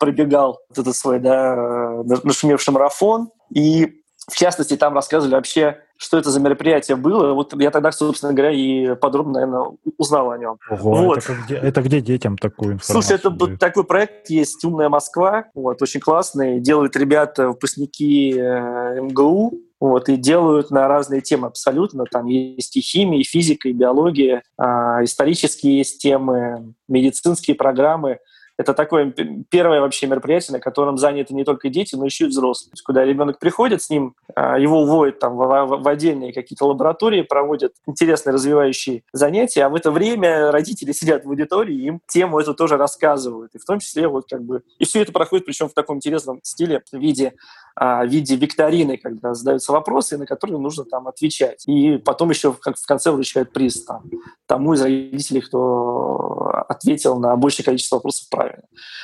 пробегал 0.00 0.60
вот 0.68 0.78
этот 0.78 0.96
свой 0.96 1.20
да, 1.20 2.02
нашумевший 2.24 2.74
марафон. 2.74 3.30
И 3.54 4.00
в 4.26 4.36
частности, 4.36 4.76
там 4.76 4.94
рассказывали 4.94 5.34
вообще, 5.34 5.78
что 5.96 6.18
это 6.18 6.30
за 6.30 6.40
мероприятие 6.40 6.96
было. 6.96 7.34
Вот 7.34 7.54
я 7.60 7.70
тогда, 7.70 7.90
собственно 7.92 8.32
говоря, 8.32 8.52
и 8.52 8.94
подробно, 8.94 9.34
наверное, 9.34 9.76
узнал 9.98 10.30
о 10.30 10.38
нем. 10.38 10.56
Ого, 10.70 11.04
вот. 11.04 11.18
это, 11.18 11.34
где, 11.44 11.56
это 11.56 11.82
где 11.82 12.00
детям 12.00 12.38
такую 12.38 12.74
информацию? 12.74 13.02
Слушай, 13.02 13.16
это 13.16 13.30
дают? 13.30 13.58
такой 13.58 13.84
проект 13.84 14.30
есть 14.30 14.64
«Умная 14.64 14.88
Москва», 14.88 15.46
вот, 15.54 15.82
очень 15.82 16.00
классный. 16.00 16.60
Делают 16.60 16.96
ребята, 16.96 17.48
выпускники 17.48 18.34
э, 18.38 19.00
МГУ, 19.00 19.52
вот, 19.80 20.08
и 20.08 20.16
делают 20.16 20.70
на 20.70 20.86
разные 20.86 21.22
темы 21.22 21.48
абсолютно. 21.48 22.04
Там 22.04 22.26
есть 22.26 22.76
и 22.76 22.80
химия, 22.80 23.20
и 23.20 23.24
физика, 23.24 23.68
и 23.68 23.72
биология, 23.72 24.42
э, 24.58 24.64
исторические 25.02 25.78
есть 25.78 26.00
темы, 26.00 26.74
медицинские 26.88 27.56
программы. 27.56 28.18
Это 28.60 28.74
такое 28.74 29.14
первое 29.48 29.80
вообще 29.80 30.06
мероприятие, 30.06 30.52
на 30.52 30.60
котором 30.60 30.98
заняты 30.98 31.32
не 31.32 31.44
только 31.44 31.70
дети, 31.70 31.94
но 31.94 32.04
еще 32.04 32.26
и 32.26 32.28
взрослые. 32.28 32.74
Куда 32.84 33.06
ребенок 33.06 33.38
приходит, 33.38 33.80
с 33.80 33.88
ним 33.88 34.14
а, 34.34 34.58
его 34.58 34.82
уводят 34.82 35.18
там 35.18 35.34
в, 35.36 35.88
отдельные 35.88 36.34
какие-то 36.34 36.66
лаборатории, 36.66 37.22
проводят 37.22 37.72
интересные 37.86 38.34
развивающие 38.34 39.02
занятия, 39.14 39.64
а 39.64 39.70
в 39.70 39.76
это 39.76 39.90
время 39.90 40.52
родители 40.52 40.92
сидят 40.92 41.24
в 41.24 41.30
аудитории, 41.30 41.74
им 41.74 42.00
тему 42.06 42.38
эту 42.38 42.52
тоже 42.52 42.76
рассказывают. 42.76 43.54
И 43.54 43.58
в 43.58 43.64
том 43.64 43.78
числе 43.78 44.08
вот 44.08 44.26
как 44.28 44.42
бы... 44.42 44.62
И 44.78 44.84
все 44.84 45.00
это 45.00 45.10
проходит 45.10 45.46
причем 45.46 45.70
в 45.70 45.72
таком 45.72 45.96
интересном 45.96 46.40
стиле, 46.42 46.82
в 46.92 46.98
виде 46.98 47.32
а, 47.76 48.04
в 48.04 48.08
виде 48.08 48.36
викторины, 48.36 48.98
когда 48.98 49.32
задаются 49.32 49.72
вопросы, 49.72 50.18
на 50.18 50.26
которые 50.26 50.58
нужно 50.58 50.84
там 50.84 51.08
отвечать. 51.08 51.66
И 51.66 51.96
потом 51.96 52.28
еще 52.28 52.52
в 52.52 52.60
конце 52.60 53.10
вручают 53.10 53.52
приз 53.52 53.84
там, 53.84 54.02
тому 54.46 54.74
из 54.74 54.82
родителей, 54.82 55.40
кто 55.40 56.64
ответил 56.68 57.18
на 57.18 57.34
большее 57.36 57.64
количество 57.64 57.96
вопросов 57.96 58.28
правильно. 58.28 58.49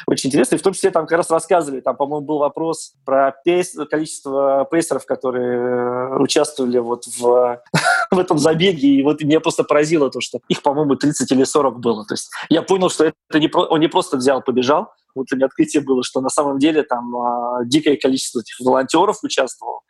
Очень 0.07 0.29
интересно. 0.29 0.57
И 0.57 0.59
в 0.59 0.63
том 0.63 0.73
числе 0.73 0.91
там 0.91 1.07
как 1.07 1.19
раз 1.19 1.31
рассказывали, 1.31 1.81
там, 1.81 1.97
по-моему, 1.97 2.27
был 2.27 2.39
вопрос 2.39 2.95
про 3.05 3.35
пейс, 3.45 3.77
количество 3.91 4.67
пейсеров, 4.71 5.07
которые 5.07 5.59
э, 5.59 6.19
участвовали 6.19 6.79
вот 6.79 7.07
в, 7.07 7.63
в 8.11 8.19
этом 8.19 8.39
забеге. 8.39 8.89
И 8.89 9.03
вот 9.03 9.23
меня 9.23 9.41
просто 9.41 9.65
поразило 9.65 10.11
то, 10.11 10.21
что 10.21 10.41
их, 10.49 10.63
по-моему, 10.63 10.97
30 10.97 11.31
или 11.33 11.45
40 11.45 11.81
было. 11.81 12.05
То 12.05 12.15
есть 12.15 12.31
я 12.49 12.63
понял, 12.63 12.91
что 12.91 13.05
это 13.05 13.41
не, 13.41 13.51
он 13.55 13.81
не 13.81 13.89
просто 13.89 14.17
взял, 14.17 14.43
побежал, 14.43 14.93
у 15.17 15.37
меня 15.37 15.47
открытие 15.47 15.83
было, 15.83 16.03
что 16.03 16.21
на 16.21 16.29
самом 16.29 16.59
деле 16.59 16.83
там 16.83 17.17
а, 17.17 17.65
дикое 17.65 17.97
количество 17.97 18.41
этих 18.41 18.59
волонтеров 18.61 19.19
участвовало. 19.23 19.81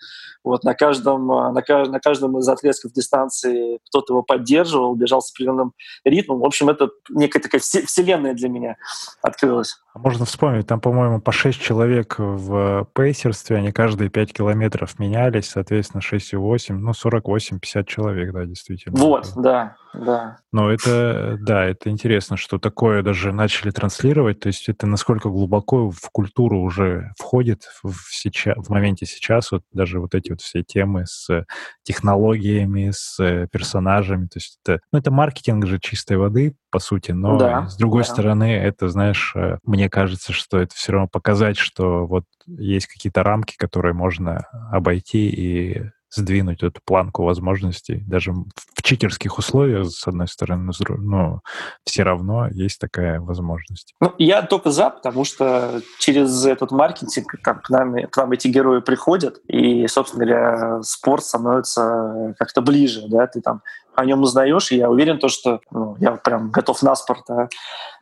Вот 0.45 0.63
на 0.63 0.75
каждом, 0.75 1.31
а, 1.33 1.51
на, 1.53 1.63
на 1.87 2.01
каждом 2.01 2.39
из 2.39 2.49
отрезков 2.49 2.93
дистанции 2.93 3.81
кто-то 3.89 4.15
его 4.15 4.23
поддерживал, 4.23 4.95
бежал 4.95 5.21
с 5.21 5.33
определенным 5.33 5.73
ритмом. 6.05 6.39
В 6.39 6.45
общем, 6.45 6.69
это 6.69 6.91
некая 7.09 7.41
такая 7.41 7.61
вселенная 7.61 8.35
для 8.35 8.49
меня 8.49 8.77
открылась. 9.23 9.77
А 9.93 9.99
можно 9.99 10.25
вспомнить, 10.25 10.67
там, 10.67 10.81
по-моему, 10.81 11.21
по 11.21 11.33
6 11.33 11.61
человек 11.61 12.17
в 12.19 12.87
пейсерстве, 12.95 13.57
они 13.57 13.73
каждые 13.73 14.11
5 14.11 14.33
километров 14.33 14.99
менялись, 14.99 15.49
соответственно, 15.49 16.01
6 16.01 16.35
и 16.35 16.37
8, 16.37 16.77
ну, 16.79 16.93
48-50 16.93 17.85
человек, 17.87 18.33
да, 18.33 18.45
действительно. 18.45 18.97
Вот, 18.97 19.33
да, 19.37 19.77
да. 19.95 20.39
Но 20.53 20.71
это, 20.71 21.37
да, 21.41 21.65
это 21.65 21.91
интересно, 21.91 22.37
что 22.37 22.59
такое 22.59 23.03
даже 23.03 23.33
начали 23.33 23.71
транслировать, 23.71 24.41
то 24.41 24.49
есть 24.49 24.69
это 24.69 24.87
насколько 24.87 25.29
глубоко 25.29 25.91
в 25.91 26.11
культуру 26.13 26.61
уже 26.61 27.13
входит 27.19 27.69
в, 27.83 27.93
сейчас, 28.11 28.57
в 28.57 28.71
моменте 28.71 29.07
сейчас, 29.07 29.53
вот 29.53 29.63
даже 29.73 30.01
вот 30.01 30.15
эти 30.15 30.31
вот 30.31 30.41
все 30.41 30.63
темы 30.63 31.07
с 31.07 31.45
технологиями, 31.83 32.91
с 32.93 33.49
персонажами, 33.51 34.27
то 34.27 34.37
есть 34.39 34.59
это, 34.65 34.81
ну, 34.93 34.99
это 34.99 35.11
маркетинг 35.11 35.67
же 35.67 35.79
чистой 35.79 36.17
воды, 36.17 36.57
по 36.71 36.79
сути, 36.79 37.13
но 37.13 37.39
да, 37.39 37.69
с 37.69 37.77
другой 37.77 38.03
да. 38.03 38.09
стороны, 38.09 38.55
это, 38.55 38.89
знаешь, 38.89 39.33
э, 39.35 39.59
мне 39.65 39.89
кажется, 39.89 40.33
что 40.33 40.59
это 40.61 40.75
все 40.75 40.93
равно 40.93 41.09
показать, 41.09 41.57
что 41.57 42.07
вот 42.07 42.25
есть 42.47 42.87
какие-то 42.87 43.23
рамки, 43.23 43.57
которые 43.57 43.95
можно 43.95 44.47
обойти 44.71 45.29
и 45.29 45.91
сдвинуть 46.17 46.63
эту 46.63 46.81
планку 46.85 47.23
возможностей. 47.23 48.03
Даже 48.07 48.33
в 48.33 48.83
читерских 48.83 49.39
условиях, 49.39 49.87
с 49.87 50.07
одной 50.07 50.29
стороны, 50.29 50.73
но 50.99 51.41
все 51.85 52.03
равно 52.03 52.49
есть 52.49 52.81
такая 52.81 53.21
возможность. 53.21 53.95
Ну, 54.01 54.13
я 54.19 54.43
только 54.43 54.71
за, 54.71 54.91
потому 54.91 55.25
что 55.25 55.81
через 55.99 56.45
этот 56.45 56.71
маркетинг 56.71 57.35
там, 57.43 57.61
к, 57.61 57.71
нам, 57.71 57.95
к 58.11 58.17
нам 58.17 58.33
эти 58.33 58.49
герои 58.49 58.81
приходят, 58.81 59.41
и, 59.49 59.87
собственно 59.87 60.25
говоря, 60.25 60.83
спорт 60.83 61.25
становится 61.25 62.35
как-то 62.39 62.61
ближе, 62.63 63.03
да, 63.09 63.27
ты 63.27 63.41
там 63.41 63.63
о 63.97 64.05
нем 64.05 64.23
узнаешь, 64.23 64.73
и 64.73 64.77
я 64.77 64.91
уверен, 64.91 65.19
то, 65.19 65.29
что 65.29 65.61
ну, 65.71 65.97
я 65.99 66.13
прям 66.13 66.51
готов 66.51 66.83
на 66.83 66.95
спорт 66.95 67.25
да, 67.29 67.49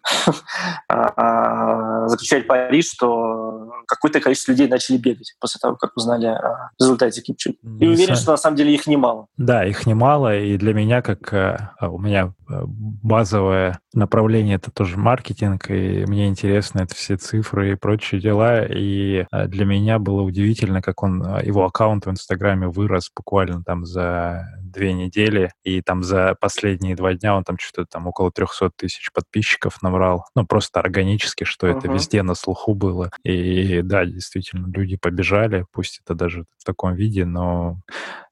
а, 0.89 2.09
заключать 2.09 2.47
пари, 2.47 2.83
что 2.83 3.73
какое-то 3.87 4.21
количество 4.21 4.53
людей 4.53 4.69
начали 4.69 4.97
бегать 4.97 5.35
после 5.41 5.59
того, 5.61 5.77
как 5.77 5.97
узнали 5.97 6.27
о 6.27 6.71
результате 6.79 7.23
Кипчуги. 7.23 7.57
И 7.81 7.87
уверен, 7.87 8.17
что 8.17 8.33
на 8.33 8.37
самом 8.37 8.57
деле 8.57 8.75
их 8.75 8.87
немало. 8.87 9.27
Да, 9.37 9.65
их 9.65 9.87
немало, 9.87 10.37
и 10.37 10.57
для 10.57 10.75
меня, 10.75 11.03
как 11.03 11.33
э, 11.33 11.71
а, 11.79 11.89
у 11.89 11.99
меня 11.99 12.35
э, 12.49 12.63
базовое 12.67 13.79
направление 13.95 14.57
это 14.57 14.71
тоже 14.71 14.97
маркетинг, 14.99 15.71
и 15.71 16.05
мне 16.07 16.29
интересно 16.29 16.81
это 16.81 16.95
все 16.95 17.17
цифры 17.17 17.73
и 17.73 17.77
прочие 17.77 18.21
дела, 18.21 18.65
и 18.65 19.27
э, 19.31 19.47
для 19.47 19.65
меня 19.65 19.99
было 19.99 20.23
удивительно, 20.23 20.83
как 20.83 21.03
он, 21.03 21.23
его 21.43 21.65
аккаунт 21.65 22.07
в 22.07 22.11
Инстаграме 22.11 22.69
вырос 22.69 23.11
буквально 23.15 23.63
там 23.65 23.85
за 23.85 24.47
две 24.75 24.93
недели, 24.93 25.53
и 25.63 25.81
там 25.81 26.03
за 26.03 26.35
последние 26.41 26.97
два 26.97 27.15
дня 27.15 27.37
он 27.37 27.45
там 27.45 27.59
что-то 27.59 27.87
там 27.91 28.07
около 28.07 28.31
300 28.31 28.71
тысяч 28.77 29.11
подписчиков 29.13 29.81
набрал. 29.83 30.27
Ну, 30.35 30.47
просто 30.47 30.81
органически, 30.81 31.45
что 31.45 31.67
uh-huh. 31.67 31.79
это 31.79 31.89
везде 31.89 32.23
на 32.23 32.35
слуху 32.35 32.75
было. 32.75 33.11
И 33.23 33.83
да, 33.83 34.05
действительно, 34.05 34.67
люди 34.73 34.97
побежали, 34.97 35.65
пусть 35.73 36.01
это 36.05 36.15
даже 36.15 36.45
в 36.59 36.65
таком 36.65 36.95
виде, 36.95 37.25
но 37.25 37.81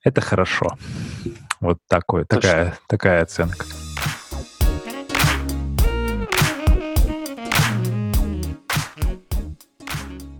это 0.03 0.21
хорошо. 0.21 0.77
Вот 1.61 1.79
такой, 1.89 2.25
такая, 2.25 2.77
такая 2.89 3.23
оценка. 3.23 3.65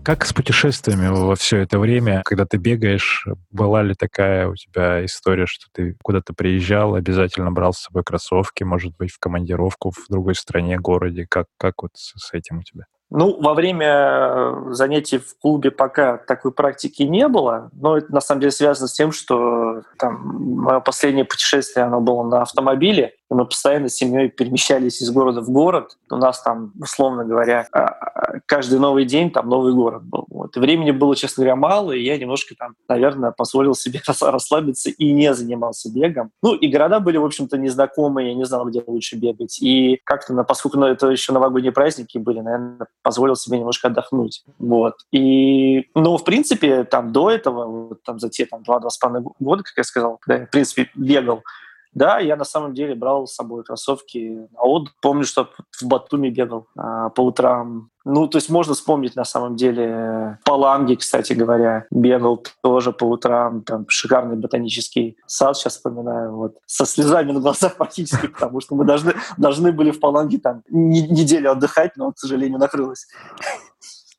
Как 0.03 0.25
с 0.25 0.33
путешествиями 0.33 1.07
во 1.07 1.35
все 1.35 1.59
это 1.59 1.79
время, 1.79 2.23
когда 2.25 2.45
ты 2.45 2.57
бегаешь, 2.57 3.25
была 3.51 3.81
ли 3.83 3.95
такая 3.95 4.49
у 4.49 4.55
тебя 4.55 5.05
история, 5.05 5.45
что 5.45 5.67
ты 5.71 5.95
куда-то 6.03 6.33
приезжал, 6.33 6.95
обязательно 6.95 7.51
брал 7.51 7.71
с 7.71 7.83
собой 7.83 8.03
кроссовки, 8.03 8.63
может 8.63 8.93
быть, 8.97 9.11
в 9.11 9.19
командировку 9.19 9.91
в 9.91 10.09
другой 10.09 10.35
стране, 10.35 10.77
городе? 10.77 11.25
Как, 11.29 11.45
как 11.57 11.83
вот 11.83 11.91
с, 11.95 12.33
этим 12.33 12.59
у 12.59 12.63
тебя? 12.63 12.83
Ну, 13.15 13.39
во 13.39 13.53
время 13.53 13.85
э, 13.85 14.65
занятий 14.71 15.19
в 15.19 15.37
клубе 15.39 15.69
пока 15.69 16.17
такой 16.17 16.51
практики 16.51 17.03
не 17.03 17.27
было, 17.27 17.69
но 17.71 17.95
это 17.95 18.11
на 18.11 18.21
самом 18.21 18.41
деле 18.41 18.51
связано 18.51 18.87
с 18.87 18.93
тем, 18.93 19.11
что 19.11 19.83
там 19.99 20.19
мое 20.23 20.79
последнее 20.79 21.23
путешествие, 21.23 21.85
оно 21.85 22.01
было 22.01 22.23
на 22.23 22.41
автомобиле, 22.41 23.13
и 23.29 23.33
мы 23.35 23.45
постоянно 23.45 23.87
с 23.87 23.93
семьей 23.93 24.29
перемещались 24.29 24.99
из 24.99 25.11
города 25.11 25.41
в 25.41 25.51
город. 25.51 25.95
У 26.09 26.15
нас 26.15 26.41
там, 26.41 26.73
условно 26.81 27.23
говоря, 27.23 27.67
а, 27.71 28.39
каждый 28.47 28.79
новый 28.79 29.05
день 29.05 29.29
там 29.29 29.47
новый 29.47 29.73
город 29.73 30.01
был. 30.01 30.25
Времени 30.55 30.91
было, 30.91 31.15
честно 31.15 31.43
говоря, 31.43 31.55
мало, 31.55 31.91
и 31.91 32.03
я 32.03 32.17
немножко 32.17 32.55
там, 32.55 32.75
наверное, 32.87 33.31
позволил 33.31 33.75
себе 33.75 34.01
расслабиться 34.21 34.89
и 34.89 35.11
не 35.11 35.33
занимался 35.33 35.91
бегом. 35.91 36.31
Ну, 36.41 36.53
и 36.53 36.67
города 36.67 36.99
были, 36.99 37.17
в 37.17 37.25
общем-то, 37.25 37.57
незнакомые, 37.57 38.29
я 38.29 38.35
не 38.35 38.45
знал, 38.45 38.65
где 38.65 38.83
лучше 38.85 39.15
бегать. 39.15 39.61
И 39.61 39.99
как-то, 40.03 40.33
поскольку 40.43 40.77
ну, 40.77 40.87
это 40.87 41.07
еще 41.07 41.33
новогодние 41.33 41.71
праздники 41.71 42.17
были, 42.17 42.39
наверное, 42.39 42.87
позволил 43.01 43.35
себе 43.35 43.59
немножко 43.59 43.87
отдохнуть. 43.87 44.43
Вот. 44.59 44.95
И, 45.11 45.89
ну, 45.95 46.17
в 46.17 46.23
принципе, 46.23 46.83
там 46.83 47.11
до 47.11 47.29
этого, 47.29 47.65
вот, 47.65 48.03
там 48.03 48.19
за 48.19 48.29
те 48.29 48.45
там, 48.45 48.63
два-два 48.63 48.89
с 48.89 48.97
половиной 48.97 49.29
года, 49.39 49.63
как 49.63 49.73
я 49.77 49.83
сказал, 49.83 50.17
когда 50.17 50.41
я, 50.41 50.45
в 50.45 50.49
принципе, 50.49 50.89
бегал, 50.95 51.43
да, 51.93 52.19
я 52.19 52.35
на 52.35 52.43
самом 52.43 52.73
деле 52.73 52.95
брал 52.95 53.27
с 53.27 53.35
собой 53.35 53.63
кроссовки 53.63 54.47
на 54.51 54.61
отдых. 54.61 54.93
Помню, 55.01 55.25
что 55.25 55.49
в 55.79 55.83
Батуми 55.83 56.29
бегал 56.29 56.67
а, 56.75 57.09
по 57.09 57.21
утрам. 57.21 57.89
Ну, 58.05 58.27
то 58.27 58.37
есть 58.37 58.49
можно 58.49 58.73
вспомнить 58.73 59.15
на 59.15 59.23
самом 59.23 59.55
деле 59.55 60.37
Паланги, 60.43 60.95
кстати 60.95 61.33
говоря, 61.33 61.85
бегал 61.89 62.43
тоже 62.61 62.91
по 62.91 63.05
утрам, 63.05 63.61
там 63.61 63.85
шикарный 63.87 64.35
ботанический 64.35 65.17
сад, 65.25 65.55
сейчас 65.55 65.75
вспоминаю, 65.75 66.35
вот, 66.35 66.57
со 66.65 66.85
слезами 66.85 67.31
на 67.31 67.39
глазах 67.39 67.75
практически, 67.77 68.27
потому 68.27 68.59
что 68.59 68.75
мы 68.75 68.83
должны, 68.83 69.13
должны 69.37 69.71
были 69.71 69.91
в 69.91 70.01
Паланге 70.01 70.39
там 70.39 70.63
неделю 70.69 71.51
отдыхать, 71.51 71.95
но, 71.95 72.11
к 72.11 72.19
сожалению, 72.19 72.59
накрылось 72.59 73.07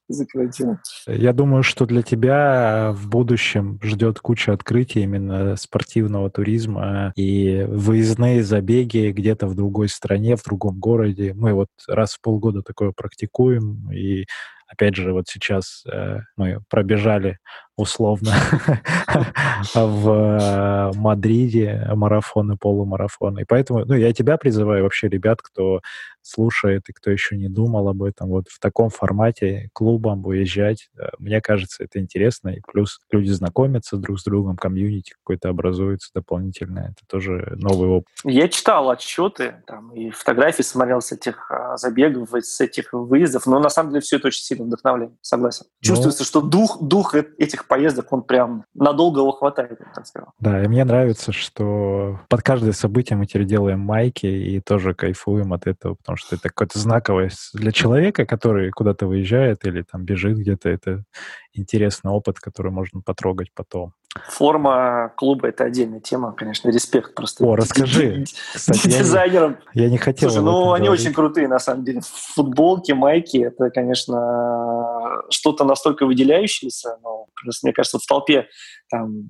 за 0.08 0.26
карантином. 0.26 0.78
Я 1.06 1.32
думаю, 1.32 1.62
что 1.62 1.86
для 1.86 2.02
тебя 2.02 2.92
в 2.92 3.08
будущем 3.08 3.78
ждет 3.82 4.20
куча 4.20 4.52
открытий 4.52 5.02
именно 5.02 5.56
спортивного 5.56 6.30
туризма 6.30 7.12
и 7.16 7.64
выездные 7.68 8.42
забеги 8.42 9.10
где-то 9.10 9.46
в 9.46 9.54
другой 9.54 9.88
стране, 9.88 10.36
в 10.36 10.42
другом 10.44 10.78
городе. 10.78 11.32
Мы 11.34 11.54
вот 11.54 11.68
раз 11.88 12.14
в 12.14 12.20
полгода 12.20 12.62
такое 12.62 12.92
практикуем, 12.92 13.90
и 13.92 14.26
опять 14.68 14.96
же, 14.96 15.12
вот 15.12 15.28
сейчас 15.28 15.84
э, 15.90 16.18
мы 16.36 16.60
пробежали 16.68 17.38
условно 17.76 18.32
в 19.74 20.92
Мадриде 20.94 21.88
марафоны, 21.94 22.56
полумарафоны. 22.56 23.40
И 23.40 23.44
поэтому, 23.44 23.84
ну, 23.84 23.94
я 23.94 24.12
тебя 24.12 24.36
призываю 24.36 24.84
вообще, 24.84 25.08
ребят, 25.08 25.42
кто 25.42 25.80
слушает 26.24 26.88
и 26.88 26.92
кто 26.92 27.10
еще 27.10 27.36
не 27.36 27.48
думал 27.48 27.88
об 27.88 28.02
этом, 28.02 28.30
вот 28.30 28.48
в 28.48 28.58
таком 28.58 28.88
формате 28.88 29.68
клубом 29.72 30.26
уезжать, 30.26 30.88
э, 30.98 31.08
мне 31.18 31.40
кажется, 31.40 31.84
это 31.84 32.00
интересно. 32.00 32.48
И 32.48 32.60
плюс 32.66 33.00
люди 33.12 33.30
знакомятся 33.30 33.96
друг 33.96 34.18
с 34.18 34.24
другом, 34.24 34.56
комьюнити 34.56 35.12
какой-то 35.12 35.50
образуется 35.50 36.10
дополнительное. 36.14 36.92
Это 36.92 37.06
тоже 37.06 37.54
новый 37.56 37.88
опыт. 37.88 38.08
Я 38.24 38.48
читал 38.48 38.90
отчеты 38.90 39.62
там, 39.66 39.92
и 39.92 40.10
фотографии 40.10 40.62
смотрел 40.62 41.02
с 41.02 41.12
этих 41.12 41.50
а, 41.50 41.76
забегов, 41.76 42.30
с 42.32 42.60
этих 42.60 42.92
выездов, 42.92 43.46
но 43.46 43.58
на 43.60 43.68
самом 43.68 43.90
деле 43.90 44.00
все 44.00 44.16
это 44.16 44.28
очень 44.28 44.42
сильно 44.42 44.64
вдохновляет, 44.64 45.12
согласен. 45.20 45.66
Ну, 45.66 45.86
Чувствуется, 45.86 46.24
что 46.24 46.40
дух, 46.40 46.78
дух 46.80 47.14
этих 47.14 47.63
поездок, 47.68 48.12
он 48.12 48.22
прям 48.22 48.64
надолго 48.74 49.20
его 49.20 49.32
хватает, 49.32 49.78
я 49.80 49.86
так 49.94 50.06
сказал. 50.06 50.30
Да, 50.40 50.62
и 50.62 50.68
мне 50.68 50.84
нравится, 50.84 51.32
что 51.32 52.20
под 52.28 52.42
каждое 52.42 52.72
событие 52.72 53.16
мы 53.16 53.26
теперь 53.26 53.44
делаем 53.44 53.80
майки 53.80 54.26
и 54.26 54.60
тоже 54.60 54.94
кайфуем 54.94 55.52
от 55.52 55.66
этого, 55.66 55.94
потому 55.94 56.16
что 56.16 56.36
это 56.36 56.48
какое-то 56.48 56.78
знаковое 56.78 57.30
для 57.52 57.72
человека, 57.72 58.26
который 58.26 58.70
куда-то 58.70 59.06
выезжает 59.06 59.64
или 59.64 59.82
там 59.82 60.04
бежит 60.04 60.38
где-то, 60.38 60.68
это 60.68 61.04
интересный 61.52 62.10
опыт, 62.10 62.40
который 62.40 62.72
можно 62.72 63.00
потрогать 63.00 63.48
потом. 63.54 63.92
Форма 64.28 65.12
клуба— 65.16 65.48
это 65.48 65.64
отдельная 65.64 65.98
тема, 65.98 66.32
конечно, 66.32 66.68
респект 66.70 67.14
просто. 67.14 67.44
О, 67.44 67.56
расскажи. 67.56 68.24
Кстати, 68.54 68.86
дизайнерам. 68.86 69.56
Я 69.72 69.90
не 69.90 69.98
хотел 69.98 70.30
Слушай, 70.30 70.44
ну 70.44 70.72
они 70.72 70.86
говорить. 70.86 71.04
очень 71.04 71.14
крутые, 71.14 71.48
на 71.48 71.58
самом 71.58 71.84
деле. 71.84 72.00
Футболки, 72.34 72.92
майки— 72.92 73.38
это, 73.38 73.70
конечно, 73.70 74.93
что-то 75.30 75.64
настолько 75.64 76.06
выделяющееся, 76.06 76.98
но 77.02 77.26
мне 77.62 77.72
кажется, 77.72 77.98
в 77.98 78.06
толпе 78.06 78.48
там 78.90 79.28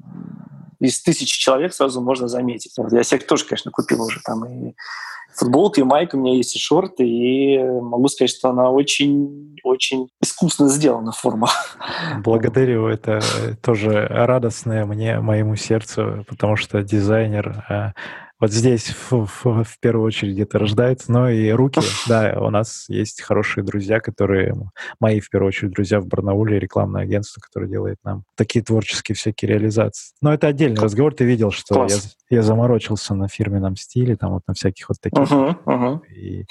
из 0.80 1.02
тысячи 1.02 1.38
человек 1.38 1.72
сразу 1.72 2.00
можно 2.00 2.28
заметить. 2.28 2.72
Вот 2.76 2.92
я 2.92 3.02
себе 3.02 3.20
тоже, 3.20 3.44
конечно, 3.44 3.70
купил 3.70 4.02
уже 4.02 4.20
там 4.24 4.44
и 4.44 4.74
футболка, 5.34 5.80
и 5.80 5.84
майка, 5.84 6.16
у 6.16 6.20
меня 6.20 6.36
есть 6.36 6.54
и 6.56 6.58
шорты, 6.58 7.06
и 7.06 7.58
могу 7.58 8.08
сказать, 8.08 8.30
что 8.30 8.50
она 8.50 8.70
очень-очень 8.70 10.08
искусно 10.22 10.68
сделана 10.68 11.12
форма. 11.12 11.48
Благодарю, 12.18 12.86
это 12.86 13.20
тоже 13.62 14.06
радостное 14.08 14.84
мне, 14.84 15.18
моему 15.20 15.56
сердцу, 15.56 16.24
потому 16.28 16.56
что 16.56 16.82
дизайнер 16.82 17.64
а, 17.68 17.92
вот 18.44 18.52
здесь 18.52 18.94
в, 19.10 19.26
в, 19.26 19.64
в 19.64 19.80
первую 19.80 20.06
очередь 20.06 20.38
это 20.38 20.58
рождается, 20.58 21.10
но 21.10 21.30
и 21.30 21.50
руки, 21.50 21.80
да, 22.08 22.36
у 22.38 22.50
нас 22.50 22.84
есть 22.88 23.22
хорошие 23.22 23.64
друзья, 23.64 24.00
которые, 24.00 24.54
мои 25.00 25.20
в 25.20 25.30
первую 25.30 25.48
очередь 25.48 25.72
друзья 25.72 25.98
в 25.98 26.06
Барнауле, 26.06 26.58
рекламное 26.58 27.04
агентство, 27.04 27.40
которое 27.40 27.68
делает 27.68 27.96
нам 28.04 28.24
такие 28.36 28.62
творческие 28.62 29.16
всякие 29.16 29.50
реализации. 29.50 30.12
Но 30.20 30.34
это 30.34 30.46
отдельный 30.46 30.78
разговор, 30.78 31.14
ты 31.14 31.24
видел, 31.24 31.52
что 31.52 31.86
я, 31.88 31.96
я 32.28 32.42
заморочился 32.42 33.14
на 33.14 33.28
фирменном 33.28 33.76
стиле, 33.76 34.14
там 34.14 34.32
вот 34.32 34.42
на 34.46 34.52
всяких 34.52 34.90
вот 34.90 35.00
таких. 35.00 35.20
Uh-huh, 35.20 35.56
uh-huh. 35.64 36.06
И 36.08 36.44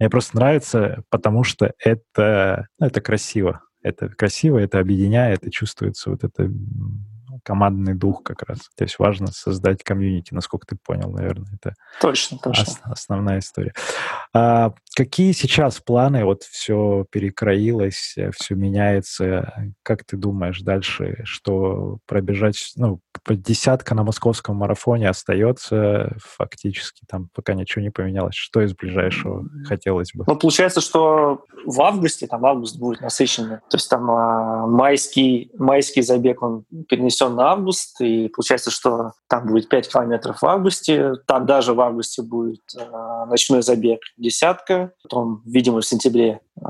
мне 0.00 0.10
просто 0.10 0.36
нравится, 0.36 1.04
потому 1.08 1.44
что 1.44 1.72
это, 1.78 2.66
ну, 2.80 2.86
это 2.86 3.00
красиво. 3.00 3.62
Это 3.80 4.08
красиво, 4.08 4.58
это 4.58 4.80
объединяет, 4.80 5.46
и 5.46 5.52
чувствуется 5.52 6.10
вот 6.10 6.24
это 6.24 6.50
командный 7.48 7.94
дух 7.94 8.22
как 8.22 8.42
раз. 8.42 8.58
То 8.76 8.84
есть 8.84 8.98
важно 8.98 9.28
создать 9.28 9.82
комьюнити, 9.82 10.34
насколько 10.34 10.66
ты 10.66 10.76
понял, 10.76 11.10
наверное, 11.10 11.48
это 11.54 11.72
точно, 11.98 12.36
точно. 12.36 12.62
Ос- 12.62 12.80
основная 12.84 13.38
история. 13.38 13.72
А, 14.34 14.74
какие 14.94 15.32
сейчас 15.32 15.80
планы? 15.80 16.26
Вот 16.26 16.42
все 16.42 17.06
перекроилось, 17.10 18.16
все 18.38 18.54
меняется. 18.54 19.72
Как 19.82 20.04
ты 20.04 20.18
думаешь 20.18 20.60
дальше, 20.60 21.22
что 21.24 22.00
пробежать, 22.04 22.72
ну, 22.76 23.00
десятка 23.30 23.94
на 23.94 24.04
московском 24.04 24.56
марафоне 24.56 25.08
остается 25.08 26.14
фактически, 26.18 27.06
там 27.08 27.30
пока 27.32 27.54
ничего 27.54 27.82
не 27.82 27.90
поменялось. 27.90 28.34
Что 28.34 28.60
из 28.60 28.74
ближайшего 28.74 29.46
хотелось 29.64 30.12
бы? 30.12 30.24
Ну, 30.26 30.36
получается, 30.36 30.82
что 30.82 31.44
в 31.64 31.80
августе, 31.80 32.26
там 32.26 32.44
август 32.44 32.78
будет 32.78 33.00
насыщенный, 33.00 33.56
то 33.70 33.76
есть 33.76 33.88
там 33.88 34.10
а, 34.10 34.66
майский, 34.66 35.50
майский 35.56 36.02
забег, 36.02 36.42
он 36.42 36.64
перенесен 36.90 37.37
на 37.38 37.52
август, 37.52 38.00
и 38.00 38.28
получается, 38.28 38.70
что 38.70 39.12
там 39.28 39.46
будет 39.46 39.68
5 39.68 39.88
километров 39.88 40.42
в 40.42 40.46
августе, 40.46 41.14
там 41.26 41.46
даже 41.46 41.72
в 41.72 41.80
августе 41.80 42.22
будет 42.22 42.62
э, 42.76 43.24
ночной 43.26 43.62
забег 43.62 44.00
десятка, 44.16 44.92
потом, 45.02 45.42
видимо, 45.46 45.80
в 45.80 45.86
сентябре 45.86 46.40
э, 46.60 46.64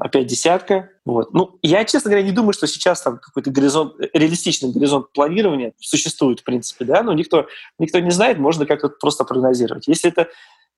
опять 0.00 0.26
десятка. 0.26 0.90
Вот. 1.04 1.34
Ну, 1.34 1.58
я, 1.62 1.84
честно 1.84 2.10
говоря, 2.10 2.24
не 2.24 2.32
думаю, 2.32 2.52
что 2.52 2.66
сейчас 2.66 3.02
там 3.02 3.18
какой-то 3.18 3.50
горизонт, 3.50 3.94
реалистичный 4.12 4.72
горизонт 4.72 5.12
планирования 5.12 5.72
существует, 5.80 6.40
в 6.40 6.44
принципе, 6.44 6.84
да, 6.84 7.02
но 7.02 7.12
никто, 7.12 7.46
никто 7.78 7.98
не 7.98 8.10
знает, 8.10 8.38
можно 8.38 8.66
как-то 8.66 8.88
просто 8.88 9.24
прогнозировать. 9.24 9.88
Если 9.88 10.10
это 10.10 10.28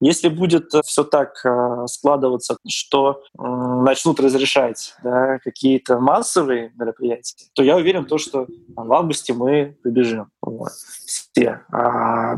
если 0.01 0.29
будет 0.29 0.75
э, 0.75 0.83
все 0.85 1.05
так 1.05 1.41
э, 1.45 1.87
складываться, 1.87 2.57
что 2.67 3.23
начнут 3.37 4.21
разрешать 4.21 4.95
да, 5.03 5.39
какие-то 5.39 5.99
массовые 5.99 6.73
мероприятия, 6.79 7.37
то 7.55 7.63
я 7.63 7.77
уверен, 7.77 8.05
то, 8.05 8.19
что 8.19 8.47
в 8.75 8.93
августе 8.93 9.33
мы 9.33 9.77
побежим. 9.83 10.31
Вот. 10.41 10.73
Все. 10.73 11.63
А 11.73 12.37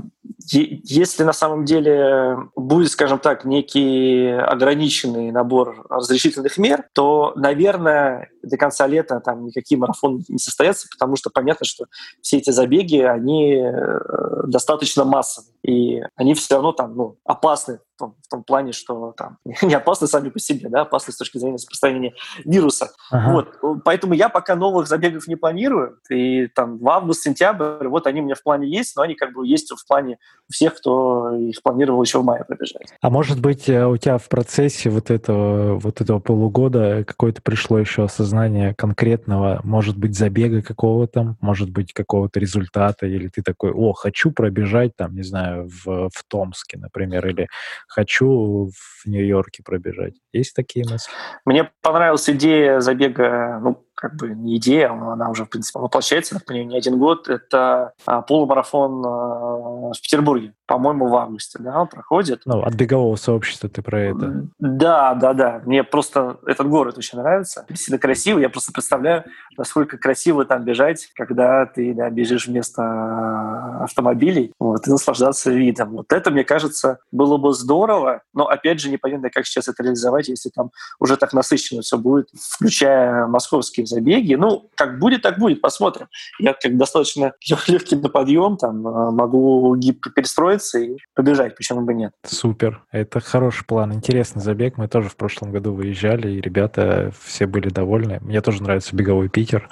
если 0.52 1.22
на 1.22 1.32
самом 1.32 1.64
деле 1.64 2.36
будет, 2.56 2.90
скажем 2.90 3.18
так, 3.18 3.44
некий 3.44 4.28
ограниченный 4.30 5.30
набор 5.30 5.86
разрешительных 5.88 6.58
мер, 6.58 6.84
то, 6.92 7.32
наверное, 7.36 8.28
до 8.42 8.56
конца 8.56 8.86
лета 8.86 9.20
там 9.20 9.46
никакие 9.46 9.78
марафоны 9.78 10.22
не 10.28 10.38
состоятся, 10.38 10.88
потому 10.90 11.16
что 11.16 11.30
понятно, 11.30 11.66
что 11.66 11.86
все 12.20 12.38
эти 12.38 12.50
забеги, 12.50 12.98
они 12.98 13.56
э, 13.56 14.00
достаточно 14.46 15.04
массовые, 15.04 15.52
и 15.62 16.02
они 16.16 16.34
все 16.34 16.54
равно 16.54 16.72
там 16.72 16.96
ну, 16.96 17.16
опасны 17.24 17.78
том, 18.00 18.16
в 18.22 18.28
том 18.28 18.42
плане, 18.42 18.72
что 18.72 19.12
там 19.16 19.38
не 19.62 19.74
опасны 19.74 20.06
сами 20.06 20.30
по 20.30 20.38
себе, 20.38 20.68
да, 20.68 20.82
опасны 20.82 21.12
с 21.12 21.16
точки 21.16 21.38
зрения 21.38 21.54
распространения 21.54 22.14
вируса. 22.44 22.90
Ага. 23.10 23.32
Вот, 23.60 23.82
поэтому 23.84 24.14
я 24.14 24.28
пока 24.28 24.56
новых 24.56 24.88
забегов 24.88 25.28
не 25.28 25.36
планирую. 25.36 25.98
И 26.10 26.48
там 26.48 26.78
в 26.78 26.88
август-сентябрь, 26.88 27.86
вот 27.88 28.06
они 28.06 28.20
у 28.20 28.24
меня 28.24 28.34
в 28.34 28.42
плане 28.42 28.68
есть, 28.68 28.96
но 28.96 29.02
они 29.02 29.14
как 29.14 29.32
бы 29.32 29.46
есть 29.46 29.70
в 29.70 29.86
плане 29.86 30.18
всех, 30.50 30.74
кто 30.76 31.32
их 31.34 31.62
планировал 31.62 32.02
еще 32.02 32.18
в 32.18 32.24
мае 32.24 32.44
пробежать. 32.44 32.88
А 33.00 33.10
может 33.10 33.40
быть, 33.40 33.68
э, 33.68 33.86
у 33.86 33.96
тебя 33.96 34.18
в 34.18 34.28
процессе 34.28 34.90
вот 34.90 35.10
этого, 35.10 35.78
вот 35.78 36.00
этого 36.00 36.18
полугода 36.18 37.04
какое-то 37.04 37.42
пришло 37.42 37.78
еще 37.78 38.04
осознание 38.04 38.74
конкретного, 38.74 39.60
может 39.64 39.96
быть, 39.96 40.16
забега 40.16 40.62
какого-то, 40.62 41.36
может 41.40 41.70
быть, 41.70 41.92
какого-то 41.92 42.40
результата, 42.40 43.06
или 43.06 43.28
ты 43.28 43.42
такой, 43.42 43.72
о, 43.72 43.92
хочу 43.92 44.30
пробежать 44.30 44.96
там, 44.96 45.14
не 45.14 45.22
знаю, 45.22 45.68
в, 45.68 46.08
в 46.08 46.24
Томске, 46.28 46.78
например, 46.78 47.26
или 47.26 47.48
хочу 47.90 48.70
в 48.70 49.06
Нью-Йорке 49.06 49.62
пробежать. 49.64 50.14
Есть 50.32 50.54
такие 50.54 50.84
мысли? 50.88 51.12
Мне 51.44 51.70
понравилась 51.82 52.30
идея 52.30 52.80
забега, 52.80 53.58
ну, 53.60 53.84
как 54.00 54.16
бы 54.16 54.30
не 54.30 54.56
идея, 54.56 54.90
она 54.90 55.28
уже, 55.28 55.44
в 55.44 55.50
принципе, 55.50 55.78
воплощается, 55.78 56.40
понимаю, 56.40 56.68
не 56.68 56.78
один 56.78 56.98
год. 56.98 57.28
Это 57.28 57.92
а, 58.06 58.22
полумарафон 58.22 59.04
а, 59.04 59.92
в 59.92 60.00
Петербурге, 60.00 60.54
по-моему, 60.66 61.08
в 61.08 61.16
августе, 61.16 61.58
да, 61.60 61.82
он 61.82 61.88
проходит. 61.88 62.42
Ну, 62.46 62.62
от 62.62 62.74
бегового 62.74 63.16
сообщества 63.16 63.68
ты 63.68 63.82
про 63.82 64.00
это. 64.00 64.46
Да, 64.58 65.14
да, 65.14 65.34
да. 65.34 65.62
Мне 65.64 65.84
просто 65.84 66.38
этот 66.46 66.68
город 66.68 66.96
очень 66.96 67.18
нравится. 67.18 67.66
Действительно 67.68 67.98
красивый. 67.98 68.42
Я 68.42 68.48
просто 68.48 68.72
представляю, 68.72 69.24
насколько 69.58 69.98
красиво 69.98 70.44
там 70.44 70.64
бежать, 70.64 71.08
когда 71.14 71.66
ты 71.66 71.92
да, 71.94 72.08
бежишь 72.08 72.46
вместо 72.46 72.82
а, 72.82 73.84
автомобилей, 73.84 74.52
вот, 74.58 74.86
и 74.86 74.90
наслаждаться 74.90 75.50
видом. 75.50 75.90
Вот 75.90 76.12
это, 76.12 76.30
мне 76.30 76.44
кажется, 76.44 76.98
было 77.12 77.36
бы 77.36 77.52
здорово, 77.52 78.22
но, 78.32 78.46
опять 78.46 78.80
же, 78.80 78.90
непонятно, 78.90 79.28
как 79.30 79.46
сейчас 79.46 79.68
это 79.68 79.82
реализовать, 79.82 80.28
если 80.28 80.48
там 80.48 80.70
уже 80.98 81.16
так 81.16 81.32
насыщенно 81.32 81.82
все 81.82 81.98
будет, 81.98 82.28
включая 82.32 83.26
московские 83.26 83.84
забеги. 83.90 84.34
Ну, 84.34 84.70
как 84.74 84.98
будет, 84.98 85.22
так 85.22 85.38
будет, 85.38 85.60
посмотрим. 85.60 86.06
Я 86.38 86.54
как 86.54 86.76
достаточно 86.76 87.32
легкий 87.68 87.96
на 87.96 88.08
подъем, 88.08 88.56
там 88.56 88.86
э, 88.86 89.10
могу 89.10 89.74
гибко 89.76 90.10
перестроиться 90.10 90.78
и 90.78 90.96
побежать, 91.14 91.56
почему 91.56 91.82
бы 91.82 91.94
нет. 91.94 92.12
Супер. 92.24 92.82
Это 92.90 93.20
хороший 93.20 93.64
план. 93.66 93.92
Интересный 93.92 94.42
забег. 94.42 94.78
Мы 94.78 94.88
тоже 94.88 95.08
в 95.08 95.16
прошлом 95.16 95.52
году 95.52 95.72
выезжали, 95.72 96.30
и 96.30 96.40
ребята 96.40 97.12
все 97.22 97.46
были 97.46 97.68
довольны. 97.68 98.18
Мне 98.20 98.40
тоже 98.40 98.62
нравится 98.62 98.96
беговой 98.96 99.28
Питер. 99.28 99.68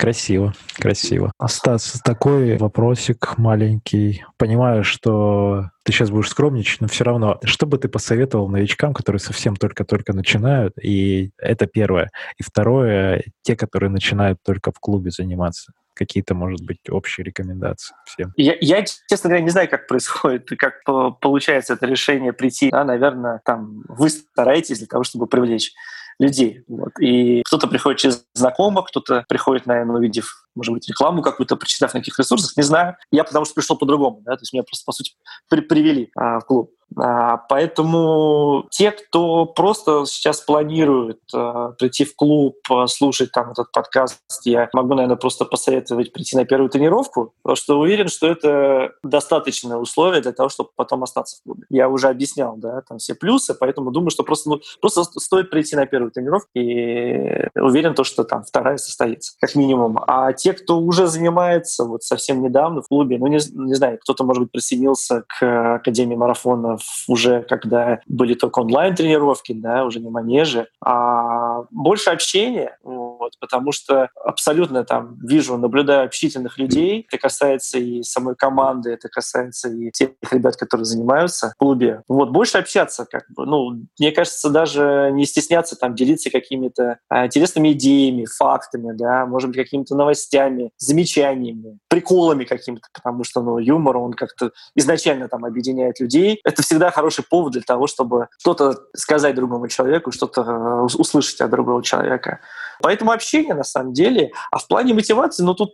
Красиво, 0.00 0.54
красиво. 0.76 1.32
Стас, 1.46 2.00
такой 2.02 2.56
вопросик 2.56 3.36
маленький. 3.36 4.24
Понимаю, 4.38 4.82
что 4.82 5.70
ты 5.82 5.92
сейчас 5.92 6.10
будешь 6.10 6.30
скромничать, 6.30 6.80
но 6.80 6.88
все 6.88 7.04
равно, 7.04 7.38
что 7.44 7.66
бы 7.66 7.76
ты 7.76 7.88
посоветовал 7.88 8.48
новичкам, 8.48 8.94
которые 8.94 9.20
совсем 9.20 9.56
только-только 9.56 10.12
начинают? 10.12 10.74
И 10.82 11.32
это 11.36 11.66
первое. 11.66 12.10
И 12.38 12.42
второе, 12.42 13.24
те, 13.42 13.56
которые 13.56 13.90
начинают 13.90 14.42
только 14.42 14.72
в 14.72 14.78
клубе 14.78 15.10
заниматься 15.10 15.72
какие-то, 15.94 16.34
может 16.34 16.62
быть, 16.64 16.78
общие 16.88 17.24
рекомендации 17.24 17.94
всем? 18.06 18.32
Я, 18.36 18.56
я, 18.60 18.84
честно 18.84 19.28
говоря, 19.28 19.44
не 19.44 19.50
знаю, 19.50 19.68
как 19.68 19.86
происходит, 19.86 20.48
как 20.58 20.82
получается 21.20 21.74
это 21.74 21.86
решение 21.86 22.32
прийти. 22.32 22.70
Да, 22.70 22.84
наверное, 22.84 23.40
там 23.44 23.82
вы 23.88 24.08
стараетесь 24.08 24.78
для 24.78 24.86
того, 24.86 25.04
чтобы 25.04 25.26
привлечь 25.26 25.72
людей. 26.20 26.62
Вот. 26.68 26.92
И 27.00 27.42
кто-то 27.44 27.66
приходит 27.66 27.98
через 27.98 28.24
знакомых, 28.34 28.86
кто-то 28.88 29.24
приходит, 29.28 29.66
наверное, 29.66 29.96
увидев, 29.96 30.46
может 30.54 30.74
быть, 30.74 30.88
рекламу 30.88 31.22
какую-то, 31.22 31.56
прочитав 31.56 31.94
на 31.94 32.00
каких 32.00 32.18
ресурсах, 32.18 32.56
не 32.56 32.62
знаю. 32.62 32.96
Я 33.10 33.24
потому 33.24 33.44
что 33.46 33.54
пришел 33.54 33.76
по-другому, 33.76 34.20
да, 34.24 34.36
то 34.36 34.42
есть 34.42 34.52
меня 34.52 34.62
просто, 34.62 34.84
по 34.84 34.92
сути, 34.92 35.12
при 35.48 35.60
привели 35.60 36.10
а, 36.16 36.40
в 36.40 36.44
клуб. 36.44 36.72
А, 36.96 37.36
поэтому 37.48 38.66
те, 38.70 38.90
кто 38.90 39.46
просто 39.46 40.04
сейчас 40.06 40.40
планирует 40.40 41.20
а, 41.32 41.72
прийти 41.72 42.04
в 42.04 42.14
клуб, 42.16 42.56
слушать 42.86 43.32
там 43.32 43.52
этот 43.52 43.70
подкаст, 43.72 44.20
я 44.44 44.68
могу, 44.72 44.94
наверное, 44.94 45.16
просто 45.16 45.44
посоветовать 45.44 46.12
прийти 46.12 46.36
на 46.36 46.44
первую 46.44 46.70
тренировку, 46.70 47.32
потому 47.42 47.56
что 47.56 47.78
уверен, 47.78 48.08
что 48.08 48.26
это 48.26 48.92
достаточное 49.02 49.76
условие 49.76 50.22
для 50.22 50.32
того, 50.32 50.48
чтобы 50.48 50.70
потом 50.74 51.02
остаться 51.02 51.38
в 51.38 51.42
клубе. 51.42 51.62
Я 51.70 51.88
уже 51.88 52.08
объяснял, 52.08 52.56
да, 52.56 52.82
там 52.88 52.98
все 52.98 53.14
плюсы, 53.14 53.54
поэтому 53.54 53.90
думаю, 53.90 54.10
что 54.10 54.22
просто, 54.22 54.50
ну, 54.50 54.60
просто 54.80 55.04
стоит 55.04 55.50
прийти 55.50 55.76
на 55.76 55.86
первую 55.86 56.10
тренировку 56.10 56.48
и 56.54 57.48
уверен, 57.54 57.94
то, 57.94 58.04
что 58.04 58.24
там 58.24 58.42
вторая 58.42 58.76
состоится, 58.78 59.32
как 59.40 59.54
минимум. 59.54 60.02
А 60.06 60.32
те, 60.32 60.52
кто 60.52 60.78
уже 60.78 61.06
занимается 61.06 61.84
вот 61.84 62.02
совсем 62.02 62.42
недавно 62.42 62.82
в 62.82 62.88
клубе, 62.88 63.18
ну, 63.18 63.26
не, 63.26 63.38
не 63.52 63.74
знаю, 63.74 63.98
кто-то, 63.98 64.24
может 64.24 64.42
быть, 64.44 64.52
присоединился 64.52 65.24
к 65.26 65.74
Академии 65.76 66.16
марафона 66.16 66.76
уже 67.08 67.42
когда 67.42 68.00
были 68.06 68.34
только 68.34 68.60
онлайн-тренировки, 68.60 69.52
да, 69.52 69.84
уже 69.84 70.00
не 70.00 70.10
манежи, 70.10 70.68
а 70.84 71.64
больше 71.70 72.10
общения, 72.10 72.78
вот, 73.20 73.34
потому 73.38 73.70
что 73.70 74.08
абсолютно 74.24 74.82
там 74.82 75.18
вижу, 75.22 75.58
наблюдаю 75.58 76.06
общительных 76.06 76.58
людей. 76.58 77.06
Это 77.06 77.18
касается 77.18 77.78
и 77.78 78.02
самой 78.02 78.34
команды, 78.34 78.90
это 78.90 79.08
касается 79.10 79.68
и 79.68 79.90
тех 79.90 80.10
ребят, 80.30 80.56
которые 80.56 80.86
занимаются 80.86 81.50
в 81.50 81.56
клубе. 81.58 82.02
Вот, 82.08 82.30
больше 82.30 82.56
общаться, 82.56 83.04
как 83.04 83.24
бы, 83.28 83.44
ну, 83.44 83.82
мне 83.98 84.10
кажется, 84.10 84.48
даже 84.48 85.10
не 85.12 85.26
стесняться 85.26 85.76
там 85.76 85.94
делиться 85.94 86.30
какими-то 86.30 86.98
а, 87.10 87.26
интересными 87.26 87.72
идеями, 87.72 88.24
фактами, 88.24 88.92
да, 88.96 89.26
может 89.26 89.50
быть, 89.50 89.58
какими-то 89.58 89.94
новостями, 89.94 90.70
замечаниями, 90.78 91.78
приколами 91.88 92.44
какими-то, 92.44 92.88
потому 92.94 93.24
что, 93.24 93.42
ну, 93.42 93.58
юмор, 93.58 93.98
он 93.98 94.14
как-то 94.14 94.52
изначально 94.74 95.28
там 95.28 95.44
объединяет 95.44 96.00
людей. 96.00 96.40
Это 96.42 96.62
всегда 96.62 96.90
хороший 96.90 97.24
повод 97.24 97.52
для 97.52 97.62
того, 97.62 97.86
чтобы 97.86 98.28
что-то 98.38 98.78
сказать 98.96 99.34
другому 99.34 99.68
человеку, 99.68 100.10
что-то 100.10 100.40
э, 100.40 100.96
услышать 100.96 101.42
от 101.42 101.50
другого 101.50 101.82
человека. 101.82 102.40
Поэтому 102.82 103.09
общение 103.10 103.54
на 103.54 103.64
самом 103.64 103.92
деле. 103.92 104.32
А 104.50 104.58
в 104.58 104.66
плане 104.68 104.94
мотивации, 104.94 105.42
ну 105.42 105.54
тут 105.54 105.72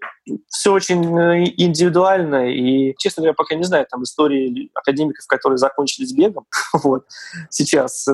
все 0.49 0.72
очень 0.72 1.18
э, 1.18 1.45
индивидуально. 1.57 2.51
И, 2.53 2.95
честно 2.99 3.22
говоря, 3.22 3.34
пока 3.34 3.55
не 3.55 3.64
знаю 3.64 3.87
там 3.91 4.03
истории 4.03 4.70
академиков, 4.74 5.26
которые 5.26 5.59
закончили 5.59 6.05
с 6.05 6.12
бегом. 6.12 6.47
вот. 6.72 7.07
Сейчас, 7.51 8.07
э, 8.09 8.12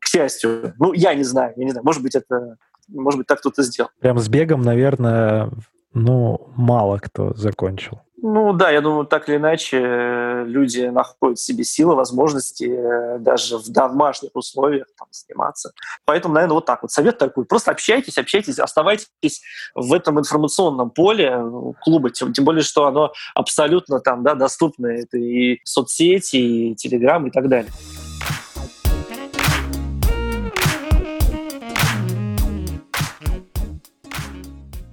к 0.00 0.06
счастью, 0.06 0.74
ну 0.78 0.92
я 0.92 1.14
не 1.14 1.24
знаю, 1.24 1.52
я 1.56 1.64
не 1.64 1.70
знаю, 1.70 1.84
может 1.84 2.02
быть 2.02 2.14
это, 2.14 2.56
может 2.88 3.18
быть 3.18 3.26
так 3.26 3.40
кто-то 3.40 3.62
сделал. 3.62 3.90
Прям 4.00 4.18
с 4.18 4.28
бегом, 4.28 4.62
наверное, 4.62 5.50
ну 5.92 6.52
мало 6.56 6.98
кто 6.98 7.34
закончил. 7.34 8.00
Ну 8.22 8.54
да, 8.54 8.70
я 8.70 8.80
думаю, 8.80 9.06
так 9.06 9.28
или 9.28 9.36
иначе 9.36 9.78
э, 9.78 10.44
люди 10.46 10.80
находят 10.86 11.38
в 11.38 11.42
себе 11.42 11.64
силы, 11.64 11.94
возможности 11.94 12.64
э, 12.64 13.18
даже 13.18 13.58
в 13.58 13.68
домашних 13.68 14.30
условиях 14.34 14.86
там, 14.98 15.08
сниматься. 15.10 15.72
Поэтому, 16.06 16.34
наверное, 16.34 16.54
вот 16.54 16.64
так 16.64 16.82
вот. 16.82 16.90
Совет 16.90 17.18
такой. 17.18 17.44
Просто 17.44 17.72
общайтесь, 17.72 18.16
общайтесь, 18.16 18.58
оставайтесь 18.58 19.42
в 19.74 19.92
этом 19.92 20.18
информационном 20.18 20.90
поле 20.90 21.30
э, 21.30 21.72
клуба. 21.82 22.10
Тем, 22.10 22.32
тем 22.32 22.46
более, 22.46 22.62
что 22.62 22.86
оно 22.86 23.12
абсолютно 23.34 24.00
там, 24.00 24.22
да, 24.22 24.34
доступно. 24.34 24.86
Это 24.86 25.18
и 25.18 25.60
соцсети, 25.64 26.36
и 26.36 26.74
Телеграм, 26.74 27.26
и 27.26 27.30
так 27.30 27.48
далее. 27.48 27.70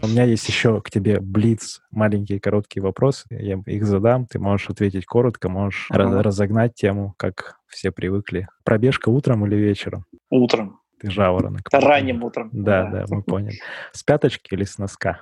У 0.04 0.08
меня 0.08 0.26
есть 0.26 0.46
еще 0.50 0.82
к 0.82 0.92
тебе 0.92 1.22
блиц, 1.22 1.82
маленькие 1.90 2.38
короткие 2.38 2.84
вопросы. 2.84 3.26
Я 3.30 3.58
их 3.66 3.86
задам, 3.86 4.26
ты 4.26 4.38
можешь 4.38 4.70
ответить 4.70 5.06
коротко, 5.06 5.48
можешь 5.48 5.88
uh-huh. 5.90 6.22
разогнать 6.22 6.76
тему, 6.76 7.14
как 7.16 7.56
все 7.68 7.90
привыкли. 7.90 8.50
Пробежка 8.66 9.08
утром 9.08 9.46
или 9.46 9.56
вечером? 9.56 10.06
Утром. 10.30 10.82
Ты 11.00 11.10
жаворонок. 11.10 11.70
Ранним 11.72 12.22
утром. 12.22 12.50
Да, 12.52 12.84
да, 12.84 13.06
да, 13.06 13.16
мы 13.16 13.24
поняли. 13.24 13.60
С 13.94 14.04
пяточки 14.04 14.54
или 14.54 14.66
с 14.66 14.78
носка? 14.78 15.22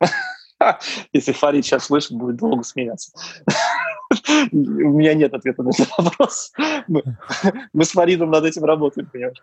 Если 1.12 1.32
Фарид 1.32 1.64
сейчас 1.64 1.86
слышит, 1.86 2.12
будет 2.12 2.36
долго 2.36 2.62
смеяться. 2.62 3.10
У 4.52 4.56
меня 4.56 5.14
нет 5.14 5.34
ответа 5.34 5.62
на 5.62 5.70
этот 5.70 5.88
вопрос. 5.98 6.52
Мы, 6.88 7.02
мы 7.72 7.84
с 7.84 7.90
Фаридом 7.90 8.30
над 8.30 8.44
этим 8.44 8.64
работаем, 8.64 9.08
понимаешь? 9.12 9.42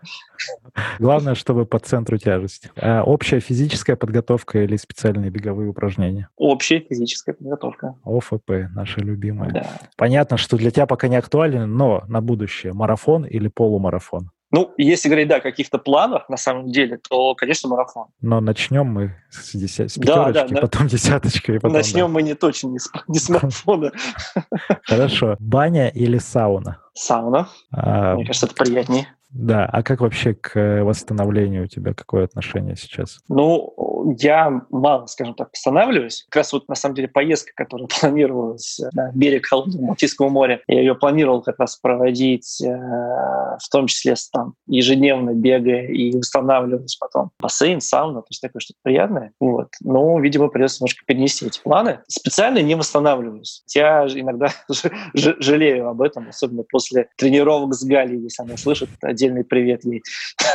Главное, 0.99 1.35
чтобы 1.35 1.65
по 1.65 1.79
центру 1.79 2.17
тяжести. 2.17 2.71
А 2.75 3.03
общая 3.03 3.39
физическая 3.39 3.95
подготовка 3.95 4.63
или 4.63 4.75
специальные 4.77 5.29
беговые 5.29 5.69
упражнения? 5.69 6.29
Общая 6.37 6.79
физическая 6.79 7.35
подготовка. 7.35 7.95
ОФП, 8.03 8.51
наша 8.73 9.01
любимая. 9.01 9.51
Да. 9.51 9.67
Понятно, 9.97 10.37
что 10.37 10.57
для 10.57 10.71
тебя 10.71 10.85
пока 10.85 11.07
не 11.07 11.15
актуален, 11.15 11.75
но 11.75 12.03
на 12.07 12.21
будущее 12.21 12.73
марафон 12.73 13.25
или 13.25 13.47
полумарафон? 13.47 14.31
Ну, 14.53 14.71
если 14.77 15.09
говорить, 15.09 15.27
да, 15.27 15.37
о 15.37 15.41
каких-то 15.41 15.79
планах, 15.79 16.29
на 16.29 16.37
самом 16.37 16.71
деле, 16.71 16.99
то, 17.09 17.33
конечно, 17.33 17.69
марафон. 17.69 18.05
Но 18.21 18.39
начнем 18.39 18.85
мы 18.85 19.15
с, 19.31 19.51
деся... 19.55 19.89
с 19.89 19.95
пятерочки, 19.95 20.33
да, 20.33 20.47
да, 20.47 20.61
потом 20.61 20.85
десяточкой. 20.85 21.55
Потом, 21.55 21.73
начнем 21.73 22.05
да. 22.05 22.07
мы 22.09 22.21
не 22.21 22.35
точно 22.35 22.67
не 22.67 22.77
с, 22.77 22.91
не 23.07 23.17
с 23.17 23.29
марафона. 23.29 23.91
Хорошо. 24.83 25.37
Баня 25.39 25.87
или 25.89 26.19
сауна? 26.19 26.77
Сауна. 26.93 27.49
А, 27.71 28.13
Мне 28.13 28.27
кажется, 28.27 28.45
это 28.45 28.53
приятнее. 28.53 29.07
Да, 29.31 29.65
а 29.65 29.81
как 29.81 30.01
вообще 30.01 30.35
к 30.35 30.83
восстановлению 30.83 31.63
у 31.63 31.67
тебя 31.67 31.95
какое 31.95 32.23
отношение 32.23 32.75
сейчас? 32.75 33.21
Ну, 33.29 33.73
я 34.17 34.61
мало, 34.69 35.05
скажем 35.07 35.33
так, 35.35 35.49
останавливаюсь. 35.53 36.25
Как 36.29 36.37
раз 36.41 36.53
вот 36.53 36.67
на 36.67 36.75
самом 36.75 36.95
деле 36.95 37.07
поездка, 37.07 37.51
которая 37.55 37.87
планировалась 37.99 38.79
на 38.93 39.11
берег 39.13 39.45
холодного 39.45 39.87
Балтийского 39.87 40.29
моря, 40.29 40.61
я 40.67 40.79
ее 40.79 40.95
планировал 40.95 41.41
как 41.41 41.59
раз 41.59 41.75
проводить, 41.77 42.61
э, 42.61 42.67
в 42.67 43.69
том 43.71 43.87
числе 43.87 44.15
там 44.31 44.53
ежедневно 44.67 45.33
бегая 45.33 45.87
и 45.87 46.15
восстанавливаясь 46.15 46.95
потом. 46.95 47.31
Бассейн, 47.39 47.81
сауна, 47.81 48.21
то 48.21 48.27
есть 48.29 48.41
такое 48.41 48.59
что-то 48.59 48.79
приятное. 48.83 49.31
Вот. 49.39 49.69
Но, 49.81 50.19
видимо, 50.19 50.47
придется 50.49 50.81
немножко 50.81 51.03
перенести 51.05 51.45
эти 51.45 51.61
планы. 51.61 51.99
Специально 52.07 52.59
не 52.59 52.75
восстанавливаюсь. 52.75 53.63
Я 53.73 54.07
иногда 54.07 54.49
жалею 55.13 55.89
об 55.89 56.01
этом, 56.01 56.29
особенно 56.29 56.63
после 56.63 57.09
тренировок 57.17 57.73
с 57.73 57.83
Галей, 57.83 58.19
если 58.19 58.43
она 58.43 58.57
слышит, 58.57 58.89
отдельный 59.01 59.43
привет 59.43 59.83
ей. 59.83 60.01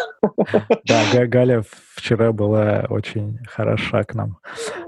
Да, 0.85 1.27
Галя 1.27 1.63
вчера 1.95 2.33
была 2.33 2.87
очень 2.89 3.39
хороша 3.49 4.05
к 4.05 4.15
нам. 4.15 4.39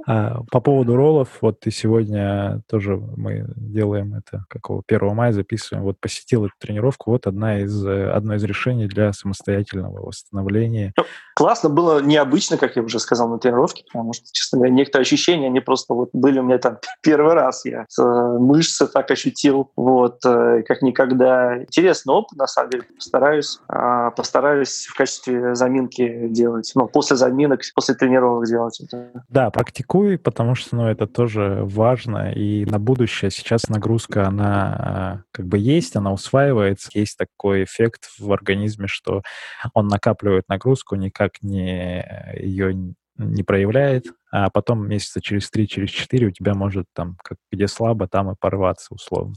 А, 0.07 0.43
по 0.51 0.61
поводу 0.61 0.97
роллов, 0.97 1.29
вот 1.41 1.61
ты 1.61 1.71
сегодня 1.71 2.63
тоже 2.69 2.97
мы 2.97 3.47
делаем 3.57 4.15
это, 4.15 4.45
какого 4.49 4.83
1 4.87 5.15
мая 5.15 5.33
записываем, 5.33 5.85
вот 5.85 5.99
посетил 6.01 6.47
эту 6.47 6.55
тренировку, 6.59 7.11
вот 7.11 7.27
одна 7.27 7.61
из, 7.61 7.85
одно 7.85 8.35
из 8.35 8.45
решений 8.45 8.87
для 8.87 9.13
самостоятельного 9.13 10.07
восстановления. 10.07 10.93
Ну, 10.97 11.05
классно 11.35 11.69
было, 11.69 12.01
необычно, 12.01 12.57
как 12.57 12.77
я 12.77 12.83
уже 12.83 12.99
сказал, 12.99 13.29
на 13.29 13.39
тренировке, 13.39 13.85
потому 13.93 14.13
что, 14.13 14.27
честно 14.33 14.59
говоря, 14.59 14.75
некоторые 14.75 15.03
ощущения, 15.03 15.47
они 15.47 15.61
просто 15.61 15.95
вот 15.95 16.11
были 16.13 16.39
у 16.39 16.45
меня 16.45 16.59
там 16.59 16.79
первый 17.03 17.35
раз, 17.35 17.65
я 17.65 17.87
мышцы 17.99 18.87
так 18.87 19.11
ощутил, 19.11 19.71
вот, 19.77 20.25
э, 20.25 20.63
как 20.67 20.83
никогда. 20.83 21.63
Интересный 21.63 22.15
опыт, 22.15 22.39
на 22.39 22.47
самом 22.47 22.71
деле, 22.71 22.85
постараюсь, 22.95 23.59
а, 23.69 24.11
постараюсь 24.11 24.87
в 24.87 24.97
качестве 24.97 25.20
заминки 25.25 26.29
делать, 26.29 26.71
ну, 26.75 26.89
после 26.89 27.17
заминок, 27.17 27.61
после 27.75 27.95
тренировок 27.95 28.47
делать 28.47 28.81
это. 28.81 29.25
Да, 29.29 29.51
практикуй, 29.51 30.19
потому 30.19 30.55
что 30.55 30.77
ну, 30.77 30.87
это 30.87 31.07
тоже 31.07 31.61
важно. 31.65 32.33
И 32.33 32.65
на 32.65 32.79
будущее 32.79 33.31
сейчас 33.31 33.69
нагрузка, 33.69 34.27
она 34.27 34.77
а, 34.79 35.23
как 35.33 35.47
бы 35.47 35.59
есть, 35.59 35.97
она 35.97 36.13
усваивается. 36.13 36.91
Есть 36.95 37.19
такой 37.19 37.65
эффект 37.65 38.09
в 38.19 38.33
организме, 38.33 38.87
что 38.87 39.23
он 39.75 39.89
накапливает 39.89 40.49
нагрузку, 40.49 40.97
никак 40.97 41.43
не 41.43 42.05
ее 42.39 42.95
не 43.17 43.43
проявляет, 43.43 44.07
а 44.33 44.49
потом 44.51 44.89
месяца 44.89 45.21
через 45.21 45.51
три, 45.51 45.69
через 45.69 45.91
четыре 45.91 46.29
у 46.29 46.31
тебя 46.31 46.55
может 46.55 46.87
там, 46.95 47.17
как, 47.23 47.39
где 47.51 47.67
слабо, 47.67 48.09
там 48.09 48.31
и 48.31 48.35
порваться 48.39 48.95
условно. 48.95 49.35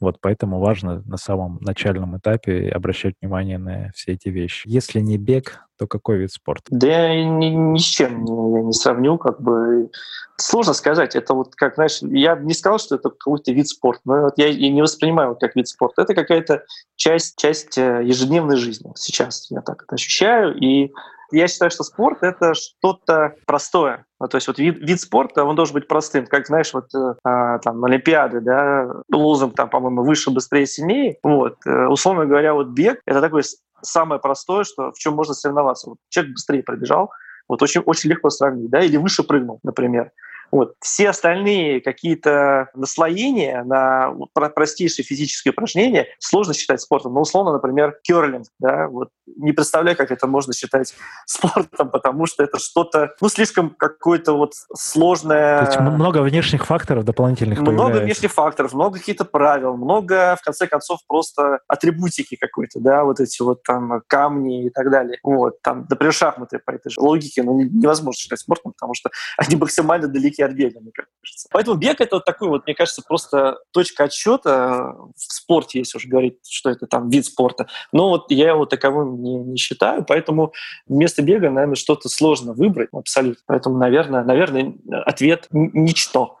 Вот 0.00 0.18
поэтому 0.20 0.60
важно 0.60 1.02
на 1.06 1.16
самом 1.16 1.58
начальном 1.60 2.18
этапе 2.18 2.68
обращать 2.68 3.14
внимание 3.20 3.58
на 3.58 3.90
все 3.94 4.12
эти 4.12 4.28
вещи. 4.28 4.68
Если 4.68 5.00
не 5.00 5.16
бег, 5.16 5.60
то 5.78 5.86
какой 5.86 6.18
вид 6.18 6.32
спорта? 6.32 6.64
Да 6.70 6.86
я 6.86 7.24
ни, 7.24 7.46
ни 7.46 7.78
с 7.78 7.84
чем 7.84 8.24
я 8.24 8.62
не 8.62 8.72
сравню, 8.72 9.18
как 9.18 9.40
бы 9.40 9.90
сложно 10.36 10.72
сказать. 10.72 11.14
Это 11.14 11.34
вот 11.34 11.54
как, 11.54 11.76
знаешь, 11.76 11.98
я 12.02 12.36
не 12.36 12.54
сказал, 12.54 12.78
что 12.78 12.96
это 12.96 13.10
какой-то 13.10 13.52
вид 13.52 13.68
спорта, 13.68 14.02
но 14.04 14.22
вот 14.22 14.34
я 14.36 14.48
и 14.48 14.68
не 14.70 14.82
воспринимаю 14.82 15.36
как 15.36 15.56
вид 15.56 15.68
спорта. 15.68 16.02
Это 16.02 16.14
какая-то 16.14 16.64
часть, 16.96 17.38
часть 17.38 17.78
э, 17.78 18.02
ежедневной 18.04 18.56
жизни. 18.56 18.92
Сейчас 18.96 19.50
я 19.50 19.60
так 19.60 19.84
это 19.84 19.94
ощущаю, 19.94 20.56
и 20.56 20.92
я 21.30 21.48
считаю, 21.48 21.70
что 21.70 21.84
спорт— 21.84 22.18
это 22.22 22.54
что-то 22.54 23.34
простое. 23.46 24.06
Ну, 24.20 24.28
то 24.28 24.36
есть 24.36 24.46
вот 24.46 24.58
вид, 24.58 24.78
вид 24.78 25.00
спорта, 25.00 25.44
он 25.44 25.56
должен 25.56 25.74
быть 25.74 25.88
простым. 25.88 26.26
Как, 26.26 26.46
знаешь, 26.46 26.72
вот 26.72 26.94
э, 26.94 27.14
а, 27.24 27.58
там 27.58 27.84
Олимпиады, 27.84 28.40
да, 28.40 28.88
лозунг 29.12 29.54
там, 29.54 29.68
по-моему, 29.68 30.02
выше, 30.04 30.30
быстрее, 30.30 30.66
сильнее. 30.66 31.18
Вот. 31.22 31.56
Э, 31.66 31.86
условно 31.86 32.26
говоря, 32.26 32.54
вот 32.54 32.68
бег— 32.68 33.00
это 33.06 33.20
такое 33.20 33.42
самое 33.82 34.20
простое, 34.20 34.64
что, 34.64 34.92
в 34.92 34.98
чем 34.98 35.14
можно 35.14 35.34
соревноваться. 35.34 35.90
Вот 35.90 35.98
человек 36.08 36.34
быстрее 36.34 36.62
пробежал, 36.62 37.10
вот 37.48 37.62
очень, 37.62 37.82
очень 37.82 38.10
легко 38.10 38.30
сравнить, 38.30 38.70
да, 38.70 38.80
или 38.80 38.96
выше 38.96 39.22
прыгнул, 39.22 39.60
например. 39.62 40.10
Вот. 40.50 40.74
Все 40.80 41.10
остальные 41.10 41.80
какие-то 41.80 42.70
наслоения 42.74 43.62
на 43.64 44.12
простейшие 44.32 45.04
физические 45.04 45.52
упражнения 45.52 46.06
сложно 46.18 46.54
считать 46.54 46.80
спортом. 46.80 47.14
Ну, 47.14 47.20
условно, 47.20 47.52
например, 47.52 47.98
керлинг. 48.02 48.46
Да? 48.58 48.88
Вот 48.88 49.08
не 49.26 49.52
представляю, 49.52 49.96
как 49.96 50.10
это 50.10 50.26
можно 50.26 50.52
считать 50.52 50.94
спортом, 51.26 51.90
потому 51.90 52.26
что 52.26 52.42
это 52.42 52.58
что-то, 52.58 53.14
ну, 53.20 53.28
слишком 53.28 53.70
какое-то 53.70 54.36
вот 54.36 54.52
сложное... 54.74 55.64
То 55.64 55.66
есть 55.66 55.80
много 55.80 56.22
внешних 56.22 56.66
факторов 56.66 57.04
дополнительных 57.04 57.60
Много 57.60 57.76
появляется. 57.76 58.04
внешних 58.04 58.32
факторов, 58.32 58.72
много 58.74 58.98
каких-то 58.98 59.24
правил, 59.24 59.76
много, 59.76 60.36
в 60.40 60.44
конце 60.44 60.66
концов, 60.66 61.00
просто 61.06 61.60
атрибутики 61.68 62.36
какой-то, 62.36 62.80
да, 62.80 63.04
вот 63.04 63.20
эти 63.20 63.42
вот 63.42 63.62
там 63.62 64.02
камни 64.06 64.66
и 64.66 64.70
так 64.70 64.90
далее. 64.90 65.18
Вот, 65.22 65.60
там, 65.62 65.86
например, 65.88 66.12
шахматы 66.12 66.58
по 66.58 66.72
этой 66.72 66.90
же 66.90 67.00
логике, 67.00 67.42
ну, 67.42 67.60
невозможно 67.60 68.18
считать 68.18 68.40
спортом, 68.40 68.72
потому 68.72 68.94
что 68.94 69.10
они 69.38 69.56
максимально 69.56 70.08
далеки 70.08 70.33
от 70.42 70.52
бега, 70.52 70.80
мне 70.80 70.90
кажется. 70.92 71.48
Поэтому 71.52 71.76
бег— 71.76 71.98
это 72.00 72.16
вот 72.16 72.24
такой 72.24 72.48
вот, 72.48 72.66
мне 72.66 72.74
кажется, 72.74 73.02
просто 73.06 73.58
точка 73.72 74.04
отсчета 74.04 74.94
в 75.16 75.32
спорте, 75.32 75.78
если 75.78 75.98
уж 75.98 76.06
говорить, 76.06 76.38
что 76.48 76.70
это 76.70 76.86
там 76.86 77.08
вид 77.08 77.26
спорта. 77.26 77.66
Но 77.92 78.10
вот 78.10 78.30
я 78.30 78.50
его 78.50 78.66
таковым 78.66 79.22
не, 79.22 79.36
не 79.36 79.56
считаю, 79.56 80.04
поэтому 80.04 80.52
вместо 80.86 81.22
бега, 81.22 81.50
наверное, 81.50 81.76
что-то 81.76 82.08
сложно 82.08 82.52
выбрать 82.52 82.88
абсолютно. 82.92 83.42
Поэтому, 83.46 83.78
наверное, 83.78 84.24
наверное 84.24 84.74
ответ— 85.06 85.46
ничто. 85.50 86.38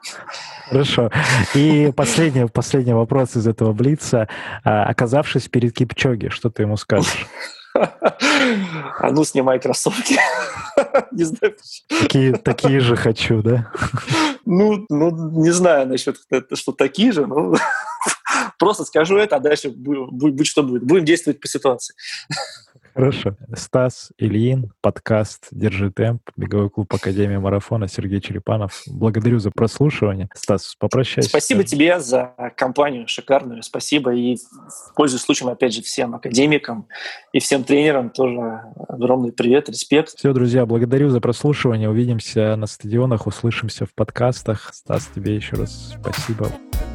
Хорошо. 0.68 1.10
И 1.54 1.92
последний, 1.94 2.46
последний 2.46 2.94
вопрос 2.94 3.36
из 3.36 3.46
этого 3.46 3.72
блица. 3.72 4.28
А, 4.64 4.84
оказавшись 4.84 5.48
перед 5.48 5.74
Кипчоги, 5.74 6.28
что 6.28 6.50
ты 6.50 6.62
ему 6.62 6.76
скажешь? 6.76 7.26
А 7.74 9.10
ну, 9.10 9.24
снимай 9.24 9.58
кроссовки. 9.58 10.16
Не 11.12 11.24
знаю 11.24 11.56
такие, 11.88 12.32
такие 12.36 12.80
же 12.80 12.96
хочу, 12.96 13.42
да? 13.42 13.70
Ну, 14.46 14.84
ну, 14.88 15.40
не 15.40 15.50
знаю 15.50 15.88
насчет, 15.88 16.16
что 16.52 16.72
такие 16.72 17.12
же, 17.12 17.26
но 17.26 17.54
просто 18.58 18.84
скажу 18.84 19.16
это, 19.16 19.36
а 19.36 19.40
дальше 19.40 19.70
будет, 19.70 20.10
будет 20.10 20.46
что 20.46 20.62
будет. 20.62 20.84
Будем 20.84 21.04
действовать 21.04 21.40
по 21.40 21.48
ситуации. 21.48 21.94
Хорошо. 22.94 23.36
Стас 23.54 24.12
Ильин, 24.18 24.72
подкаст 24.80 25.48
«Держи 25.50 25.90
темп», 25.90 26.22
беговой 26.36 26.70
клуб 26.70 26.94
Академии 26.94 27.36
марафона, 27.36 27.88
Сергей 27.88 28.20
Черепанов. 28.20 28.82
Благодарю 28.86 29.40
за 29.40 29.50
прослушивание. 29.50 30.28
Стас, 30.32 30.76
попрощайся. 30.78 31.28
Спасибо 31.28 31.64
тебе 31.64 31.98
за 31.98 32.34
компанию 32.56 33.08
шикарную. 33.08 33.64
Спасибо. 33.64 34.14
И 34.14 34.36
пользуясь 34.94 35.22
случаем, 35.22 35.50
опять 35.50 35.74
же, 35.74 35.82
всем 35.82 36.14
академикам 36.14 36.86
и 37.32 37.40
всем 37.40 37.64
тренерам 37.64 38.10
тоже 38.10 38.60
огромный 38.88 39.32
привет, 39.32 39.68
респект. 39.68 40.10
Все, 40.16 40.32
друзья, 40.32 40.64
благодарю 40.64 41.10
за 41.10 41.20
прослушивание. 41.20 41.90
Увидимся 41.90 42.54
на 42.54 42.68
стадионах, 42.68 43.26
услышимся 43.26 43.86
в 43.86 43.94
подкастах. 43.94 44.70
Стас, 44.72 45.10
тебе 45.12 45.34
еще 45.34 45.56
раз 45.56 45.96
спасибо. 46.00 46.46
Limp, 46.46 46.93